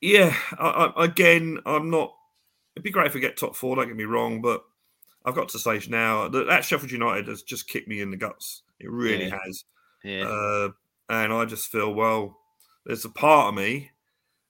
[0.00, 2.12] yeah, I, I, again, I'm not.
[2.74, 3.76] It'd be great if we get top four.
[3.76, 4.62] Don't get me wrong, but
[5.24, 8.16] I've got to say now that, that Sheffield United has just kicked me in the
[8.16, 8.62] guts.
[8.78, 9.38] It really Yeah.
[9.44, 9.64] has.
[10.04, 10.24] Yeah.
[10.24, 10.68] Uh,
[11.08, 12.38] and I just feel, well,
[12.84, 13.90] there's a part of me,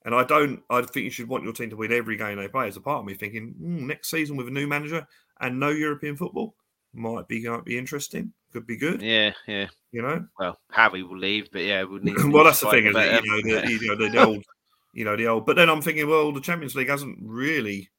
[0.05, 2.49] and I don't, I think you should want your team to win every game they
[2.49, 2.65] play.
[2.65, 5.07] There's a part of me thinking, hmm, next season with a new manager
[5.41, 6.55] and no European football
[6.97, 8.33] might be might be interesting.
[8.53, 9.67] Could be good, yeah, yeah.
[9.93, 10.27] you know.
[10.39, 12.17] Well, Harry will leave, but yeah, we'll need.
[12.33, 13.25] well, that's the thing, is it?
[13.25, 14.45] You know, the, you know, the, the old,
[14.95, 15.45] you know, the old.
[15.47, 17.91] But then I'm thinking, well, the Champions League hasn't really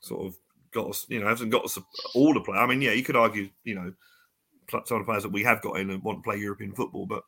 [0.00, 0.34] sort of
[0.72, 1.78] got us, you know, hasn't got us
[2.14, 2.58] all the play.
[2.58, 3.92] I mean, yeah, you could argue, you know,
[4.70, 7.06] some of the players that we have got in and want to play European football,
[7.06, 7.22] but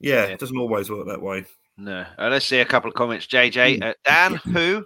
[0.00, 0.32] yeah, Yeah.
[0.32, 1.44] it doesn't always work that way.
[1.76, 2.06] No.
[2.18, 3.26] Uh, let's see a couple of comments.
[3.26, 3.82] JJ, Hmm.
[3.82, 4.84] uh, Dan, who,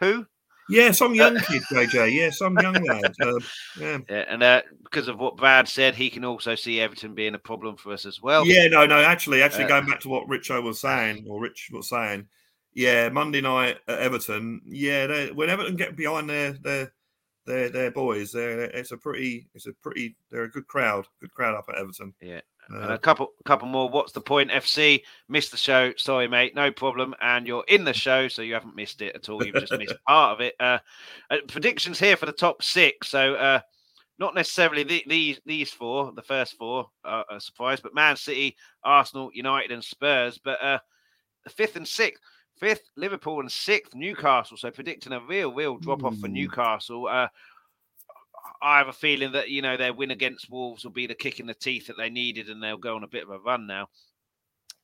[0.00, 0.26] who?
[0.68, 2.12] Yeah, some young kid, JJ.
[2.12, 3.14] Yeah, some young lad.
[3.20, 3.38] Uh,
[3.78, 3.98] yeah.
[4.08, 7.38] Yeah, and uh, because of what Brad said, he can also see Everton being a
[7.38, 8.46] problem for us as well.
[8.46, 9.00] Yeah, no, no.
[9.02, 12.26] Actually, actually, Uh, going back to what Richo was saying, or Rich was saying,
[12.72, 14.62] yeah, Monday night at Everton.
[14.66, 16.92] Yeah, they, when Everton get behind their their
[17.46, 21.32] their, their boys, they're, it's a pretty, it's a pretty, they're a good crowd, good
[21.32, 22.14] crowd up at Everton.
[22.20, 22.40] Yeah.
[22.72, 23.88] Uh, And a couple, couple more.
[23.88, 24.50] What's the point?
[24.50, 25.92] FC missed the show.
[25.96, 26.54] Sorry, mate.
[26.54, 27.14] No problem.
[27.20, 29.44] And you're in the show, so you haven't missed it at all.
[29.44, 30.54] You've just missed part of it.
[30.58, 30.78] Uh,
[31.30, 33.08] uh, predictions here for the top six.
[33.08, 33.60] So uh,
[34.18, 38.56] not necessarily the, these these four, the first four, are a surprise, but Man City,
[38.82, 40.38] Arsenal, United, and Spurs.
[40.42, 40.78] But uh,
[41.44, 42.22] the fifth and sixth.
[42.60, 44.56] Fifth, Liverpool, and sixth, Newcastle.
[44.56, 46.34] So predicting a real, real drop off for Hmm.
[46.34, 47.08] Newcastle.
[47.08, 47.26] Uh,
[48.60, 51.40] I have a feeling that you know their win against Wolves will be the kick
[51.40, 53.66] in the teeth that they needed, and they'll go on a bit of a run
[53.66, 53.88] now.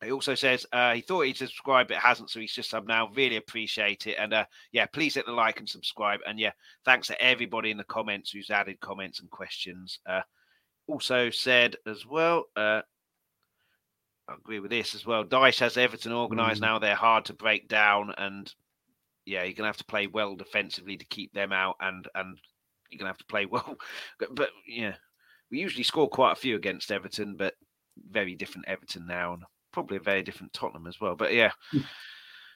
[0.02, 3.10] He also says uh, he thought he'd subscribe, but hasn't, so he's just sub now.
[3.14, 6.52] Really appreciate it, and uh, yeah, please hit the like and subscribe, and yeah,
[6.86, 9.98] thanks to everybody in the comments who's added comments and questions.
[10.06, 10.22] Uh,
[10.86, 12.44] also said as well.
[12.56, 12.80] Uh,
[14.26, 15.24] I agree with this as well.
[15.24, 16.64] Dyche has Everton organised Mm.
[16.64, 16.78] now.
[16.78, 18.52] They're hard to break down, and
[19.26, 22.38] yeah, you're gonna have to play well defensively to keep them out, and and
[22.90, 23.76] you're gonna have to play well.
[24.18, 24.94] But, but yeah,
[25.50, 27.54] we usually score quite a few against Everton, but
[28.10, 31.14] very different Everton now, and probably a very different Tottenham as well.
[31.16, 31.80] But yeah, Hmm.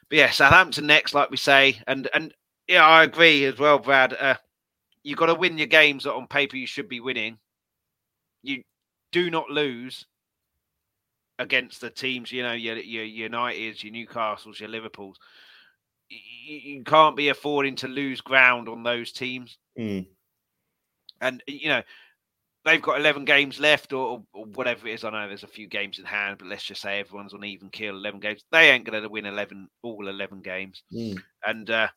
[0.08, 2.34] but yeah, Southampton next, like we say, and and
[2.68, 4.14] yeah, I agree as well, Brad.
[4.14, 4.36] Uh,
[5.02, 7.38] you got to win your games that on paper you should be winning.
[8.42, 8.62] You
[9.12, 10.06] do not lose
[11.38, 15.18] against the teams, you know, your your Uniteds, your Newcastles, your Liverpools.
[16.08, 20.06] You, you can't be affording to lose ground on those teams mm,
[21.24, 21.82] and you know
[22.64, 25.04] they've got 11 games left or, or whatever it is.
[25.04, 27.68] I know there's a few games in hand but let's just say everyone's on even
[27.70, 28.44] kill 11 games.
[28.52, 30.82] They ain't going to win 11 all 11 games.
[30.92, 31.20] Mm.
[31.44, 31.88] and uh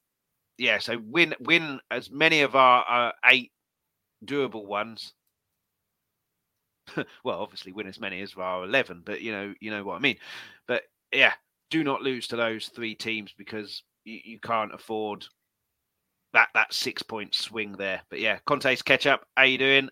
[0.57, 3.51] yeah so win win as many of our uh, eight
[4.25, 5.13] doable ones.
[7.23, 9.99] Well obviously win as many as our 11 but you know you know what i
[9.99, 10.17] mean.
[10.67, 11.33] But yeah
[11.69, 15.25] do not lose to those three teams because you, you can't afford
[16.33, 18.01] that that six point swing there.
[18.09, 19.25] But yeah, Conte's catch up.
[19.35, 19.89] How you doing?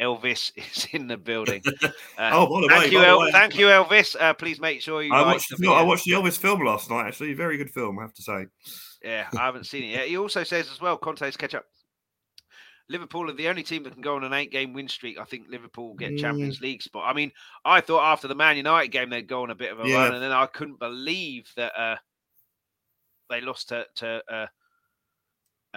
[0.00, 1.62] Elvis is in the building.
[2.18, 4.16] Uh, Oh, the thank way, you, El- way, thank you, Elvis.
[4.20, 5.12] Uh, please make sure you.
[5.12, 7.06] I watched, the I watched the Elvis film last night.
[7.06, 8.46] Actually, very good film, I have to say.
[9.04, 10.08] Yeah, I haven't seen it yet.
[10.08, 11.64] He also says as well, Conte's catch up.
[12.90, 15.18] Liverpool are the only team that can go on an eight-game win streak.
[15.18, 16.18] I think Liverpool get Mm.
[16.20, 17.04] Champions League spot.
[17.06, 17.30] I mean,
[17.64, 19.96] I thought after the Man United game they'd go on a bit of a Yeah.
[20.06, 21.96] run, and then I couldn't believe that uh,
[23.30, 24.46] they lost to, to uh,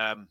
[0.01, 0.27] um,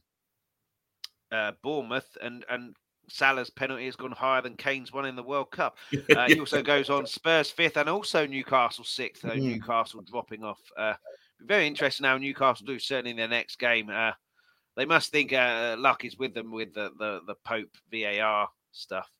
[1.32, 2.74] uh, Bournemouth, and and
[3.08, 5.76] Salah's penalty has gone higher than Kane's one in the World Cup.
[6.16, 9.22] Uh, he also goes on Spurs fifth and also Newcastle sixth.
[9.22, 9.42] Though Mhm.
[9.42, 10.60] Newcastle dropping off.
[10.76, 10.94] Uh,
[11.40, 13.88] very interesting how Newcastle do certainly in their next game.
[13.90, 14.12] Uh,
[14.76, 19.10] they must think uh, luck is with them with the, the the Pope VAR stuff.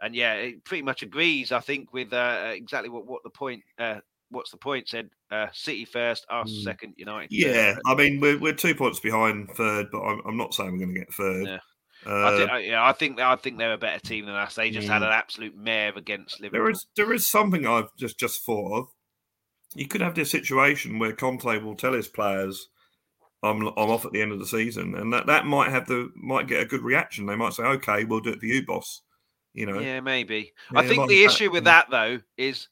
[0.00, 1.52] And yeah, it pretty much agrees.
[1.52, 3.62] I think with uh, exactly what what the point.
[4.30, 4.88] What's the point?
[4.88, 6.62] Said uh, City first, us Mm.
[6.64, 7.30] second, United.
[7.30, 7.54] third.
[7.54, 10.78] Yeah, I mean, we're, we're two points behind third, but I'm, I'm not saying we're
[10.84, 11.46] going to get third.
[11.46, 11.58] Yeah.
[12.04, 14.54] Uh, I think, uh, yeah, I think I think they're a better team than us.
[14.54, 15.06] They just had Mm.
[15.06, 16.64] an absolute mare against Liverpool.
[16.64, 18.86] There is there is something I've just just thought of.
[19.74, 22.68] You could have this situation where Conte will tell his players,
[23.42, 26.10] "I'm I'm off at the end of the season," and that, that might have the
[26.14, 27.26] might get a good reaction.
[27.26, 29.02] They might say, "Okay, we'll do it for you, boss."
[29.54, 30.52] You know, Yeah, maybe.
[30.72, 31.80] Yeah, I think the issue with yeah.
[31.82, 32.68] that though is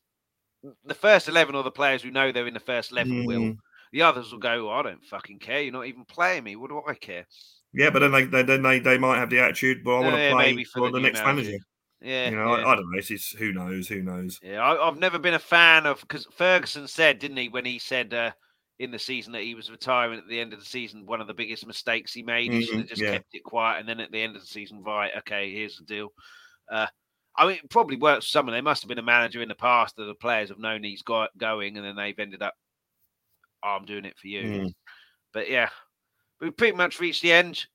[0.85, 3.41] the first eleven or the players who know they're in the first eleven will.
[3.41, 3.57] Mm.
[3.93, 5.63] The others will go, "I don't fucking care.
[5.63, 6.57] You're not even playing me.
[6.57, 7.27] What do I care?"
[7.73, 9.85] yeah, but then they, they then they, they might have the attitude.
[9.85, 11.51] Well, I want to Yeah, play for the the, next manager.
[11.51, 11.65] manager.
[12.01, 12.65] Yeah, You know, yeah.
[12.65, 12.99] I, I don't know.
[12.99, 14.39] It's, it's who knows, who knows.
[14.43, 17.79] Yeah, I, I've never been a fan of because Ferguson said, didn't he, when he
[17.79, 18.33] said uh,
[18.79, 21.27] in the season that he was retiring at the end of the season, one of
[21.27, 22.53] the biggest mistakes he made.
[22.53, 23.13] He should have just yeah.
[23.13, 25.85] kept it quiet, and then at the end of the season, right, okay, here's the
[25.85, 26.09] deal.
[26.71, 26.87] Uh,
[27.37, 28.53] I mean, it probably works for some someone.
[28.55, 31.03] There must have been a manager in the past that the players have known he's
[31.03, 32.55] got going, and then they've ended up,
[33.63, 34.43] oh, I'm doing it for you.
[34.43, 34.75] Mm.
[35.33, 35.69] But yeah,
[36.41, 37.67] we've pretty much reached the end,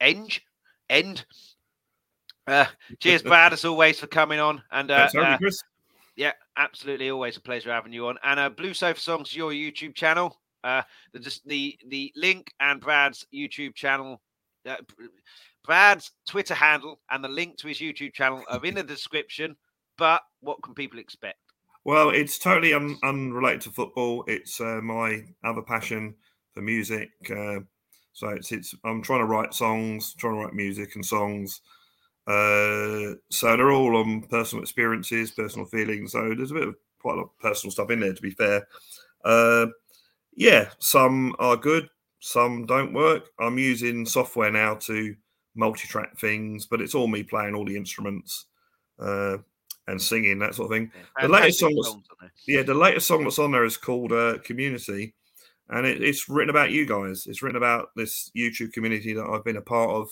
[0.00, 0.40] end,
[0.88, 1.24] end
[2.46, 2.66] Uh,
[2.98, 4.62] cheers, Brad, as always, for coming on.
[4.70, 5.08] And uh,
[5.38, 5.62] Chris.
[6.16, 7.10] Yeah, absolutely.
[7.10, 8.18] Always a pleasure having you on.
[8.22, 10.36] And uh, Blue Sofa Songs, your YouTube channel.
[10.62, 10.82] Uh,
[11.12, 14.20] the just the the link and Brad's YouTube channel,
[14.68, 14.76] uh,
[15.64, 19.56] Brad's Twitter handle, and the link to his YouTube channel are in the description.
[19.98, 21.38] But what can people expect?
[21.84, 24.24] Well, it's totally un- unrelated to football.
[24.26, 26.14] It's uh, my other passion
[26.52, 27.10] for music.
[27.30, 27.60] Uh,
[28.12, 31.60] so it's it's I'm trying to write songs, trying to write music and songs.
[32.26, 36.12] Uh, so they're all on personal experiences, personal feelings.
[36.12, 38.30] So there's a bit of quite a lot of personal stuff in there, to be
[38.30, 38.66] fair.
[39.24, 39.66] Uh,
[40.34, 41.88] yeah, some are good,
[42.20, 43.30] some don't work.
[43.38, 45.14] I'm using software now to
[45.54, 48.46] multi-track things, but it's all me playing all the instruments
[48.98, 49.38] uh,
[49.86, 50.90] and singing that sort of thing.
[51.18, 52.04] Yeah, the latest song, songs,
[52.46, 55.14] yeah, the latest song that's on there is called uh, "Community,"
[55.68, 57.26] and it, it's written about you guys.
[57.26, 60.08] It's written about this YouTube community that I've been a part of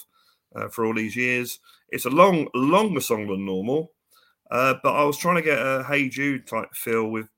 [0.55, 1.61] uh, for all these years.
[1.91, 3.93] It's a long, longer song than normal,
[4.51, 7.29] uh, but I was trying to get a Hey Jude type feel with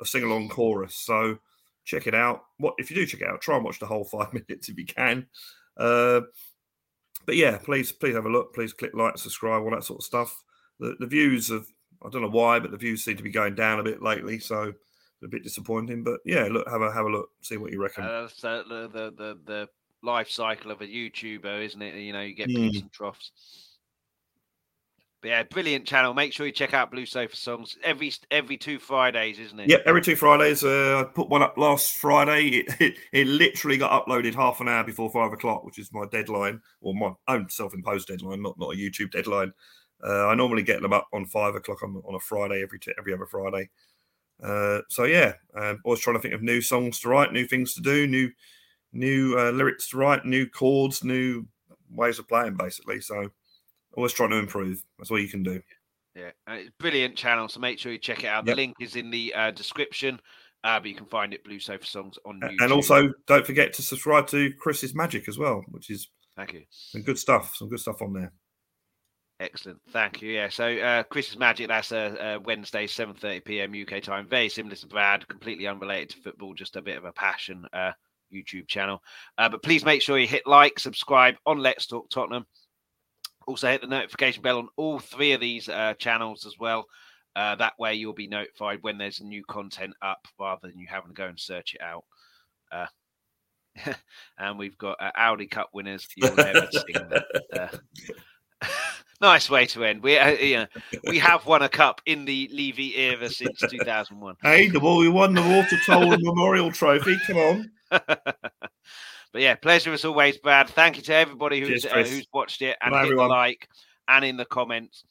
[0.00, 0.94] a sing along chorus.
[0.94, 1.38] So
[1.84, 2.44] check it out.
[2.58, 3.40] What if you do check it out?
[3.40, 5.26] Try and watch the whole five minutes if you can.
[5.76, 6.22] Uh,
[7.28, 8.54] but yeah, please, please have a look.
[8.54, 10.42] Please click like, subscribe, all that sort of stuff.
[10.80, 11.68] The, the views of
[12.02, 14.38] I don't know why, but the views seem to be going down a bit lately.
[14.38, 14.72] So
[15.22, 16.04] a bit disappointing.
[16.04, 18.04] But yeah, look, have a have a look, see what you reckon.
[18.04, 19.68] Uh, so the, the the the
[20.02, 21.96] life cycle of a YouTuber, isn't it?
[21.96, 22.54] You know, you get Mm.
[22.54, 23.67] peaks and troughs.
[25.20, 26.14] But yeah, brilliant channel.
[26.14, 29.68] Make sure you check out Blue Sofa Songs every every two Fridays, isn't it?
[29.68, 30.62] Yeah, every two Fridays.
[30.62, 32.48] Uh, I put one up last Friday.
[32.48, 36.04] It, it, it literally got uploaded half an hour before five o'clock, which is my
[36.06, 39.52] deadline or my own self-imposed deadline, not not a YouTube deadline.
[40.06, 42.92] Uh, I normally get them up on five o'clock on, on a Friday every t-
[42.96, 43.70] every other Friday.
[44.40, 47.74] Uh, so yeah, um, always trying to think of new songs to write, new things
[47.74, 48.30] to do, new
[48.92, 51.44] new uh, lyrics to write, new chords, new
[51.90, 53.00] ways of playing, basically.
[53.00, 53.30] So
[53.94, 54.82] always trying to improve.
[54.98, 55.60] That's all you can do.
[56.14, 57.48] Yeah, it's a brilliant channel.
[57.48, 58.46] So make sure you check it out.
[58.46, 58.56] Yep.
[58.56, 60.20] The link is in the uh, description,
[60.64, 62.56] uh, but you can find it Blue Sofa Songs on YouTube.
[62.60, 66.62] And also, don't forget to subscribe to Chris's Magic as well, which is thank you.
[66.70, 67.54] some good stuff.
[67.54, 68.32] Some good stuff on there.
[69.40, 70.32] Excellent, thank you.
[70.32, 71.68] Yeah, so uh, Chris's Magic.
[71.68, 74.26] That's uh, uh, Wednesday, seven thirty PM UK time.
[74.28, 77.92] Very similar to Brad, completely unrelated to football, just a bit of a passion uh,
[78.34, 79.00] YouTube channel.
[79.36, 82.46] Uh, but please make sure you hit like, subscribe on Let's Talk Tottenham.
[83.48, 86.84] Also, hit the notification bell on all three of these uh, channels as well.
[87.34, 91.08] Uh, that way, you'll be notified when there's new content up, rather than you having
[91.08, 92.04] to go and search it out.
[92.70, 92.86] Uh,
[94.38, 96.06] and we've got uh, Audi Cup winners.
[96.14, 97.80] You'll never sing that.
[98.60, 98.66] Uh,
[99.22, 100.02] nice way to end.
[100.02, 100.66] We uh, yeah,
[101.04, 104.36] we have won a cup in the Levy era since 2001.
[104.42, 107.16] Hey, the well, we won the Walter Tull Memorial Trophy.
[107.26, 107.70] Come on.
[109.32, 110.68] But yeah, pleasure as always, Brad.
[110.68, 113.28] Thank you to everybody who's Cheers, uh, who's watched it and Bye, hit everyone.
[113.28, 113.68] the like
[114.08, 115.04] and in the comments.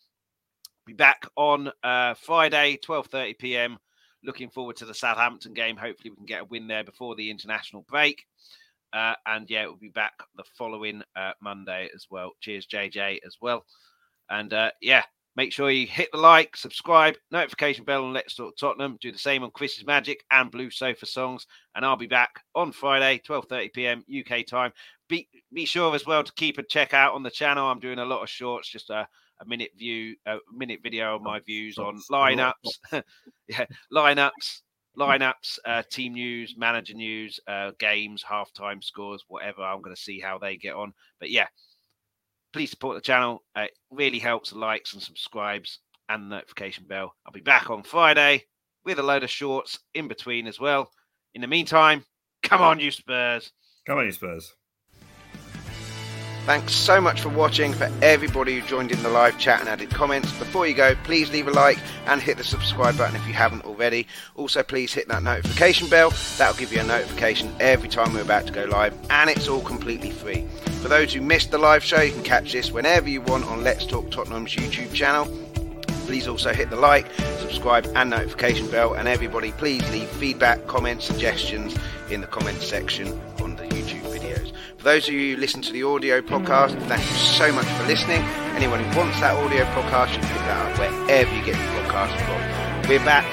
[0.86, 3.78] Be back on uh, Friday, 12:30 p.m.
[4.24, 5.78] Looking forward to the Southampton game.
[5.78, 8.26] Hopefully, we can get a win there before the international break.
[8.94, 12.32] Uh, and yeah, we'll be back the following uh, Monday as well.
[12.40, 13.66] Cheers, JJ, as well.
[14.30, 15.04] And uh, yeah,
[15.38, 18.98] make sure you hit the like, subscribe, notification bell on Let's Talk Tottenham.
[19.00, 21.46] Do the same on Chris's Magic and Blue Sofa Songs.
[21.76, 24.04] And I'll be back on Friday, 12:30 p.m.
[24.10, 24.74] UK time.
[25.08, 27.70] Be be sure as well to keep a check out on the channel.
[27.70, 29.08] I'm doing a lot of shorts, just a,
[29.40, 33.04] a minute view, a minute video of my views on Shots, a lot of lineups,
[33.48, 34.62] yeah, lineups,
[34.98, 39.62] lineups, uh, team news, manager news, uh, games, halftime scores, whatever.
[39.62, 40.94] I'm going to see how they get on.
[41.20, 41.46] But yeah,
[42.58, 43.44] please support the channel.
[43.56, 45.78] It really helps likes and subscribes
[46.10, 47.14] and the notification bell.
[47.24, 48.46] I'll be back on Friday
[48.84, 50.90] with a load of shorts in between as well.
[51.36, 52.04] In the meantime,
[52.42, 53.52] come on, you Spurs.
[53.86, 54.56] Come on, you Spurs.
[56.48, 57.74] Thanks so much for watching.
[57.74, 60.32] For everybody who joined in the live chat and added comments.
[60.40, 63.66] Before you go, please leave a like and hit the subscribe button if you haven't
[63.66, 64.08] already.
[64.38, 66.14] Also, please hit that notification bell.
[66.38, 69.60] That'll give you a notification every time we're about to go live, and it's all
[69.60, 70.48] completely free.
[70.82, 73.66] For those who missed the live show, you can catch this whenever you want on
[73.66, 75.26] Let's Talk Tottenham's YouTube channel.
[76.06, 78.94] Please also hit the like, subscribe, and notification bell.
[78.94, 81.76] And everybody, please leave feedback, comments, suggestions
[82.10, 83.67] in the comments section on the
[84.88, 88.22] those of you who listen to the audio podcast, thank you so much for listening.
[88.56, 91.84] Anyone who wants that audio podcast, you can pick that up wherever you get your
[91.84, 92.88] podcast from.
[92.88, 93.28] We're back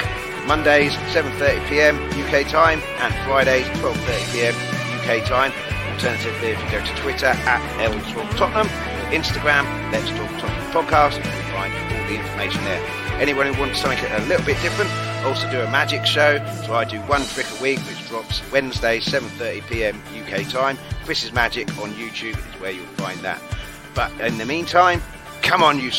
[0.49, 1.95] Mondays 7:30 p.m.
[2.19, 4.55] UK time and Fridays 12:30 p.m.
[4.99, 5.55] UK time.
[5.95, 7.95] Alternatively, if you go to Twitter at L
[8.35, 8.67] Tottenham,
[9.15, 9.63] Instagram
[9.95, 12.83] Let's Talk Tottenham Podcast, you can find all the information there.
[13.23, 14.91] Anyone who wants something a little bit different,
[15.23, 16.43] also do a magic show.
[16.67, 20.01] So I do one trick a week, which drops Wednesday 7:30 p.m.
[20.23, 20.79] UK time.
[21.05, 23.43] Chris's Magic on YouTube is where you'll find that.
[23.93, 25.03] But in the meantime,
[25.43, 25.91] come on, you